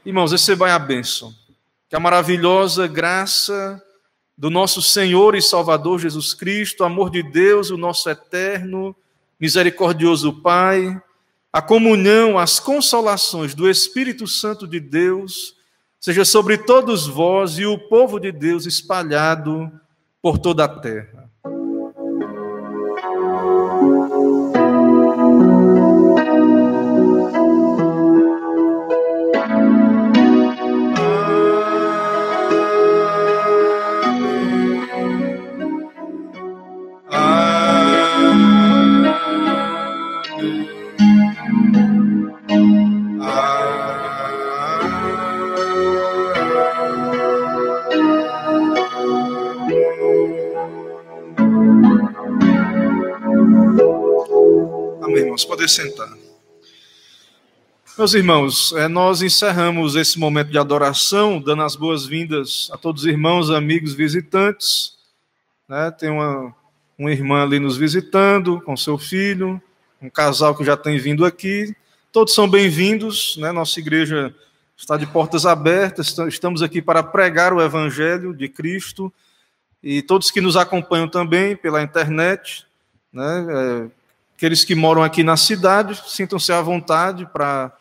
Irmãos, 0.04 0.32
recebam 0.32 0.68
a 0.68 0.78
bênção. 0.78 1.32
Que 1.88 1.94
a 1.94 2.00
maravilhosa 2.00 2.88
graça 2.88 3.80
do 4.36 4.50
nosso 4.50 4.82
Senhor 4.82 5.34
e 5.34 5.40
Salvador 5.40 6.00
Jesus 6.00 6.34
Cristo, 6.34 6.84
amor 6.84 7.10
de 7.10 7.22
Deus, 7.22 7.70
o 7.70 7.76
nosso 7.76 8.10
eterno, 8.10 8.94
misericordioso 9.38 10.32
Pai, 10.42 11.00
a 11.56 11.62
comunhão, 11.62 12.38
as 12.38 12.60
consolações 12.60 13.54
do 13.54 13.66
Espírito 13.66 14.26
Santo 14.26 14.68
de 14.68 14.78
Deus 14.78 15.56
seja 15.98 16.22
sobre 16.22 16.58
todos 16.58 17.06
vós 17.06 17.58
e 17.58 17.64
o 17.64 17.78
povo 17.88 18.20
de 18.20 18.30
Deus 18.30 18.66
espalhado 18.66 19.72
por 20.20 20.36
toda 20.36 20.66
a 20.66 20.68
terra. 20.68 21.25
Meus 58.06 58.14
irmãos, 58.14 58.72
é, 58.76 58.86
nós 58.86 59.20
encerramos 59.20 59.96
esse 59.96 60.16
momento 60.16 60.48
de 60.48 60.56
adoração, 60.56 61.40
dando 61.40 61.62
as 61.62 61.74
boas-vindas 61.74 62.70
a 62.72 62.78
todos 62.78 63.02
os 63.02 63.08
irmãos, 63.08 63.50
amigos, 63.50 63.94
visitantes. 63.94 64.96
Né? 65.68 65.90
Tem 65.90 66.08
uma, 66.08 66.54
uma 66.96 67.10
irmã 67.10 67.42
ali 67.42 67.58
nos 67.58 67.76
visitando, 67.76 68.60
com 68.60 68.76
seu 68.76 68.96
filho, 68.96 69.60
um 70.00 70.08
casal 70.08 70.54
que 70.54 70.64
já 70.64 70.76
tem 70.76 71.00
vindo 71.00 71.24
aqui. 71.24 71.74
Todos 72.12 72.32
são 72.32 72.48
bem-vindos, 72.48 73.36
né? 73.38 73.50
nossa 73.50 73.80
igreja 73.80 74.32
está 74.76 74.96
de 74.96 75.06
portas 75.06 75.44
abertas, 75.44 76.16
estamos 76.28 76.62
aqui 76.62 76.80
para 76.80 77.02
pregar 77.02 77.52
o 77.52 77.60
Evangelho 77.60 78.32
de 78.32 78.48
Cristo. 78.48 79.12
E 79.82 80.00
todos 80.00 80.30
que 80.30 80.40
nos 80.40 80.56
acompanham 80.56 81.08
também 81.08 81.56
pela 81.56 81.82
internet, 81.82 82.68
né? 83.12 83.46
É, 83.50 84.06
Aqueles 84.36 84.64
que 84.64 84.74
moram 84.74 85.02
aqui 85.02 85.22
na 85.22 85.34
cidade, 85.34 85.98
sintam-se 86.06 86.52
à 86.52 86.60
vontade 86.60 87.24
para 87.24 87.72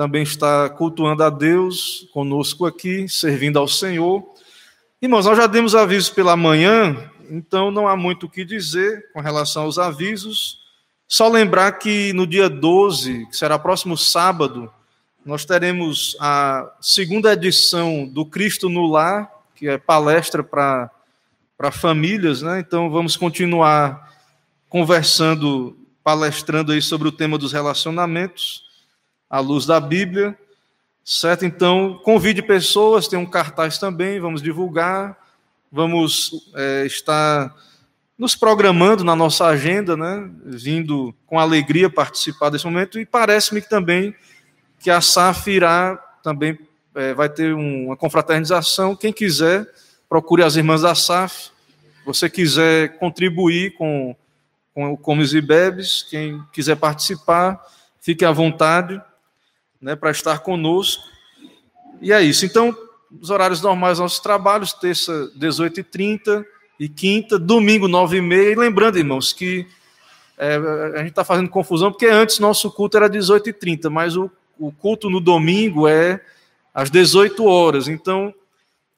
também 0.00 0.22
estar 0.22 0.70
cultuando 0.70 1.22
a 1.22 1.28
Deus 1.28 2.08
conosco 2.10 2.64
aqui, 2.64 3.06
servindo 3.06 3.58
ao 3.58 3.68
Senhor. 3.68 4.24
Irmãos, 5.02 5.26
nós 5.26 5.36
já 5.36 5.46
demos 5.46 5.74
aviso 5.74 6.14
pela 6.14 6.34
manhã 6.36 7.10
então 7.30 7.70
não 7.70 7.86
há 7.86 7.96
muito 7.96 8.26
o 8.26 8.28
que 8.28 8.44
dizer 8.44 9.10
com 9.12 9.20
relação 9.20 9.62
aos 9.62 9.78
avisos. 9.78 10.58
Só 11.06 11.28
lembrar 11.28 11.72
que 11.72 12.12
no 12.12 12.26
dia 12.26 12.48
12, 12.48 13.26
que 13.26 13.36
será 13.36 13.58
próximo 13.58 13.96
sábado, 13.96 14.72
nós 15.24 15.44
teremos 15.44 16.16
a 16.18 16.68
segunda 16.80 17.32
edição 17.32 18.04
do 18.06 18.26
Cristo 18.26 18.68
no 18.68 18.86
Lar, 18.86 19.30
que 19.54 19.68
é 19.68 19.78
palestra 19.78 20.42
para 20.42 20.90
famílias, 21.70 22.42
né? 22.42 22.58
Então 22.58 22.90
vamos 22.90 23.16
continuar 23.16 24.10
conversando, 24.68 25.76
palestrando 26.02 26.72
aí 26.72 26.82
sobre 26.82 27.06
o 27.06 27.12
tema 27.12 27.38
dos 27.38 27.52
relacionamentos, 27.52 28.69
à 29.30 29.38
luz 29.38 29.64
da 29.64 29.78
Bíblia, 29.78 30.36
certo? 31.04 31.46
Então 31.46 32.00
convide 32.02 32.42
pessoas, 32.42 33.06
tem 33.06 33.18
um 33.18 33.24
cartaz 33.24 33.78
também, 33.78 34.18
vamos 34.18 34.42
divulgar, 34.42 35.16
vamos 35.70 36.50
é, 36.56 36.84
estar 36.84 37.54
nos 38.18 38.34
programando 38.34 39.04
na 39.04 39.14
nossa 39.14 39.46
agenda, 39.46 39.96
né? 39.96 40.28
Vindo 40.44 41.14
com 41.26 41.38
alegria 41.38 41.88
participar 41.88 42.50
desse 42.50 42.64
momento 42.64 42.98
e 42.98 43.06
parece-me 43.06 43.62
que 43.62 43.70
também 43.70 44.14
que 44.80 44.90
a 44.90 45.00
SAF 45.00 45.50
irá 45.50 45.96
também 46.22 46.58
é, 46.94 47.14
vai 47.14 47.28
ter 47.28 47.54
uma 47.54 47.96
confraternização. 47.96 48.96
Quem 48.96 49.12
quiser, 49.12 49.66
procure 50.08 50.42
as 50.42 50.56
irmãs 50.56 50.82
da 50.82 50.94
SAF. 50.94 51.50
Você 52.04 52.28
quiser 52.28 52.98
contribuir 52.98 53.74
com, 53.74 54.16
com 54.74 54.92
o 54.92 54.96
Comes 54.96 55.32
e 55.32 55.40
Bebes, 55.40 56.04
quem 56.10 56.42
quiser 56.52 56.76
participar, 56.76 57.60
fique 58.00 58.24
à 58.24 58.32
vontade 58.32 59.00
né, 59.80 59.96
para 59.96 60.10
estar 60.10 60.40
conosco. 60.40 61.04
E 62.00 62.12
é 62.12 62.22
isso. 62.22 62.44
Então, 62.44 62.76
os 63.20 63.30
horários 63.30 63.60
normais 63.62 63.98
dos 63.98 64.00
nossos 64.00 64.20
trabalhos, 64.20 64.72
terça, 64.72 65.30
18h30 65.38 66.44
e 66.78 66.88
quinta, 66.88 67.38
domingo, 67.38 67.86
9h30. 67.86 68.52
E 68.52 68.54
lembrando, 68.54 68.98
irmãos, 68.98 69.32
que 69.32 69.66
é, 70.38 70.56
a 70.94 70.98
gente 70.98 71.10
está 71.10 71.24
fazendo 71.24 71.48
confusão, 71.48 71.90
porque 71.90 72.06
antes 72.06 72.38
nosso 72.38 72.70
culto 72.70 72.96
era 72.96 73.08
18h30, 73.08 73.90
mas 73.90 74.16
o 74.16 74.30
o 74.60 74.70
culto 74.70 75.08
no 75.08 75.20
domingo 75.20 75.88
é 75.88 76.20
às 76.74 76.90
18 76.90 77.42
horas. 77.46 77.88
Então, 77.88 78.32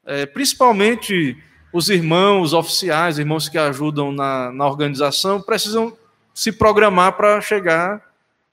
é, 0.04 0.26
principalmente 0.26 1.38
os 1.72 1.88
irmãos 1.88 2.52
oficiais, 2.52 3.18
irmãos 3.18 3.48
que 3.48 3.56
ajudam 3.56 4.12
na, 4.12 4.50
na 4.50 4.66
organização, 4.66 5.40
precisam 5.40 5.96
se 6.34 6.50
programar 6.50 7.12
para 7.12 7.40
chegar 7.40 8.02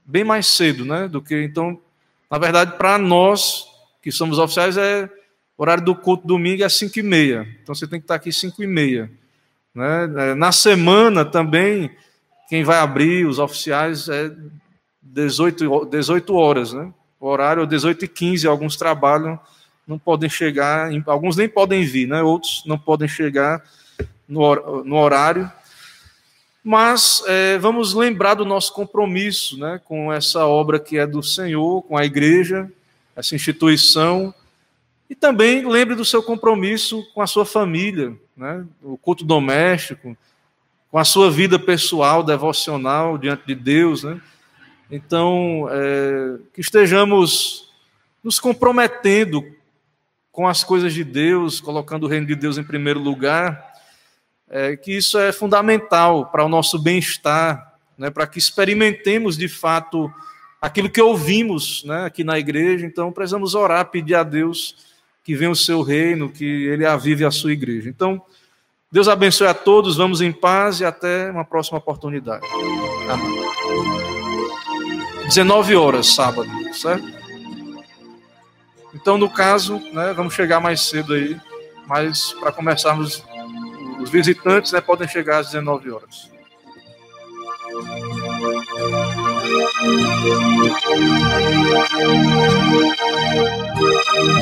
bem 0.05 0.23
mais 0.23 0.45
cedo, 0.47 0.85
né? 0.85 1.07
Do 1.07 1.21
que 1.21 1.41
então, 1.43 1.81
na 2.29 2.37
verdade, 2.37 2.77
para 2.77 2.97
nós 2.97 3.65
que 4.01 4.11
somos 4.11 4.37
oficiais 4.37 4.77
é 4.77 5.09
horário 5.57 5.83
do 5.83 5.95
culto 5.95 6.25
domingo 6.25 6.63
é 6.63 6.69
5 6.69 6.99
e 6.99 7.03
meia. 7.03 7.47
Então 7.61 7.75
você 7.75 7.85
tem 7.85 7.99
que 7.99 8.05
estar 8.05 8.15
aqui 8.15 8.31
5 8.31 8.63
e 8.63 8.67
meia. 8.67 9.11
Né? 9.75 10.09
É, 10.17 10.35
na 10.35 10.51
semana 10.51 11.25
também, 11.25 11.91
quem 12.47 12.63
vai 12.63 12.77
abrir 12.77 13.25
os 13.25 13.39
oficiais 13.39 14.07
é 14.07 14.31
18, 15.01 15.85
18 15.85 16.35
horas, 16.35 16.73
né? 16.73 16.93
o 17.19 17.27
horário 17.27 17.67
18 17.67 18.05
e 18.05 18.07
15, 18.07 18.47
alguns 18.47 18.77
trabalham, 18.77 19.37
não 19.85 19.99
podem 19.99 20.29
chegar, 20.29 20.89
alguns 21.07 21.35
nem 21.35 21.49
podem 21.49 21.83
vir, 21.83 22.07
né? 22.07 22.21
outros 22.21 22.63
não 22.65 22.77
podem 22.77 23.07
chegar 23.07 23.61
no, 24.27 24.83
no 24.83 24.95
horário. 24.95 25.51
Mas 26.63 27.23
é, 27.25 27.57
vamos 27.57 27.93
lembrar 27.93 28.33
do 28.33 28.45
nosso 28.45 28.73
compromisso 28.73 29.57
né, 29.57 29.79
com 29.85 30.11
essa 30.11 30.45
obra 30.45 30.79
que 30.79 30.97
é 30.97 31.07
do 31.07 31.23
Senhor, 31.23 31.81
com 31.83 31.97
a 31.97 32.05
igreja, 32.05 32.69
essa 33.15 33.35
instituição, 33.35 34.33
e 35.09 35.15
também 35.15 35.67
lembre 35.67 35.95
do 35.95 36.05
seu 36.05 36.21
compromisso 36.21 37.03
com 37.13 37.21
a 37.21 37.27
sua 37.27 37.45
família, 37.45 38.15
né, 38.35 38.65
o 38.83 38.97
culto 38.97 39.25
doméstico, 39.25 40.15
com 40.91 40.97
a 40.97 41.03
sua 41.03 41.31
vida 41.31 41.57
pessoal, 41.57 42.23
devocional 42.23 43.17
diante 43.17 43.45
de 43.45 43.55
Deus, 43.55 44.03
né? 44.03 44.19
Então, 44.89 45.67
é, 45.69 46.39
que 46.53 46.61
estejamos 46.61 47.71
nos 48.23 48.39
comprometendo 48.39 49.45
com 50.31 50.47
as 50.47 50.63
coisas 50.63 50.93
de 50.93 51.03
Deus, 51.03 51.61
colocando 51.61 52.05
o 52.05 52.07
reino 52.07 52.25
de 52.25 52.35
Deus 52.35 52.57
em 52.57 52.63
primeiro 52.63 52.99
lugar, 52.99 53.68
é, 54.49 54.75
que 54.75 54.91
isso 54.91 55.17
é 55.17 55.31
fundamental 55.31 56.25
para 56.25 56.43
o 56.43 56.49
nosso 56.49 56.79
bem-estar, 56.79 57.73
né, 57.97 58.09
para 58.09 58.25
que 58.25 58.39
experimentemos 58.39 59.37
de 59.37 59.47
fato 59.47 60.11
aquilo 60.61 60.89
que 60.89 61.01
ouvimos 61.01 61.83
né, 61.83 62.05
aqui 62.05 62.23
na 62.23 62.39
igreja. 62.39 62.85
Então, 62.85 63.11
precisamos 63.11 63.55
orar, 63.55 63.85
pedir 63.85 64.15
a 64.15 64.23
Deus 64.23 64.75
que 65.23 65.35
venha 65.35 65.51
o 65.51 65.55
seu 65.55 65.81
reino, 65.81 66.29
que 66.29 66.43
ele 66.43 66.85
avive 66.85 67.23
a 67.23 67.31
sua 67.31 67.51
igreja. 67.51 67.89
Então, 67.89 68.21
Deus 68.91 69.07
abençoe 69.07 69.47
a 69.47 69.53
todos, 69.53 69.97
vamos 69.97 70.21
em 70.21 70.31
paz 70.31 70.79
e 70.79 70.85
até 70.85 71.29
uma 71.29 71.45
próxima 71.45 71.77
oportunidade. 71.77 72.43
Amém. 73.07 73.39
19 75.27 75.75
horas, 75.75 76.07
sábado, 76.07 76.49
certo? 76.73 77.05
Então, 78.95 79.15
no 79.15 79.29
caso, 79.29 79.77
né, 79.93 80.11
vamos 80.15 80.33
chegar 80.33 80.59
mais 80.59 80.81
cedo 80.81 81.13
aí, 81.13 81.39
mas 81.85 82.33
para 82.33 82.51
começarmos, 82.51 83.23
os 83.99 84.09
visitantes 84.09 84.71
né, 84.71 84.81
podem 84.81 85.07
chegar 85.07 85.39
às 85.39 85.47
19 85.47 85.91
horas. 85.91 86.29